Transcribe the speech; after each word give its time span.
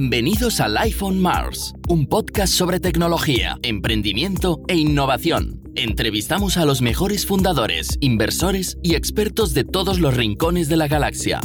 Bienvenidos 0.00 0.60
a 0.60 0.68
Life 0.68 1.04
on 1.04 1.20
Mars, 1.20 1.74
un 1.88 2.06
podcast 2.06 2.52
sobre 2.52 2.78
tecnología, 2.78 3.58
emprendimiento 3.64 4.60
e 4.68 4.76
innovación. 4.76 5.60
Entrevistamos 5.74 6.56
a 6.56 6.64
los 6.64 6.80
mejores 6.82 7.26
fundadores, 7.26 7.98
inversores 8.00 8.78
y 8.80 8.94
expertos 8.94 9.54
de 9.54 9.64
todos 9.64 9.98
los 9.98 10.16
rincones 10.16 10.68
de 10.68 10.76
la 10.76 10.86
galaxia. 10.86 11.40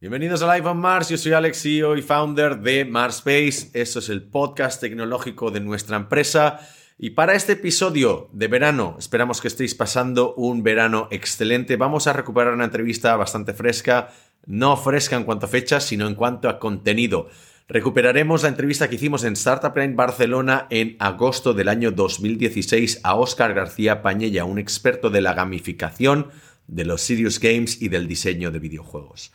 Bienvenidos 0.00 0.42
a 0.42 0.54
Live 0.54 0.68
on 0.68 0.78
Mars, 0.78 1.08
yo 1.08 1.18
soy 1.18 1.32
Alex, 1.32 1.60
CEO 1.60 1.96
y 1.96 2.02
founder 2.02 2.60
de 2.60 2.84
Marspace. 2.84 3.70
Esto 3.72 3.98
es 3.98 4.08
el 4.10 4.22
podcast 4.22 4.80
tecnológico 4.80 5.50
de 5.50 5.58
nuestra 5.58 5.96
empresa. 5.96 6.60
Y 6.96 7.10
para 7.10 7.34
este 7.34 7.54
episodio 7.54 8.28
de 8.32 8.46
verano, 8.46 8.94
esperamos 9.00 9.40
que 9.40 9.48
estéis 9.48 9.74
pasando 9.74 10.32
un 10.34 10.62
verano 10.62 11.08
excelente. 11.10 11.76
Vamos 11.76 12.06
a 12.06 12.12
recuperar 12.12 12.54
una 12.54 12.66
entrevista 12.66 13.16
bastante 13.16 13.52
fresca, 13.52 14.12
no 14.46 14.76
fresca 14.76 15.16
en 15.16 15.24
cuanto 15.24 15.46
a 15.46 15.48
fechas, 15.48 15.84
sino 15.84 16.06
en 16.06 16.14
cuanto 16.14 16.48
a 16.48 16.60
contenido. 16.60 17.28
Recuperaremos 17.66 18.44
la 18.44 18.50
entrevista 18.50 18.88
que 18.88 18.94
hicimos 18.94 19.24
en 19.24 19.32
Startup 19.32 19.76
en 19.78 19.96
Barcelona 19.96 20.68
en 20.70 20.96
agosto 21.00 21.52
del 21.52 21.68
año 21.68 21.90
2016 21.90 23.00
a 23.02 23.16
Óscar 23.16 23.54
García 23.54 24.00
Pañella, 24.00 24.44
un 24.44 24.60
experto 24.60 25.10
de 25.10 25.20
la 25.20 25.34
gamificación, 25.34 26.30
de 26.68 26.84
los 26.84 27.00
serious 27.02 27.40
games 27.40 27.82
y 27.82 27.88
del 27.88 28.06
diseño 28.06 28.52
de 28.52 28.60
videojuegos. 28.60 29.32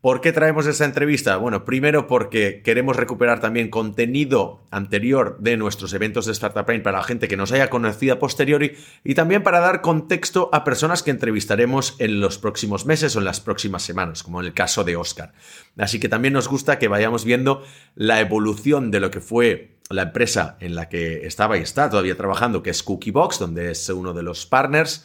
¿Por 0.00 0.22
qué 0.22 0.32
traemos 0.32 0.66
esta 0.66 0.86
entrevista? 0.86 1.36
Bueno, 1.36 1.66
primero 1.66 2.06
porque 2.06 2.62
queremos 2.64 2.96
recuperar 2.96 3.40
también 3.40 3.68
contenido 3.68 4.62
anterior 4.70 5.36
de 5.40 5.58
nuestros 5.58 5.92
eventos 5.92 6.24
de 6.24 6.32
Startup 6.32 6.64
Brain 6.64 6.82
para 6.82 6.96
la 6.96 7.04
gente 7.04 7.28
que 7.28 7.36
nos 7.36 7.52
haya 7.52 7.68
conocido 7.68 8.14
a 8.14 8.18
posteriori 8.18 8.78
y 9.04 9.14
también 9.14 9.42
para 9.42 9.60
dar 9.60 9.82
contexto 9.82 10.48
a 10.54 10.64
personas 10.64 11.02
que 11.02 11.10
entrevistaremos 11.10 11.96
en 11.98 12.18
los 12.18 12.38
próximos 12.38 12.86
meses 12.86 13.14
o 13.14 13.18
en 13.18 13.26
las 13.26 13.40
próximas 13.40 13.82
semanas, 13.82 14.22
como 14.22 14.40
en 14.40 14.46
el 14.46 14.54
caso 14.54 14.84
de 14.84 14.96
Oscar. 14.96 15.34
Así 15.76 16.00
que 16.00 16.08
también 16.08 16.32
nos 16.32 16.48
gusta 16.48 16.78
que 16.78 16.88
vayamos 16.88 17.26
viendo 17.26 17.62
la 17.94 18.20
evolución 18.20 18.90
de 18.90 19.00
lo 19.00 19.10
que 19.10 19.20
fue 19.20 19.76
la 19.90 20.04
empresa 20.04 20.56
en 20.60 20.76
la 20.76 20.88
que 20.88 21.26
estaba 21.26 21.58
y 21.58 21.60
está 21.60 21.90
todavía 21.90 22.16
trabajando, 22.16 22.62
que 22.62 22.70
es 22.70 22.82
Cookiebox, 22.82 23.38
donde 23.38 23.72
es 23.72 23.86
uno 23.90 24.14
de 24.14 24.22
los 24.22 24.46
partners, 24.46 25.04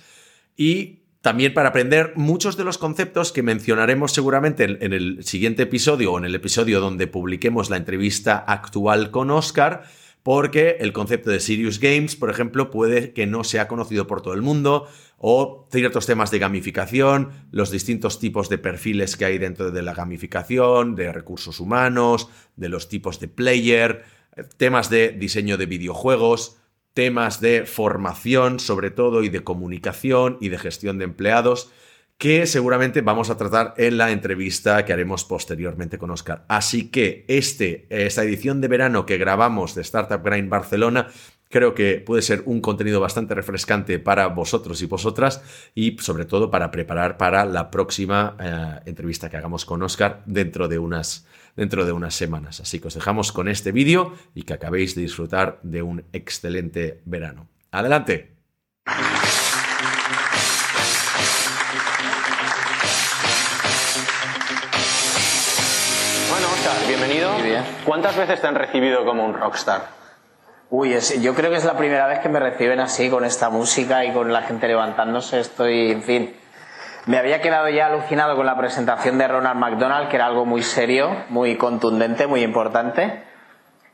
y 0.55 0.99
también 1.25 1.55
para 1.55 1.69
aprender 1.69 2.13
muchos 2.15 2.55
de 2.55 2.63
los 2.63 2.77
conceptos 2.77 3.31
que 3.31 3.41
mencionaremos 3.41 4.11
seguramente 4.11 4.63
en, 4.63 4.93
el 4.93 5.23
siguiente 5.23 5.63
episodio 5.63 6.13
o 6.13 6.19
en 6.19 6.25
el 6.25 6.35
episodio 6.35 6.79
donde 6.79 7.07
publiquemos 7.07 7.71
la 7.71 7.77
entrevista 7.77 8.37
actual 8.37 9.09
con 9.09 9.31
Oscar, 9.31 9.85
porque 10.21 10.77
el 10.81 10.93
concepto 10.93 11.31
de 11.31 11.39
Serious 11.39 11.79
Games, 11.79 12.15
por 12.15 12.29
ejemplo, 12.29 12.69
puede 12.69 13.11
que 13.11 13.25
no 13.25 13.43
sea 13.43 13.67
conocido 13.67 14.05
por 14.05 14.21
todo 14.21 14.35
el 14.35 14.43
mundo, 14.43 14.87
o 15.17 15.67
ciertos 15.71 16.05
temas 16.05 16.29
de 16.29 16.37
gamificación, 16.37 17.31
los 17.49 17.71
distintos 17.71 18.19
tipos 18.19 18.47
de 18.47 18.59
perfiles 18.59 19.17
que 19.17 19.25
hay 19.25 19.39
dentro 19.39 19.71
de 19.71 19.81
la 19.81 19.95
gamificación, 19.95 20.93
de 20.93 21.11
recursos 21.11 21.59
humanos, 21.59 22.29
de 22.55 22.69
los 22.69 22.87
tipos 22.87 23.19
de 23.19 23.29
player, 23.29 24.03
temas 24.57 24.91
de 24.91 25.09
diseño 25.09 25.57
de 25.57 25.65
videojuegos 25.65 26.57
temas 26.95 27.41
de 27.41 27.65
formación 27.67 28.59
sobre 28.59 28.89
todo 28.89 29.21
y 29.21 29.29
de 29.29 29.43
comunicación 29.43 30.37
y 30.41 30.49
de 30.49 30.57
gestión 30.57 30.97
de 30.97 31.03
empleados 31.03 31.69
que 32.17 32.47
seguramente 32.47 33.01
vamos 33.01 33.29
a 33.29 33.37
tratar 33.37 33.73
en 33.77 33.97
la 33.97 34.11
entrevista 34.11 34.85
que 34.85 34.93
haremos 34.93 35.25
posteriormente 35.25 35.97
con 35.97 36.11
Oscar. 36.11 36.45
Así 36.47 36.89
que 36.89 37.25
este, 37.27 37.87
esta 37.89 38.23
edición 38.23 38.61
de 38.61 38.69
verano 38.69 39.05
que 39.05 39.17
grabamos 39.17 39.75
de 39.75 39.81
Startup 39.81 40.23
Grind 40.23 40.49
Barcelona 40.49 41.09
creo 41.49 41.75
que 41.75 42.01
puede 42.05 42.21
ser 42.21 42.43
un 42.45 42.61
contenido 42.61 42.99
bastante 42.99 43.35
refrescante 43.35 43.99
para 43.99 44.27
vosotros 44.27 44.81
y 44.81 44.85
vosotras 44.85 45.43
y 45.75 45.97
sobre 45.99 46.25
todo 46.25 46.49
para 46.49 46.71
preparar 46.71 47.17
para 47.17 47.45
la 47.45 47.69
próxima 47.69 48.35
eh, 48.39 48.79
entrevista 48.89 49.29
que 49.29 49.37
hagamos 49.37 49.65
con 49.65 49.83
Oscar 49.83 50.23
dentro 50.25 50.69
de 50.69 50.79
unas 50.79 51.27
dentro 51.55 51.85
de 51.85 51.91
unas 51.91 52.13
semanas. 52.15 52.59
Así 52.59 52.79
que 52.79 52.87
os 52.87 52.93
dejamos 52.93 53.31
con 53.31 53.47
este 53.47 53.71
vídeo 53.71 54.13
y 54.33 54.43
que 54.43 54.53
acabéis 54.53 54.95
de 54.95 55.01
disfrutar 55.01 55.59
de 55.63 55.81
un 55.81 56.03
excelente 56.13 57.01
verano. 57.05 57.47
Adelante. 57.71 58.35
Bueno, 66.29 66.47
Oscar, 66.53 66.87
bienvenido. 66.87 67.31
¿Cuántas 67.85 68.17
veces 68.17 68.41
te 68.41 68.47
han 68.47 68.55
recibido 68.55 69.05
como 69.05 69.25
un 69.25 69.33
rockstar? 69.33 69.95
Uy, 70.69 70.95
yo 71.21 71.35
creo 71.35 71.51
que 71.51 71.57
es 71.57 71.65
la 71.65 71.77
primera 71.77 72.07
vez 72.07 72.19
que 72.19 72.29
me 72.29 72.39
reciben 72.39 72.79
así, 72.79 73.09
con 73.09 73.23
esta 73.23 73.49
música 73.49 74.03
y 74.03 74.11
con 74.11 74.33
la 74.33 74.41
gente 74.41 74.67
levantándose. 74.67 75.39
Estoy, 75.39 75.91
en 75.91 76.01
fin, 76.01 76.35
me 77.05 77.17
había 77.17 77.41
quedado 77.41 77.69
ya 77.69 77.87
alucinado 77.87 78.35
con 78.35 78.45
la 78.45 78.57
presentación 78.57 79.17
de 79.17 79.27
Ronald 79.27 79.59
McDonald, 79.59 80.09
que 80.09 80.15
era 80.15 80.25
algo 80.25 80.45
muy 80.45 80.63
serio, 80.63 81.25
muy 81.29 81.55
contundente, 81.55 82.27
muy 82.27 82.41
importante. 82.41 83.23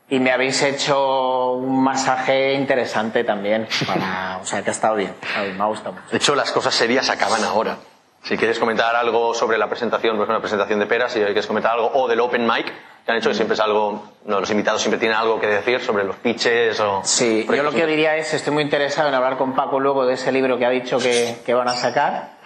Y 0.08 0.18
me 0.18 0.30
habéis 0.30 0.62
hecho 0.62 1.52
un 1.52 1.82
masaje 1.82 2.54
interesante 2.54 3.24
también. 3.24 3.66
o 4.40 4.44
sea, 4.44 4.62
que 4.62 4.70
ha 4.70 4.72
estado 4.72 4.96
bien, 4.96 5.14
me 5.56 5.62
ha 5.62 5.66
gustado 5.66 5.92
mucho. 5.92 6.06
De 6.10 6.16
hecho, 6.16 6.34
las 6.34 6.52
cosas 6.52 6.74
serias 6.74 7.08
acaban 7.10 7.42
ahora. 7.44 7.76
Si 8.22 8.36
quieres 8.36 8.58
comentar 8.58 8.94
algo 8.94 9.34
sobre 9.34 9.58
la 9.58 9.68
presentación, 9.68 10.16
pues 10.16 10.28
una 10.28 10.38
presentación 10.38 10.78
de 10.78 10.86
peras, 10.86 11.12
si 11.12 11.18
quieres 11.18 11.46
comentar 11.46 11.72
algo, 11.72 11.90
o 11.92 12.06
del 12.06 12.20
Open 12.20 12.46
Mic, 12.46 12.66
que 13.04 13.10
han 13.10 13.18
hecho, 13.18 13.30
que 13.30 13.34
siempre 13.34 13.54
es 13.54 13.60
algo, 13.60 14.10
no, 14.26 14.38
los 14.38 14.50
invitados 14.50 14.80
siempre 14.80 15.00
tienen 15.00 15.18
algo 15.18 15.40
que 15.40 15.48
decir 15.48 15.80
sobre 15.80 16.04
los 16.04 16.16
pitches 16.16 16.78
o... 16.78 17.00
Sí, 17.02 17.44
yo 17.48 17.62
lo 17.64 17.72
que 17.72 17.84
diría 17.84 18.16
es, 18.16 18.32
estoy 18.32 18.52
muy 18.52 18.62
interesado 18.62 19.08
en 19.08 19.14
hablar 19.14 19.36
con 19.38 19.54
Paco 19.54 19.80
luego 19.80 20.06
de 20.06 20.14
ese 20.14 20.30
libro 20.30 20.56
que 20.56 20.66
ha 20.66 20.70
dicho 20.70 20.98
que, 20.98 21.38
que 21.44 21.52
van 21.52 21.66
a 21.66 21.72
sacar 21.72 22.41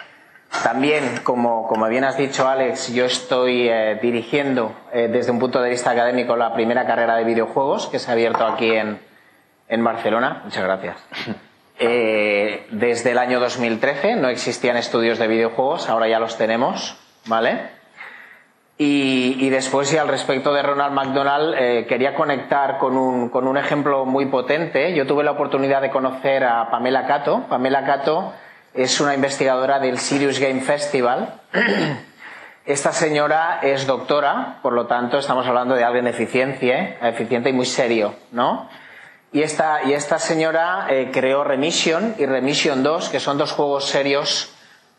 también, 0.63 1.21
como, 1.23 1.69
bien 1.89 2.05
has 2.05 2.17
dicho, 2.17 2.49
Alex, 2.49 2.93
yo 2.93 3.05
estoy 3.05 3.69
eh, 3.69 3.99
dirigiendo 4.01 4.73
eh, 4.93 5.09
desde 5.11 5.31
un 5.31 5.39
punto 5.39 5.61
de 5.61 5.71
vista 5.71 5.91
académico 5.91 6.37
la 6.37 6.55
primera 6.55 6.87
carrera 6.87 7.17
de 7.17 7.25
videojuegos 7.25 7.87
que 7.89 7.99
se 7.99 8.11
ha 8.11 8.15
abierto 8.15 8.47
aquí 8.47 8.73
en, 8.73 9.85
Barcelona. 9.85 10.43
Muchas 10.45 10.65
gracias. 10.65 10.97
Eh, 11.79 12.69
desde 12.71 13.11
el 13.11 13.19
año 13.19 13.39
2013 13.39 14.17
no 14.17 14.31
existían 14.31 14.79
estudios 14.79 15.19
de 15.19 15.27
videojuegos, 15.27 15.91
ahora 15.91 16.09
ya 16.09 16.19
los 16.19 16.39
tenemos, 16.39 16.97
¿vale? 17.27 17.69
Y, 18.79 19.51
después, 19.51 19.93
y 19.93 19.99
al 19.99 20.09
respecto 20.09 20.55
de 20.55 20.63
Ronald 20.63 20.95
McDonald, 20.95 21.87
quería 21.87 22.15
conectar 22.15 22.79
con 22.79 22.97
un, 22.97 23.29
con 23.29 23.47
un 23.47 23.59
ejemplo 23.59 24.07
muy 24.07 24.25
potente. 24.25 24.95
Yo 24.95 25.07
tuve 25.07 25.23
la 25.23 25.33
oportunidad 25.33 25.83
de 25.83 25.91
conocer 25.91 26.45
a 26.45 26.71
Pamela 26.71 27.07
Cato. 27.07 27.45
Pamela 27.47 27.85
Cato 27.85 28.33
es 28.77 29.01
una 29.01 29.15
investigadora 29.15 29.79
del 29.79 29.99
Sirius 29.99 30.39
Game 30.39 30.61
Festival. 30.61 31.41
Esta 32.67 32.93
señora 32.93 33.61
es 33.63 33.87
doctora, 33.87 34.59
por 34.61 34.73
lo 34.73 34.87
tanto 34.87 35.19
estamos 35.19 35.47
hablando 35.47 35.75
de 35.75 35.85
alguien 35.85 36.07
eficiente, 36.07 36.99
eficiente 37.01 37.51
y 37.51 37.53
muy 37.53 37.65
serio, 37.65 38.15
¿no? 38.33 38.69
Y 39.33 39.43
esta, 39.43 39.85
y 39.85 39.93
esta 39.93 40.19
señora 40.19 40.87
eh, 40.91 41.11
creó 41.13 41.45
Remission 41.45 42.15
y 42.19 42.27
Remission 42.27 42.83
2, 42.83 43.09
que 43.09 43.21
son 43.21 43.39
dos 43.39 43.53
juegos 43.53 43.87
serios, 43.87 44.53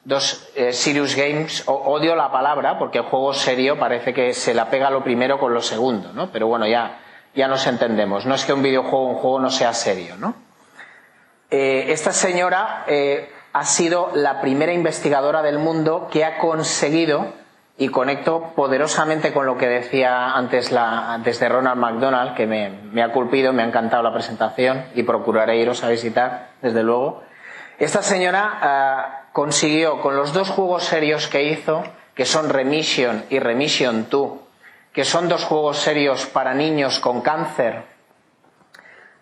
dos 0.06 0.50
eh, 0.56 0.74
Sirius 0.74 1.16
Games. 1.16 1.64
odio 1.68 2.16
la 2.16 2.32
palabra 2.32 2.80
porque 2.80 3.00
el 3.00 3.04
juego 3.06 3.34
serio 3.34 3.78
parece 3.78 4.14
que 4.14 4.34
se 4.34 4.54
la 4.54 4.70
pega 4.70 4.90
lo 4.90 5.04
primero 5.04 5.40
con 5.40 5.54
lo 5.54 5.62
segundo, 5.62 6.14
¿no? 6.14 6.32
Pero 6.32 6.48
bueno, 6.48 6.66
ya, 6.68 7.00
ya 7.36 7.48
nos 7.48 7.68
entendemos. 7.68 8.26
No 8.26 8.34
es 8.34 8.46
que 8.46 8.54
un 8.54 8.64
videojuego, 8.64 9.08
un 9.08 9.16
juego 9.16 9.40
no 9.40 9.52
sea 9.52 9.74
serio, 9.74 10.16
¿no? 10.18 10.36
Eh, 11.50 11.86
esta 11.90 12.12
señora 12.12 12.86
ha 13.60 13.66
sido 13.66 14.12
la 14.14 14.42
primera 14.42 14.74
investigadora 14.74 15.42
del 15.42 15.60
mundo 15.60 16.08
que 16.12 16.26
ha 16.26 16.38
conseguido, 16.38 17.34
y 17.80 17.90
conecto 17.90 18.54
poderosamente 18.56 19.32
con 19.32 19.46
lo 19.46 19.58
que 19.58 19.68
decía 19.68 20.32
antes 20.34 20.74
desde 21.24 21.50
Ronald 21.50 21.80
McDonald, 21.80 22.34
que 22.34 22.48
me, 22.48 23.04
ha 23.04 23.12
culpido, 23.12 23.54
me 23.54 23.62
ha 23.62 23.68
encantado 23.68 24.02
la 24.02 24.14
presentación 24.14 24.86
y 24.96 25.04
procuraré 25.04 25.58
iros 25.58 25.84
a 25.84 25.90
visitar, 25.90 26.50
desde 26.62 26.82
luego. 26.82 27.22
Esta 27.78 28.02
señora 28.02 28.58
ah, 28.62 29.22
consiguió 29.32 30.02
con 30.02 30.16
los 30.16 30.34
dos 30.34 30.50
juegos 30.50 30.86
serios 30.86 31.28
que 31.28 31.44
hizo, 31.44 31.84
que 32.16 32.26
son 32.26 32.50
Remission 32.50 33.26
y 33.30 33.38
Remission 33.38 34.08
2, 34.10 34.32
que 34.92 35.06
son 35.06 35.30
dos 35.30 35.44
juegos 35.44 35.78
serios 35.78 36.26
para 36.26 36.56
niños 36.56 37.00
con 37.00 37.22
cáncer, 37.22 37.84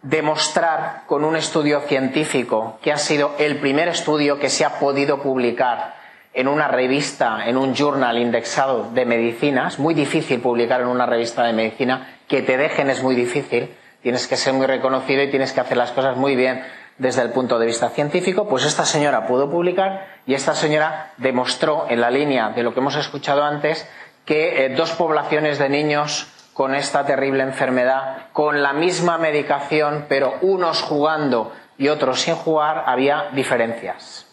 demostrar 0.06 1.02
con 1.08 1.24
un 1.24 1.36
estudio 1.36 1.82
científico 1.82 2.78
que 2.84 2.92
ha 2.92 2.98
sido 2.98 3.32
el 3.40 3.58
primer 3.58 3.88
estudio 3.88 4.38
que 4.38 4.52
se 4.52 4.64
ha 4.64 4.78
podido 4.78 5.20
publicar 5.20 5.96
en 6.32 6.48
una 6.48 6.68
revista, 6.68 7.48
en 7.48 7.58
un 7.58 7.74
journal 7.74 8.20
indexado 8.20 8.92
de 8.92 9.06
medicinas, 9.06 9.80
muy 9.80 9.96
difícil 9.96 10.42
publicar 10.42 10.82
en 10.82 10.88
una 10.88 11.08
revista 11.08 11.44
de 11.44 11.54
medicina, 11.54 12.18
que 12.28 12.44
te 12.44 12.56
dejen 12.56 12.92
es 12.92 13.02
muy 13.02 13.16
difícil, 13.16 13.74
tienes 14.04 14.28
que 14.28 14.38
ser 14.38 14.54
muy 14.54 14.68
reconocido 14.68 15.24
y 15.24 15.32
tienes 15.32 15.54
que 15.54 15.62
hacer 15.62 15.78
las 15.78 15.92
cosas 15.92 16.18
muy 16.18 16.36
bien 16.36 16.64
desde 17.00 17.24
el 17.24 17.32
punto 17.32 17.58
de 17.58 17.66
vista 17.66 17.90
científico, 17.90 18.48
pues 18.48 18.64
esta 18.64 18.86
señora 18.86 19.26
pudo 19.26 19.50
publicar 19.50 20.06
y 20.28 20.36
esta 20.36 20.54
señora 20.54 21.14
demostró 21.18 21.88
en 21.90 22.00
la 22.00 22.12
línea 22.12 22.50
de 22.50 22.62
lo 22.62 22.76
que 22.76 22.80
hemos 22.80 22.96
escuchado 22.96 23.44
antes 23.44 23.90
que 24.24 24.66
eh, 24.66 24.70
dos 24.76 24.92
poblaciones 24.92 25.58
de 25.58 25.70
niños 25.70 26.28
con 26.56 26.74
esta 26.74 27.06
terrible 27.06 27.44
enfermedad, 27.44 28.30
con 28.32 28.64
la 28.64 28.72
misma 28.72 29.18
medicación, 29.18 30.06
pero 30.08 30.36
unos 30.40 30.82
jugando 30.82 31.52
y 31.78 31.90
otro 31.90 32.16
sin 32.16 32.36
jugar, 32.36 32.86
había 32.88 33.26
diferencias. 33.34 34.26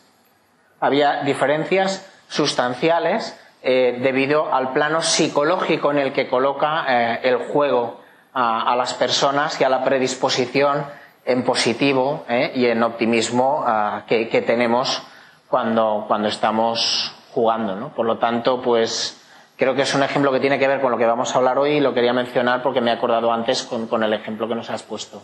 Había 0.78 1.24
diferencias 1.24 2.08
sustanciales 2.28 3.36
eh, 3.60 3.98
debido 4.00 4.54
al 4.54 4.72
plano 4.72 5.02
psicológico 5.02 5.90
en 5.90 5.98
el 5.98 6.12
que 6.12 6.28
coloca 6.28 6.84
eh, 6.88 7.20
el 7.24 7.38
juego 7.38 8.00
a, 8.32 8.72
las 8.76 8.94
personas 8.94 9.60
y 9.60 9.64
a 9.64 9.68
la 9.68 9.82
predisposición 9.82 10.86
en 11.24 11.42
positivo 11.42 12.24
eh, 12.28 12.52
y 12.54 12.66
en 12.66 12.84
optimismo 12.84 13.66
que, 14.06 14.28
que, 14.28 14.42
tenemos 14.42 15.02
cuando, 15.48 16.04
cuando 16.06 16.28
estamos 16.28 17.16
jugando. 17.34 17.74
¿no? 17.74 17.88
Por 17.88 18.06
lo 18.06 18.18
tanto, 18.18 18.62
pues 18.62 19.21
creo 19.62 19.76
que 19.76 19.82
es 19.82 19.94
un 19.94 20.02
ejemplo 20.02 20.32
que 20.32 20.40
tiene 20.40 20.58
que 20.58 20.66
ver 20.66 20.80
con 20.80 20.90
lo 20.90 20.98
que 20.98 21.06
vamos 21.06 21.32
a 21.32 21.38
hablar 21.38 21.56
hoy 21.56 21.74
y 21.74 21.80
lo 21.80 21.94
quería 21.94 22.12
mencionar 22.12 22.64
porque 22.64 22.80
me 22.80 22.90
he 22.90 22.94
acordado 22.94 23.32
antes 23.32 23.62
con, 23.62 23.86
con 23.86 24.02
el 24.02 24.12
ejemplo 24.12 24.48
que 24.48 24.56
nos 24.56 24.68
has 24.70 24.82
puesto. 24.82 25.22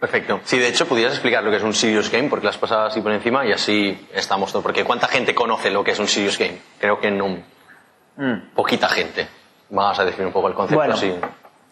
Perfecto. 0.00 0.40
Sí, 0.44 0.58
de 0.58 0.68
hecho, 0.68 0.86
¿pudieras 0.86 1.12
explicar 1.12 1.44
lo 1.44 1.50
que 1.50 1.58
es 1.58 1.62
un 1.62 1.74
serious 1.74 2.10
game? 2.10 2.30
Porque 2.30 2.46
las 2.46 2.56
pasadas 2.56 2.92
así 2.92 3.02
por 3.02 3.12
encima 3.12 3.44
y 3.44 3.52
así 3.52 4.08
estamos 4.14 4.52
todos. 4.52 4.62
Porque 4.62 4.84
¿cuánta 4.84 5.06
gente 5.06 5.34
conoce 5.34 5.70
lo 5.70 5.84
que 5.84 5.90
es 5.90 5.98
un 5.98 6.08
serious 6.08 6.38
game? 6.38 6.58
Creo 6.80 6.98
que 6.98 7.10
no. 7.10 7.42
Mm. 8.16 8.54
Poquita 8.54 8.88
gente. 8.88 9.28
Vamos 9.68 9.98
a 9.98 10.04
definir 10.06 10.28
un 10.28 10.32
poco 10.32 10.48
el 10.48 10.54
concepto 10.54 10.76
bueno, 10.76 10.96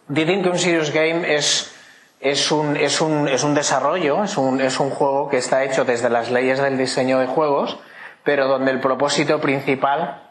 Dicen 0.09 0.43
que 0.43 0.51
un 0.51 0.59
serious 0.59 0.93
game 0.93 1.35
es, 1.35 1.75
es, 2.21 2.53
un, 2.53 2.77
es, 2.77 3.01
un, 3.01 3.27
es 3.27 3.43
un 3.43 3.55
desarrollo, 3.55 4.23
es 4.23 4.37
un, 4.37 4.61
es 4.61 4.79
un 4.81 4.91
juego 4.91 5.31
que 5.31 5.39
está 5.39 5.65
hecho 5.65 5.87
desde 5.87 6.11
las 6.11 6.31
leyes 6.31 6.61
del 6.61 6.77
diseño 6.77 7.21
de 7.21 7.27
juegos, 7.27 7.79
pero 8.23 8.49
donde 8.49 8.71
el 8.71 8.81
propósito 8.81 9.41
principal 9.41 10.26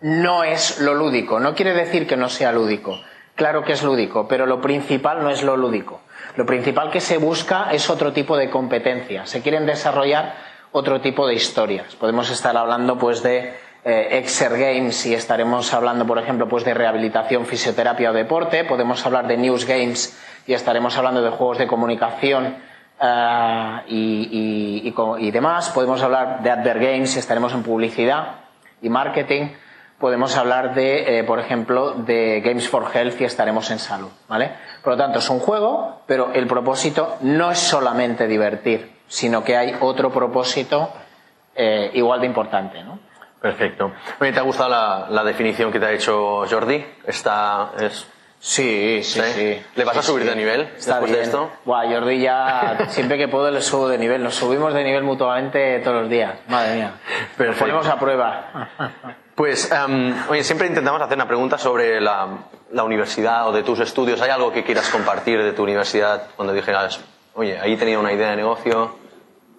no 0.00 0.44
es 0.44 0.80
lo 0.80 0.94
lúdico. 0.94 1.40
No 1.40 1.54
quiere 1.54 1.74
decir 1.74 2.06
que 2.06 2.16
no 2.16 2.28
sea 2.28 2.52
lúdico. 2.52 3.00
Claro 3.34 3.62
que 3.62 3.72
es 3.72 3.82
lúdico, 3.82 4.26
pero 4.26 4.46
lo 4.46 4.60
principal 4.60 5.22
no 5.22 5.30
es 5.30 5.42
lo 5.42 5.56
lúdico. 5.56 6.00
Lo 6.36 6.44
principal 6.46 6.90
que 6.90 7.00
se 7.00 7.18
busca 7.18 7.68
es 7.70 7.88
otro 7.88 8.12
tipo 8.12 8.36
de 8.36 8.50
competencia. 8.50 9.26
Se 9.26 9.42
quieren 9.42 9.66
desarrollar 9.66 10.34
otro 10.72 11.00
tipo 11.00 11.26
de 11.26 11.34
historias. 11.34 11.94
Podemos 11.94 12.30
estar 12.30 12.56
hablando 12.56 12.98
pues 12.98 13.22
de 13.22 13.54
eh, 13.84 14.18
Exer 14.18 14.58
Games 14.58 15.06
y 15.06 15.14
estaremos 15.14 15.72
hablando, 15.72 16.06
por 16.06 16.18
ejemplo, 16.18 16.48
pues 16.48 16.64
de 16.64 16.74
rehabilitación, 16.74 17.46
fisioterapia 17.46 18.10
o 18.10 18.12
deporte. 18.12 18.64
Podemos 18.64 19.04
hablar 19.06 19.26
de 19.28 19.36
News 19.36 19.66
Games 19.66 20.18
y 20.46 20.54
estaremos 20.54 20.96
hablando 20.96 21.22
de 21.22 21.30
juegos 21.30 21.58
de 21.58 21.66
comunicación 21.66 22.56
eh, 23.00 23.82
y, 23.86 25.30
demás. 25.30 25.70
Podemos 25.70 26.02
hablar 26.02 26.42
de 26.42 26.50
Adver 26.50 26.80
Games 26.80 27.14
y 27.16 27.18
estaremos 27.18 27.52
en 27.54 27.62
publicidad 27.62 28.40
y 28.82 28.88
marketing 28.88 29.50
podemos 29.98 30.36
hablar 30.36 30.74
de, 30.74 31.18
eh, 31.18 31.24
por 31.24 31.40
ejemplo, 31.40 31.92
de 31.92 32.40
Games 32.40 32.68
for 32.68 32.86
Health 32.94 33.20
y 33.20 33.24
estaremos 33.24 33.70
en 33.70 33.78
salud, 33.78 34.10
¿vale? 34.28 34.52
Por 34.82 34.94
lo 34.94 34.96
tanto, 34.96 35.18
es 35.18 35.28
un 35.28 35.40
juego, 35.40 36.02
pero 36.06 36.32
el 36.32 36.46
propósito 36.46 37.16
no 37.22 37.50
es 37.50 37.58
solamente 37.58 38.26
divertir, 38.26 38.92
sino 39.08 39.42
que 39.42 39.56
hay 39.56 39.76
otro 39.80 40.10
propósito 40.10 40.90
eh, 41.54 41.90
igual 41.94 42.20
de 42.20 42.26
importante, 42.26 42.82
¿no? 42.84 42.98
Perfecto. 43.40 43.92
¿te 44.18 44.38
ha 44.38 44.42
gustado 44.42 44.68
la, 45.10 45.24
definición 45.24 45.70
que 45.70 45.78
te 45.78 45.86
ha 45.86 45.92
hecho 45.92 46.44
Jordi? 46.48 46.84
Esta 47.06 47.72
es 47.78 48.06
Sí, 48.40 49.00
sí, 49.02 49.20
sí. 49.20 49.62
¿Le 49.74 49.84
vas 49.84 49.96
a 49.96 50.02
subir 50.02 50.24
de 50.24 50.36
nivel 50.36 50.68
después 50.74 51.10
de 51.10 51.22
esto? 51.22 51.50
Buah, 51.64 51.88
Jordi 51.88 52.20
ya, 52.20 52.78
siempre 52.88 53.18
que 53.18 53.26
puedo 53.26 53.50
le 53.50 53.60
subo 53.60 53.88
de 53.88 53.98
nivel. 53.98 54.22
Nos 54.22 54.36
subimos 54.36 54.72
de 54.74 54.84
nivel 54.84 55.02
mutuamente 55.02 55.80
todos 55.80 56.02
los 56.02 56.10
días. 56.10 56.34
Madre 56.46 56.76
mía. 56.76 56.92
Pero 57.36 57.52
ponemos 57.54 57.86
a 57.88 57.98
prueba. 57.98 58.68
Pues, 59.38 59.70
em, 59.70 60.12
oye, 60.28 60.42
siempre 60.42 60.66
intentamos 60.66 61.00
hacer 61.00 61.16
una 61.16 61.28
pregunta 61.28 61.58
sobre 61.58 62.00
la, 62.00 62.26
universidad 62.82 63.46
o 63.46 63.52
de 63.52 63.62
tus 63.62 63.78
estudios. 63.78 64.20
¿Hay 64.20 64.30
algo 64.30 64.50
que 64.50 64.64
quieras 64.64 64.88
compartir 64.90 65.40
de 65.40 65.52
tu 65.52 65.62
universidad 65.62 66.24
cuando 66.34 66.52
dijeras, 66.52 66.98
oye, 67.34 67.56
ahí 67.56 67.76
tenía 67.76 68.00
una 68.00 68.12
idea 68.12 68.30
de 68.30 68.36
negocio, 68.36 68.96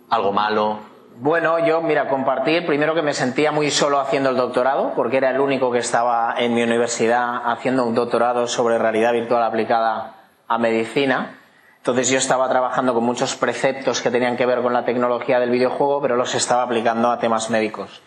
algo 0.10 0.34
malo? 0.34 0.80
Bueno, 1.16 1.66
yo, 1.66 1.80
mira, 1.82 2.10
compartir, 2.10 2.66
primero 2.66 2.94
que 2.94 3.02
me 3.02 3.14
sentía 3.14 3.54
muy 3.54 3.72
solo 3.72 4.02
haciendo 4.02 4.32
el 4.32 4.36
doctorado, 4.36 4.92
porque 4.98 5.16
era 5.16 5.30
el 5.30 5.40
único 5.40 5.72
que 5.72 5.80
estaba 5.80 6.36
en 6.38 6.56
mi 6.56 6.62
universidad 6.62 7.50
haciendo 7.50 7.86
un 7.86 7.96
doctorado 7.96 8.48
sobre 8.48 8.78
realidad 8.80 9.14
virtual 9.14 9.44
aplicada 9.44 10.16
a 10.50 10.58
medicina. 10.58 11.40
Entonces 11.78 12.10
yo 12.10 12.18
estaba 12.18 12.50
trabajando 12.50 12.94
con 12.94 13.06
muchos 13.06 13.38
preceptos 13.38 14.02
que 14.02 14.12
tenían 14.12 14.36
que 14.36 14.46
ver 14.46 14.62
con 14.62 14.74
la 14.74 14.84
tecnología 14.84 15.40
del 15.40 15.52
videojuego, 15.52 16.02
pero 16.02 16.18
los 16.18 16.36
estaba 16.36 16.64
aplicando 16.64 17.10
a 17.10 17.20
temas 17.20 17.50
médicos. 17.50 18.02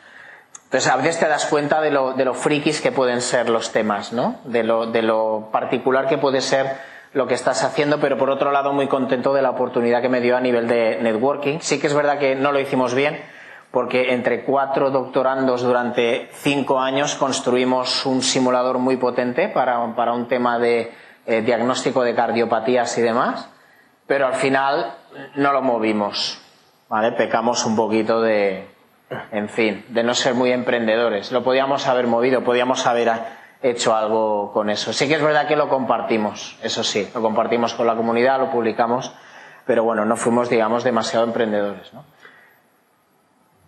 Entonces 0.73 0.91
a 0.91 0.97
veces 0.97 1.19
te 1.21 1.29
das 1.29 1.45
cuenta 1.45 1.83
de 1.83 1.91
lo, 1.91 2.33
frikis 2.33 2.81
que 2.81 2.93
pueden 2.93 3.21
ser 3.21 3.51
los 3.51 3.73
temas, 3.73 4.15
¿no? 4.15 4.37
De 4.45 4.63
lo, 4.63 4.87
de 4.87 5.03
lo 5.03 5.51
particular 5.53 6.09
que 6.09 6.17
puede 6.17 6.41
ser 6.41 6.79
lo 7.13 7.27
que 7.27 7.35
estás 7.35 7.63
haciendo, 7.63 8.01
pero 8.01 8.17
por 8.17 8.31
otro 8.31 8.53
lado 8.53 8.73
muy 8.73 8.89
contento 8.89 9.35
de 9.35 9.43
la 9.43 9.51
oportunidad 9.51 10.01
que 10.01 10.09
me 10.09 10.23
dio 10.23 10.35
a 10.35 10.41
nivel 10.41 10.67
de 10.69 10.99
networking. 11.03 11.59
Sí 11.61 11.79
que 11.79 11.89
es 11.89 11.95
verdad 11.95 12.19
que 12.19 12.37
no 12.37 12.53
lo 12.53 12.59
hicimos 12.59 12.95
bien, 12.95 13.21
porque 13.71 14.15
entre 14.15 14.45
cuatro 14.45 14.91
doctorandos 14.91 15.61
durante 15.61 16.31
cinco 16.37 16.81
años 16.81 17.17
construimos 17.17 18.07
un 18.07 18.23
simulador 18.23 18.79
muy 18.79 18.97
potente 18.97 19.49
para, 19.49 19.79
un 19.79 20.27
tema 20.27 20.59
de 20.59 20.91
eh, 21.27 21.43
diagnóstico 21.43 22.03
de 22.03 22.15
cardiopatías 22.15 22.97
y 22.97 23.03
demás, 23.03 23.47
pero 24.07 24.27
al 24.27 24.37
final 24.37 24.95
no 25.35 25.53
lo 25.53 25.61
movimos, 25.61 26.41
¿vale? 26.89 27.13
Pecamos 27.13 27.67
un 27.67 27.77
poquito 27.77 28.23
de, 28.23 28.72
en 29.31 29.49
fin, 29.49 29.85
de 29.89 30.03
no 30.03 30.15
ser 30.15 30.35
muy 30.35 30.53
emprendedores. 30.53 31.33
Lo 31.33 31.43
podíamos 31.43 31.87
haber 31.87 32.07
movido, 32.07 32.45
podíamos 32.45 32.87
haber 32.87 33.11
hecho 33.63 33.95
algo 33.95 34.53
con 34.53 34.71
eso. 34.71 34.93
Sí 34.93 35.09
que 35.09 35.15
es 35.15 35.23
verdad 35.23 35.47
que 35.47 35.57
lo 35.57 35.69
compartimos, 35.69 36.57
eso 36.63 36.83
sí, 36.83 37.09
lo 37.15 37.23
compartimos 37.23 37.75
con 37.75 37.87
la 37.87 37.95
comunidad, 37.95 38.39
lo 38.39 38.51
publicamos, 38.51 39.13
pero 39.67 39.85
bueno, 39.85 40.05
no 40.05 40.17
fuimos, 40.17 40.49
digamos, 40.49 40.85
demasiado 40.85 41.25
emprendedores, 41.25 41.93
¿no? 41.93 42.05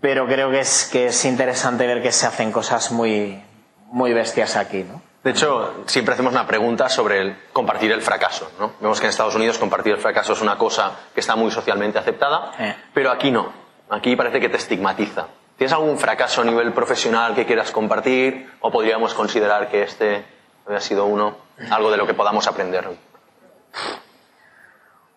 Pero 0.00 0.26
creo 0.26 0.50
que 0.50 0.60
es, 0.60 0.88
que 0.92 1.06
es 1.06 1.24
interesante 1.24 1.86
ver 1.86 2.02
que 2.02 2.12
se 2.12 2.26
hacen 2.26 2.52
cosas 2.52 2.92
muy, 2.92 3.42
muy 3.86 4.12
bestias 4.12 4.56
aquí, 4.56 4.84
¿no? 4.84 5.00
De 5.24 5.30
hecho, 5.30 5.84
siempre 5.86 6.12
hacemos 6.12 6.34
una 6.34 6.46
pregunta 6.46 6.90
sobre 6.90 7.22
el 7.22 7.36
compartir 7.54 7.90
el 7.90 8.02
fracaso. 8.02 8.50
¿no? 8.60 8.74
Vemos 8.78 9.00
que 9.00 9.06
en 9.06 9.10
Estados 9.10 9.34
Unidos 9.34 9.56
compartir 9.56 9.94
el 9.94 9.98
fracaso 9.98 10.34
es 10.34 10.42
una 10.42 10.58
cosa 10.58 10.92
que 11.14 11.20
está 11.20 11.34
muy 11.34 11.50
socialmente 11.50 11.98
aceptada, 11.98 12.52
eh. 12.58 12.76
pero 12.92 13.10
aquí 13.10 13.30
no. 13.30 13.63
Aquí 13.90 14.16
parece 14.16 14.40
que 14.40 14.48
te 14.48 14.56
estigmatiza. 14.56 15.26
¿Tienes 15.56 15.72
algún 15.72 15.98
fracaso 15.98 16.40
a 16.42 16.44
nivel 16.44 16.72
profesional 16.72 17.34
que 17.34 17.46
quieras 17.46 17.70
compartir? 17.70 18.50
¿O 18.60 18.70
podríamos 18.70 19.14
considerar 19.14 19.68
que 19.68 19.82
este 19.82 20.24
había 20.66 20.80
sido 20.80 21.06
uno? 21.06 21.36
Algo 21.70 21.90
de 21.90 21.96
lo 21.96 22.06
que 22.06 22.14
podamos 22.14 22.48
aprender. 22.48 22.88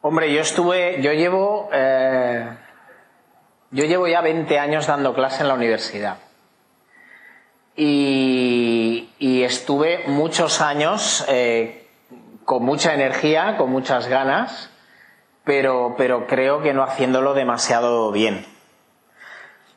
Hombre, 0.02 0.32
yo 0.32 0.42
estuve, 0.42 1.02
yo 1.02 1.12
llevo, 1.14 1.70
eh, 1.74 2.50
yo 3.72 3.86
llevo 3.86 4.08
ya 4.08 4.22
20 4.22 4.60
años 4.60 4.86
dando 4.86 5.16
clase 5.16 5.42
en 5.42 5.48
la 5.48 5.56
universidad. 5.56 6.18
Y, 7.76 9.10
estuve 9.44 10.04
muchos 10.08 10.60
años 10.60 11.24
eh, 11.30 11.88
con 12.44 12.64
mucha 12.64 12.94
energía, 12.94 13.56
con 13.58 13.72
muchas 13.72 14.08
ganas, 14.08 14.70
pero, 15.46 15.96
pero 15.98 16.28
creo 16.28 16.62
que 16.62 16.74
no 16.74 16.84
haciéndolo 16.84 17.34
demasiado 17.34 18.12
bien 18.12 18.46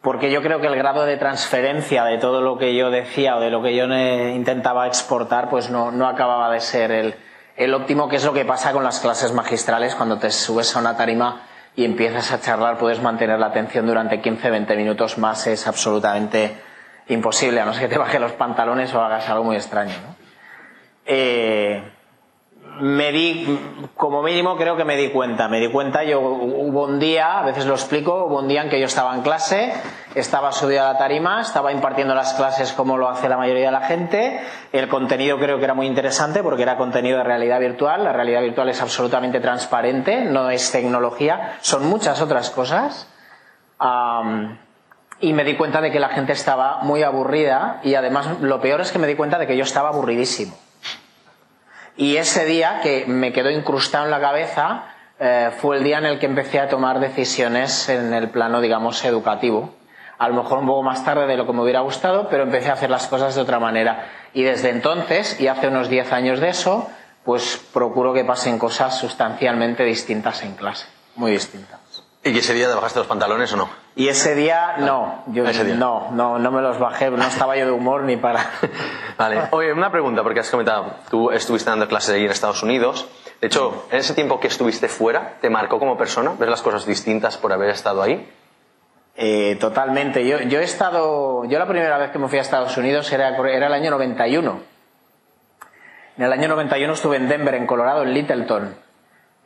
porque 0.02 0.30
yo 0.30 0.42
creo 0.42 0.60
que 0.60 0.66
el 0.66 0.76
grado 0.76 1.04
de 1.04 1.16
transferencia 1.16 2.04
de 2.04 2.18
todo 2.18 2.40
lo 2.40 2.56
que 2.56 2.74
yo 2.74 2.90
decía 2.90 3.36
o 3.36 3.40
de 3.40 3.50
lo 3.50 3.62
que 3.62 3.76
yo 3.76 3.84
intentaba 3.84 4.86
exportar, 4.86 5.50
pues 5.50 5.70
no, 5.70 5.90
no 5.90 6.08
acababa 6.08 6.50
de 6.50 6.60
ser 6.60 6.90
el, 6.90 7.14
el, 7.56 7.74
óptimo, 7.74 8.08
que 8.08 8.16
es 8.16 8.24
lo 8.24 8.32
que 8.32 8.44
pasa 8.44 8.72
con 8.72 8.82
las 8.82 9.00
clases 9.00 9.32
magistrales 9.32 9.94
cuando 9.94 10.18
te 10.18 10.30
subes 10.30 10.74
a 10.74 10.80
una 10.80 10.96
tarima 10.96 11.42
y 11.76 11.84
empiezas 11.84 12.32
a 12.32 12.40
charlar, 12.40 12.78
puedes 12.78 13.00
mantener 13.02 13.38
la 13.38 13.46
atención 13.46 13.86
durante 13.86 14.20
15, 14.20 14.50
20 14.50 14.76
minutos 14.76 15.18
más, 15.18 15.46
es 15.46 15.66
absolutamente 15.66 16.56
imposible, 17.08 17.60
a 17.60 17.64
no 17.64 17.72
ser 17.74 17.88
que 17.88 17.94
te 17.94 17.98
bajes 17.98 18.20
los 18.20 18.32
pantalones 18.32 18.94
o 18.94 19.02
hagas 19.02 19.28
algo 19.28 19.44
muy 19.44 19.56
extraño. 19.56 19.94
Eh, 21.04 21.82
me 22.80 23.12
di, 23.12 23.58
como 23.96 24.22
mínimo 24.22 24.56
creo 24.56 24.76
que 24.76 24.84
me 24.84 24.96
di 24.96 25.10
cuenta. 25.10 25.48
Me 25.48 25.60
di 25.60 25.68
cuenta, 25.68 26.02
yo 26.04 26.20
hubo 26.20 26.84
un 26.84 26.98
día, 26.98 27.38
a 27.38 27.42
veces 27.42 27.66
lo 27.66 27.74
explico, 27.74 28.24
hubo 28.24 28.38
un 28.38 28.48
día 28.48 28.62
en 28.62 28.70
que 28.70 28.80
yo 28.80 28.86
estaba 28.86 29.14
en 29.14 29.22
clase, 29.22 29.72
estaba 30.14 30.52
subido 30.52 30.82
a 30.82 30.92
la 30.92 30.98
tarima, 30.98 31.40
estaba 31.40 31.72
impartiendo 31.72 32.14
las 32.14 32.34
clases 32.34 32.72
como 32.72 32.96
lo 32.96 33.08
hace 33.08 33.28
la 33.28 33.36
mayoría 33.36 33.66
de 33.66 33.72
la 33.72 33.82
gente. 33.82 34.40
El 34.72 34.88
contenido 34.88 35.38
creo 35.38 35.58
que 35.58 35.64
era 35.64 35.74
muy 35.74 35.86
interesante 35.86 36.42
porque 36.42 36.62
era 36.62 36.76
contenido 36.76 37.18
de 37.18 37.24
realidad 37.24 37.60
virtual. 37.60 38.04
La 38.04 38.12
realidad 38.12 38.42
virtual 38.42 38.68
es 38.68 38.80
absolutamente 38.80 39.40
transparente, 39.40 40.22
no 40.22 40.50
es 40.50 40.72
tecnología, 40.72 41.58
son 41.60 41.86
muchas 41.86 42.20
otras 42.20 42.50
cosas. 42.50 43.08
y 45.20 45.32
me 45.32 45.44
di 45.44 45.56
cuenta 45.56 45.80
de 45.80 45.90
que 45.90 46.00
la 46.00 46.08
gente 46.08 46.32
estaba 46.32 46.78
muy 46.82 47.02
aburrida 47.02 47.80
y 47.82 47.94
además 47.94 48.40
lo 48.40 48.60
peor 48.60 48.80
es 48.80 48.90
que 48.90 48.98
me 48.98 49.06
di 49.06 49.16
cuenta 49.16 49.38
de 49.38 49.46
que 49.46 49.56
yo 49.56 49.64
estaba 49.64 49.90
aburridísimo. 49.90 50.56
Y 52.00 52.16
ese 52.16 52.46
día 52.46 52.80
que 52.82 53.04
me 53.06 53.30
quedó 53.30 53.50
incrustado 53.50 54.06
en 54.06 54.10
la 54.10 54.22
cabeza 54.22 54.84
eh, 55.18 55.50
fue 55.58 55.76
el 55.76 55.84
día 55.84 55.98
en 55.98 56.06
el 56.06 56.18
que 56.18 56.24
empecé 56.24 56.58
a 56.58 56.66
tomar 56.66 56.98
decisiones 56.98 57.90
en 57.90 58.14
el 58.14 58.30
plano, 58.30 58.62
digamos, 58.62 59.04
educativo. 59.04 59.74
A 60.16 60.26
lo 60.30 60.42
mejor 60.42 60.60
un 60.60 60.66
poco 60.66 60.82
más 60.82 61.04
tarde 61.04 61.26
de 61.26 61.36
lo 61.36 61.46
que 61.46 61.52
me 61.52 61.60
hubiera 61.60 61.80
gustado, 61.80 62.30
pero 62.30 62.44
empecé 62.44 62.70
a 62.70 62.72
hacer 62.72 62.88
las 62.88 63.06
cosas 63.06 63.34
de 63.34 63.42
otra 63.42 63.58
manera. 63.60 64.06
Y 64.32 64.44
desde 64.44 64.70
entonces, 64.70 65.38
y 65.42 65.48
hace 65.48 65.68
unos 65.68 65.90
10 65.90 66.10
años 66.14 66.40
de 66.40 66.48
eso, 66.48 66.90
pues 67.22 67.60
procuro 67.70 68.14
que 68.14 68.24
pasen 68.24 68.58
cosas 68.58 68.98
sustancialmente 68.98 69.84
distintas 69.84 70.42
en 70.42 70.54
clase, 70.54 70.86
muy 71.16 71.32
distintas. 71.32 71.79
¿Y 72.22 72.38
ese 72.38 72.52
día 72.52 72.68
te 72.68 72.74
bajaste 72.74 72.98
los 72.98 73.08
pantalones 73.08 73.50
o 73.54 73.56
no? 73.56 73.70
Y 73.96 74.08
ese 74.08 74.34
día 74.34 74.76
no, 74.78 75.24
yo 75.28 75.44
no, 75.74 76.10
no, 76.10 76.38
no 76.38 76.50
me 76.50 76.60
los 76.60 76.78
bajé, 76.78 77.10
no 77.10 77.26
estaba 77.26 77.56
yo 77.56 77.64
de 77.64 77.72
humor 77.72 78.02
ni 78.02 78.18
para. 78.18 78.44
vale. 79.18 79.40
Oye, 79.52 79.72
una 79.72 79.90
pregunta, 79.90 80.22
porque 80.22 80.40
has 80.40 80.50
comentado, 80.50 80.96
tú 81.10 81.30
estuviste 81.30 81.70
dando 81.70 81.88
clases 81.88 82.14
ahí 82.14 82.24
en 82.24 82.30
Estados 82.30 82.62
Unidos. 82.62 83.08
De 83.40 83.46
hecho, 83.46 83.86
en 83.90 83.98
ese 83.98 84.12
tiempo 84.12 84.38
que 84.38 84.48
estuviste 84.48 84.88
fuera, 84.88 85.38
¿te 85.40 85.48
marcó 85.48 85.78
como 85.78 85.96
persona? 85.96 86.32
¿Ves 86.38 86.50
las 86.50 86.60
cosas 86.60 86.84
distintas 86.84 87.38
por 87.38 87.54
haber 87.54 87.70
estado 87.70 88.02
ahí? 88.02 88.30
Eh, 89.16 89.56
totalmente. 89.58 90.26
Yo, 90.26 90.40
yo 90.40 90.60
he 90.60 90.64
estado, 90.64 91.46
yo 91.46 91.58
la 91.58 91.66
primera 91.66 91.96
vez 91.96 92.10
que 92.10 92.18
me 92.18 92.28
fui 92.28 92.38
a 92.38 92.42
Estados 92.42 92.76
Unidos 92.76 93.10
era, 93.12 93.34
era 93.48 93.66
el 93.66 93.72
año 93.72 93.90
91. 93.90 94.60
En 96.18 96.24
el 96.24 96.32
año 96.32 96.48
91 96.48 96.92
estuve 96.92 97.16
en 97.16 97.28
Denver, 97.28 97.54
en 97.54 97.66
Colorado, 97.66 98.02
en 98.02 98.12
Littleton. 98.12 98.74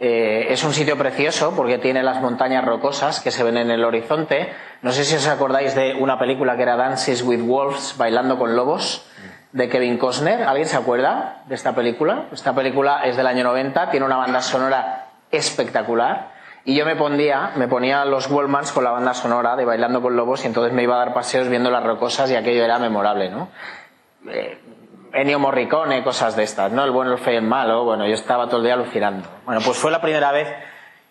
Eh, 0.01 0.47
es 0.51 0.65
un 0.65 0.73
sitio 0.73 0.99
precioso 0.99 1.55
porque 1.55 1.79
tiene 1.79 2.03
las 2.03 2.21
montañas 2.21 2.65
rocosas 2.65 3.21
que 3.21 3.31
se 3.31 3.45
ven 3.45 3.57
en 3.57 3.71
el 3.71 3.85
horizonte. 3.85 4.53
No 4.83 4.93
sé 4.93 5.05
si 5.05 5.15
os 5.15 5.27
acordáis 5.29 5.75
de 5.75 5.95
una 5.95 6.19
película 6.19 6.57
que 6.57 6.63
era 6.63 6.77
Dances 6.77 7.23
with 7.23 7.43
Wolves, 7.43 7.95
Bailando 7.97 8.37
con 8.37 8.57
Lobos, 8.57 9.07
de 9.53 9.69
Kevin 9.69 9.97
Costner. 9.99 10.43
¿Alguien 10.43 10.67
se 10.67 10.77
acuerda 10.77 11.43
de 11.47 11.55
esta 11.55 11.75
película? 11.75 12.27
Esta 12.33 12.55
película 12.55 13.05
es 13.05 13.17
del 13.17 13.27
año 13.27 13.45
90, 13.45 13.91
tiene 13.91 14.05
una 14.05 14.17
banda 14.17 14.43
sonora 14.43 15.07
espectacular. 15.31 16.35
Y 16.65 16.75
yo 16.75 16.85
me 16.87 16.97
ponía, 16.97 18.05
los 18.05 18.29
Wallmans 18.31 18.73
con 18.73 18.85
la 18.85 18.91
banda 18.91 19.15
sonora 19.15 19.55
de 19.55 19.65
Bailando 19.65 20.03
con 20.03 20.17
Lobos 20.17 20.45
y 20.45 20.49
entonces 20.49 20.73
me 20.73 20.83
iba 20.83 20.97
a 20.97 20.99
dar 20.99 21.15
paseos 21.15 21.49
viendo 21.49 21.71
las 21.71 21.85
rocosas 21.85 22.31
y 22.31 22.37
aquello 22.37 22.65
era 22.65 22.79
memorable, 22.79 23.29
¿no? 23.31 23.49
Eh, 24.29 24.59
Ennio 25.15 25.39
Morricone, 25.39 26.03
cosas 26.03 26.37
de 26.37 26.43
estas, 26.43 26.73
¿no? 26.73 26.85
El 26.85 26.91
bueno, 26.91 27.13
el 27.13 27.19
feo 27.19 27.39
el 27.39 27.43
malo. 27.43 27.85
Bueno, 27.85 28.07
yo 28.07 28.15
estaba 28.15 28.47
todo 28.47 28.59
el 28.59 28.65
día 28.65 28.75
alucinando. 28.75 29.29
Bueno, 29.45 29.61
pues 29.65 29.79
fue 29.79 29.91
la 29.91 30.01
primera 30.01 30.33
vez 30.33 30.49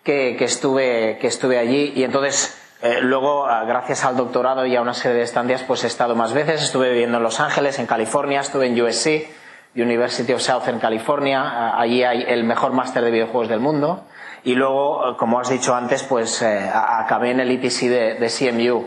que, 0.02 0.36
estuve, 0.44 1.18
que 1.18 1.26
estuve 1.26 1.58
allí 1.58 1.92
y 1.96 2.04
entonces 2.04 2.60
eh, 2.82 3.00
luego, 3.00 3.46
ah, 3.46 3.64
gracias 3.64 4.04
al 4.04 4.16
doctorado 4.16 4.66
y 4.66 4.76
a 4.76 4.82
una 4.82 4.92
serie 4.92 5.16
de 5.16 5.24
estancias, 5.24 5.62
pues 5.62 5.84
he 5.84 5.86
estado 5.86 6.14
más 6.14 6.34
veces. 6.34 6.62
Estuve 6.62 6.90
viviendo 6.90 7.16
en 7.16 7.22
Los 7.22 7.40
Ángeles, 7.40 7.78
en 7.78 7.86
California, 7.86 8.40
estuve 8.40 8.66
en 8.66 8.80
USC, 8.80 9.26
University 9.74 10.32
of 10.34 10.42
Southern 10.42 10.78
California. 10.78 11.42
Ah, 11.42 11.80
allí 11.80 12.04
hay 12.04 12.24
el 12.28 12.44
mejor 12.44 12.72
máster 12.72 13.02
de 13.02 13.10
videojuegos 13.10 13.48
del 13.48 13.60
mundo. 13.60 14.04
Y 14.44 14.54
luego, 14.54 15.12
eh, 15.12 15.16
como 15.16 15.40
has 15.40 15.48
dicho 15.48 15.74
antes, 15.74 16.02
pues 16.02 16.42
eh, 16.42 16.70
acabé 16.70 17.30
en 17.30 17.40
el 17.40 17.50
ETC 17.50 17.88
de, 17.88 18.28
CMU. 18.28 18.84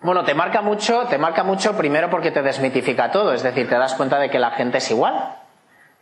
Bueno, 0.00 0.24
te 0.24 0.32
marca 0.32 0.62
mucho, 0.62 1.06
te 1.06 1.18
marca 1.18 1.42
mucho 1.42 1.76
primero 1.76 2.08
porque 2.08 2.30
te 2.30 2.40
desmitifica 2.40 3.10
todo, 3.10 3.32
es 3.32 3.42
decir, 3.42 3.68
te 3.68 3.76
das 3.76 3.94
cuenta 3.94 4.20
de 4.20 4.30
que 4.30 4.38
la 4.38 4.52
gente 4.52 4.78
es 4.78 4.88
igual, 4.92 5.34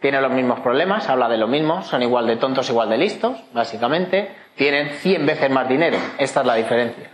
tiene 0.01 0.21
los 0.21 0.33
mismos 0.33 0.61
problemas, 0.61 1.09
habla 1.09 1.31
de 1.31 1.39
lo 1.39 1.49
mismo, 1.49 1.83
son 1.83 2.03
igual 2.03 2.27
de 2.27 2.37
tontos, 2.37 2.69
igual 2.69 2.91
de 2.91 2.99
listos, 2.99 3.43
básicamente, 3.55 4.37
tienen 4.55 4.91
100 4.91 5.25
veces 5.25 5.51
más 5.51 5.67
dinero, 5.67 5.97
esta 6.19 6.41
es 6.41 6.47
la 6.47 6.55
diferencia. 6.57 7.09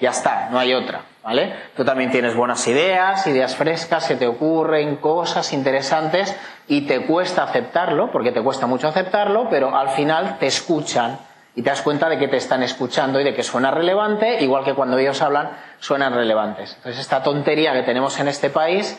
Ya 0.00 0.10
está, 0.10 0.48
no 0.50 0.58
hay 0.58 0.72
otra, 0.72 1.02
¿vale? 1.22 1.52
Tú 1.76 1.84
también 1.84 2.10
tienes 2.10 2.34
buenas 2.34 2.66
ideas, 2.68 3.26
ideas 3.26 3.54
frescas, 3.54 4.06
se 4.06 4.16
te 4.16 4.26
ocurren 4.26 4.96
cosas 4.96 5.52
interesantes 5.52 6.34
y 6.68 6.86
te 6.86 7.04
cuesta 7.04 7.42
aceptarlo, 7.42 8.10
porque 8.10 8.32
te 8.32 8.40
cuesta 8.40 8.66
mucho 8.66 8.88
aceptarlo, 8.88 9.48
pero 9.50 9.76
al 9.76 9.90
final 9.90 10.38
te 10.38 10.46
escuchan 10.46 11.18
y 11.58 11.62
te 11.62 11.70
das 11.70 11.82
cuenta 11.82 12.08
de 12.08 12.18
que 12.18 12.28
te 12.28 12.36
están 12.36 12.62
escuchando 12.62 13.20
y 13.20 13.24
de 13.24 13.34
que 13.34 13.42
suena 13.42 13.72
relevante, 13.72 14.40
igual 14.44 14.62
que 14.62 14.74
cuando 14.74 14.96
ellos 14.96 15.20
hablan 15.22 15.50
suenan 15.80 16.14
relevantes. 16.14 16.74
Entonces, 16.76 17.00
esta 17.00 17.20
tontería 17.20 17.72
que 17.72 17.82
tenemos 17.82 18.20
en 18.20 18.28
este 18.28 18.48
país, 18.48 18.96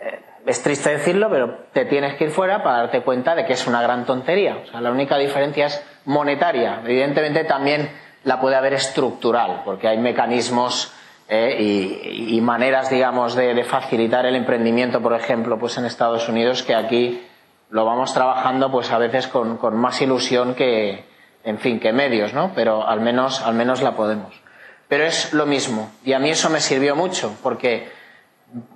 eh, 0.00 0.20
es 0.44 0.60
triste 0.60 0.90
decirlo, 0.90 1.30
pero 1.30 1.56
te 1.72 1.84
tienes 1.84 2.16
que 2.16 2.24
ir 2.24 2.30
fuera 2.30 2.64
para 2.64 2.78
darte 2.78 3.02
cuenta 3.02 3.36
de 3.36 3.46
que 3.46 3.52
es 3.52 3.64
una 3.68 3.80
gran 3.80 4.06
tontería. 4.06 4.56
O 4.64 4.66
sea, 4.66 4.80
la 4.80 4.90
única 4.90 5.16
diferencia 5.18 5.66
es 5.66 5.86
monetaria. 6.04 6.80
Evidentemente 6.84 7.44
también 7.44 7.88
la 8.24 8.40
puede 8.40 8.56
haber 8.56 8.72
estructural, 8.72 9.62
porque 9.64 9.86
hay 9.86 9.98
mecanismos 9.98 10.92
eh, 11.28 12.10
y, 12.28 12.40
maneras, 12.40 12.90
digamos, 12.90 13.36
de, 13.36 13.62
facilitar 13.62 14.26
el 14.26 14.34
emprendimiento, 14.34 15.00
por 15.00 15.14
ejemplo, 15.14 15.60
pues 15.60 15.78
en 15.78 15.84
Estados 15.84 16.28
Unidos, 16.28 16.64
que 16.64 16.74
aquí 16.74 17.24
lo 17.70 17.84
vamos 17.84 18.12
trabajando, 18.12 18.72
pues 18.72 18.90
a 18.90 18.98
veces 18.98 19.28
con 19.28 19.76
más 19.76 20.02
ilusión 20.02 20.56
que, 20.56 21.13
en 21.44 21.58
fin, 21.58 21.78
que 21.78 21.92
medios, 21.92 22.32
¿no? 22.32 22.52
Pero 22.54 22.86
al 22.86 23.00
menos, 23.00 23.42
al 23.42 23.54
menos 23.54 23.82
la 23.82 23.92
podemos. 23.92 24.34
Pero 24.88 25.04
es 25.04 25.32
lo 25.32 25.46
mismo. 25.46 25.90
Y 26.04 26.12
a 26.12 26.18
mí 26.18 26.30
eso 26.30 26.50
me 26.50 26.60
sirvió 26.60 26.96
mucho, 26.96 27.36
porque 27.42 27.88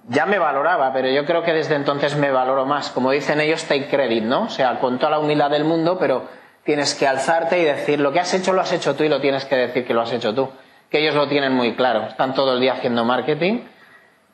ya 0.09 0.27
me 0.27 0.39
valoraba, 0.39 0.93
pero 0.93 1.09
yo 1.09 1.25
creo 1.25 1.43
que 1.43 1.53
desde 1.53 1.75
entonces 1.75 2.17
me 2.17 2.31
valoro 2.31 2.67
más. 2.67 2.91
Como 2.91 3.11
dicen 3.11 3.41
ellos, 3.41 3.65
take 3.65 3.89
credit, 3.89 4.25
¿no? 4.25 4.45
O 4.45 4.49
sea, 4.49 4.79
con 4.81 4.99
toda 4.99 5.11
la 5.11 5.19
humildad 5.19 5.51
del 5.51 5.65
mundo, 5.65 5.99
pero 5.99 6.29
tienes 6.65 6.95
que 6.95 7.07
alzarte 7.07 7.59
y 7.59 7.65
decir 7.65 8.01
lo 8.01 8.13
que 8.13 8.21
has 8.21 8.35
hecho 8.35 8.53
lo 8.53 8.61
has 8.61 8.73
hecho 8.73 8.95
tú 8.95 9.05
y 9.05 9.09
lo 9.09 9.21
tienes 9.21 9.45
que 9.45 9.57
decir 9.57 9.87
que 9.87 9.95
lo 9.95 10.03
has 10.03 10.13
hecho 10.13 10.35
tú. 10.35 10.51
Que 10.91 11.01
ellos 11.01 11.15
lo 11.15 11.29
tienen 11.29 11.53
muy 11.53 11.75
claro. 11.75 12.07
Están 12.07 12.35
todo 12.35 12.55
el 12.55 12.61
día 12.61 12.75
haciendo 12.75 13.05
marketing 13.05 13.61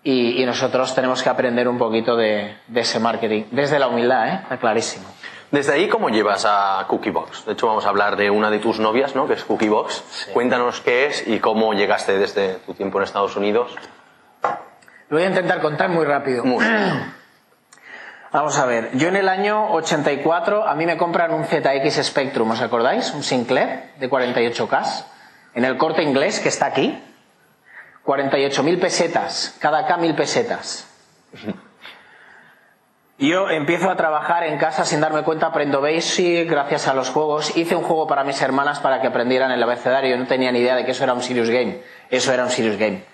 y, 0.03 0.45
nosotros 0.45 0.95
tenemos 0.95 1.23
que 1.23 1.29
aprender 1.29 1.67
un 1.67 1.79
poquito 1.79 2.17
de, 2.17 2.57
de 2.69 2.81
ese 2.81 3.01
marketing. 3.01 3.45
Desde 3.51 3.79
la 3.79 3.89
humildad, 3.89 4.29
¿eh? 4.29 4.39
Está 4.43 4.59
clarísimo. 4.59 5.07
Desde 5.55 5.73
ahí, 5.73 5.89
¿cómo 5.89 6.09
llevas 6.09 6.45
a 6.49 6.85
Cookiebox? 6.89 7.47
De 7.47 7.53
hecho, 7.53 7.69
vamos 7.69 7.87
a 7.87 7.89
hablar 7.89 8.17
de 8.17 8.29
una 8.29 8.51
de 8.51 8.59
tus 8.59 8.81
novias, 8.81 9.15
¿no? 9.15 9.29
Que 9.29 9.35
es 9.35 9.45
Cookiebox. 9.45 10.31
Cuéntanos 10.33 10.81
qué 10.81 11.07
es 11.07 11.29
y 11.29 11.39
cómo 11.39 11.75
llegaste 11.75 12.19
desde 12.19 12.55
tu 12.55 12.75
tiempo 12.75 12.99
en 12.99 13.05
Estados 13.05 13.37
Unidos. 13.37 13.73
Lo 14.43 15.17
voy 15.17 15.23
a 15.23 15.29
intentar 15.29 15.61
contar 15.63 15.91
muy 15.91 16.07
rápido. 16.07 16.43
Vamos 18.33 18.59
a 18.59 18.67
ver, 18.67 18.99
yo 18.99 19.07
en 19.07 19.15
el 19.15 19.29
año 19.29 19.71
84 19.75 20.67
a 20.67 20.75
mí 20.75 20.87
me 20.87 20.97
compran 20.97 21.33
un 21.33 21.45
ZX 21.45 22.05
Spectrum, 22.05 22.51
¿os 22.51 22.61
acordáis? 22.61 23.13
Un 23.13 23.23
Sinclair 23.23 23.93
de 24.01 24.11
48K 24.11 25.05
en 25.55 25.65
el 25.65 25.77
corte 25.77 26.03
inglés 26.03 26.41
que 26.41 26.49
está 26.49 26.67
aquí. 26.67 27.01
48.000 28.05 28.81
pesetas, 28.81 29.57
cada 29.61 29.87
K 29.87 29.99
1.000 29.99 30.17
pesetas. 30.17 30.91
Yo 33.19 33.49
empiezo 33.49 33.91
a 33.91 33.97
trabajar 33.97 34.43
en 34.43 34.59
casa 34.59 34.85
sin 34.85 35.01
darme 35.01 35.23
cuenta, 35.23 35.47
aprendo 35.47 35.81
Basic 35.81 36.51
gracias 36.51 36.89
a 36.89 36.95
los 36.95 37.11
juegos. 37.11 37.57
Hice 37.57 37.77
un 37.77 37.85
juego 37.85 38.09
para 38.09 38.25
mis 38.25 38.43
hermanas 38.43 38.81
para 38.81 39.01
que 39.01 39.07
aprendieran 39.07 39.53
el 39.53 39.63
abecedario. 39.63 40.19
No 40.19 40.27
tenía 40.27 40.51
ni 40.51 40.59
idea 40.59 40.75
de 40.75 40.85
que 40.85 40.91
eso 40.91 41.05
era 41.05 41.15
un 41.15 41.23
serious 41.23 41.49
game. 41.49 41.79
Eso 42.11 42.33
era 42.33 42.43
un 42.43 42.51
serious 42.51 42.77
game. 42.77 43.05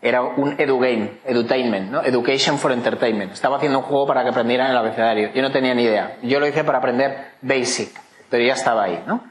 Era 0.00 0.22
un 0.22 0.58
edu 0.58 0.78
game, 0.78 1.18
edutainment, 1.26 1.90
¿no? 1.90 2.02
Education 2.02 2.58
for 2.58 2.72
entertainment. 2.72 3.34
Estaba 3.34 3.58
haciendo 3.58 3.80
un 3.80 3.84
juego 3.84 4.06
para 4.06 4.22
que 4.22 4.30
aprendieran 4.30 4.70
el 4.70 4.76
abecedario. 4.78 5.30
Yo 5.34 5.42
no 5.42 5.52
tenía 5.52 5.74
ni 5.74 5.82
idea. 5.82 6.16
Yo 6.22 6.40
lo 6.40 6.46
hice 6.46 6.64
para 6.64 6.78
aprender 6.78 7.32
Basic, 7.42 7.90
pero 8.30 8.42
ya 8.42 8.54
estaba 8.54 8.84
ahí, 8.84 9.04
¿no? 9.06 9.24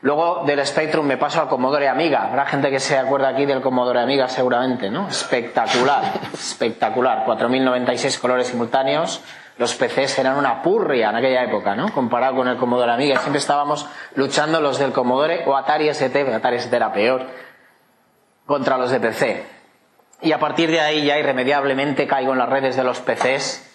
Luego 0.00 0.42
del 0.44 0.64
Spectrum 0.66 1.06
me 1.06 1.18
paso 1.18 1.40
al 1.40 1.48
Commodore 1.48 1.88
Amiga. 1.88 2.24
Habrá 2.24 2.46
gente 2.46 2.70
que 2.70 2.80
se 2.80 2.98
acuerda 2.98 3.28
aquí 3.28 3.46
del 3.46 3.60
Commodore 3.60 4.00
Amiga 4.00 4.26
seguramente, 4.28 4.90
¿no? 4.90 5.06
Espectacular, 5.06 6.02
espectacular. 6.34 7.24
4096 7.24 8.18
colores 8.18 8.48
simultáneos 8.48 9.22
los 9.58 9.74
PCs 9.74 10.20
eran 10.20 10.36
una 10.36 10.62
purria 10.62 11.10
en 11.10 11.16
aquella 11.16 11.42
época, 11.42 11.74
¿no? 11.74 11.92
Comparado 11.92 12.36
con 12.36 12.48
el 12.48 12.56
Commodore 12.56 12.92
Amiga. 12.92 13.18
Siempre 13.18 13.38
estábamos 13.38 13.86
luchando 14.14 14.60
los 14.60 14.78
del 14.78 14.92
Commodore 14.92 15.44
o 15.46 15.56
Atari 15.56 15.88
ST, 15.88 16.34
Atari 16.34 16.56
ST 16.56 16.74
era 16.74 16.92
peor, 16.92 17.26
contra 18.46 18.78
los 18.78 18.90
de 18.90 19.00
PC. 19.00 19.46
Y 20.22 20.32
a 20.32 20.38
partir 20.38 20.70
de 20.70 20.80
ahí 20.80 21.04
ya 21.04 21.18
irremediablemente 21.18 22.06
caigo 22.06 22.32
en 22.32 22.38
las 22.38 22.48
redes 22.48 22.76
de 22.76 22.84
los 22.84 23.00
PCs 23.00 23.67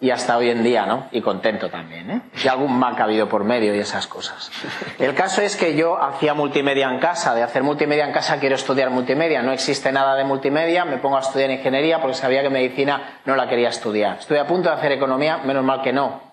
y 0.00 0.10
hasta 0.10 0.36
hoy 0.36 0.48
en 0.48 0.62
día, 0.62 0.86
¿no? 0.86 1.08
Y 1.12 1.20
contento 1.20 1.68
también, 1.68 2.10
¿eh? 2.10 2.20
Y 2.42 2.48
algún 2.48 2.78
Mac 2.78 2.98
ha 3.00 3.04
habido 3.04 3.28
por 3.28 3.44
medio 3.44 3.74
y 3.74 3.78
esas 3.78 4.06
cosas. 4.06 4.50
El 4.98 5.14
caso 5.14 5.42
es 5.42 5.56
que 5.56 5.76
yo 5.76 6.02
hacía 6.02 6.32
multimedia 6.32 6.88
en 6.88 6.98
casa, 6.98 7.34
de 7.34 7.42
hacer 7.42 7.62
multimedia 7.62 8.06
en 8.06 8.12
casa 8.12 8.38
quiero 8.40 8.54
estudiar 8.54 8.90
multimedia, 8.90 9.42
no 9.42 9.52
existe 9.52 9.92
nada 9.92 10.16
de 10.16 10.24
multimedia, 10.24 10.84
me 10.84 10.96
pongo 10.96 11.18
a 11.18 11.20
estudiar 11.20 11.50
ingeniería 11.50 12.00
porque 12.00 12.16
sabía 12.16 12.42
que 12.42 12.50
medicina 12.50 13.20
no 13.26 13.36
la 13.36 13.48
quería 13.48 13.68
estudiar. 13.68 14.18
Estoy 14.20 14.38
a 14.38 14.46
punto 14.46 14.70
de 14.70 14.76
hacer 14.76 14.92
economía, 14.92 15.38
menos 15.38 15.64
mal 15.64 15.82
que 15.82 15.92
no, 15.92 16.29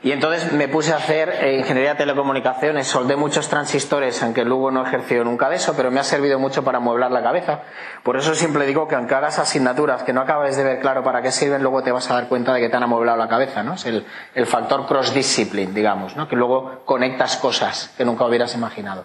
y 0.00 0.12
entonces 0.12 0.52
me 0.52 0.68
puse 0.68 0.92
a 0.92 0.96
hacer 0.96 1.28
eh, 1.28 1.58
ingeniería 1.58 1.94
de 1.94 1.98
telecomunicaciones, 1.98 2.86
soldé 2.86 3.16
muchos 3.16 3.48
transistores, 3.48 4.22
aunque 4.22 4.44
luego 4.44 4.70
no 4.70 4.86
ejerció 4.86 5.24
nunca 5.24 5.48
de 5.48 5.56
eso, 5.56 5.74
pero 5.76 5.90
me 5.90 5.98
ha 5.98 6.04
servido 6.04 6.38
mucho 6.38 6.62
para 6.62 6.78
mueblar 6.78 7.10
la 7.10 7.22
cabeza. 7.22 7.62
Por 8.04 8.16
eso 8.16 8.34
siempre 8.36 8.64
digo 8.64 8.86
que 8.86 8.94
aunque 8.94 9.14
hagas 9.14 9.40
asignaturas 9.40 10.04
que 10.04 10.12
no 10.12 10.20
acabes 10.20 10.56
de 10.56 10.62
ver 10.62 10.80
claro 10.80 11.02
para 11.02 11.20
qué 11.20 11.32
sirven, 11.32 11.62
luego 11.62 11.82
te 11.82 11.90
vas 11.90 12.08
a 12.10 12.14
dar 12.14 12.28
cuenta 12.28 12.54
de 12.54 12.60
que 12.60 12.68
te 12.68 12.76
han 12.76 12.84
amueblado 12.84 13.18
la 13.18 13.28
cabeza, 13.28 13.64
¿no? 13.64 13.74
Es 13.74 13.86
el, 13.86 14.06
el 14.34 14.46
factor 14.46 14.86
cross-discipline, 14.86 15.74
digamos, 15.74 16.14
¿no? 16.14 16.28
Que 16.28 16.36
luego 16.36 16.82
conectas 16.84 17.36
cosas 17.36 17.92
que 17.96 18.04
nunca 18.04 18.24
hubieras 18.24 18.54
imaginado. 18.54 19.04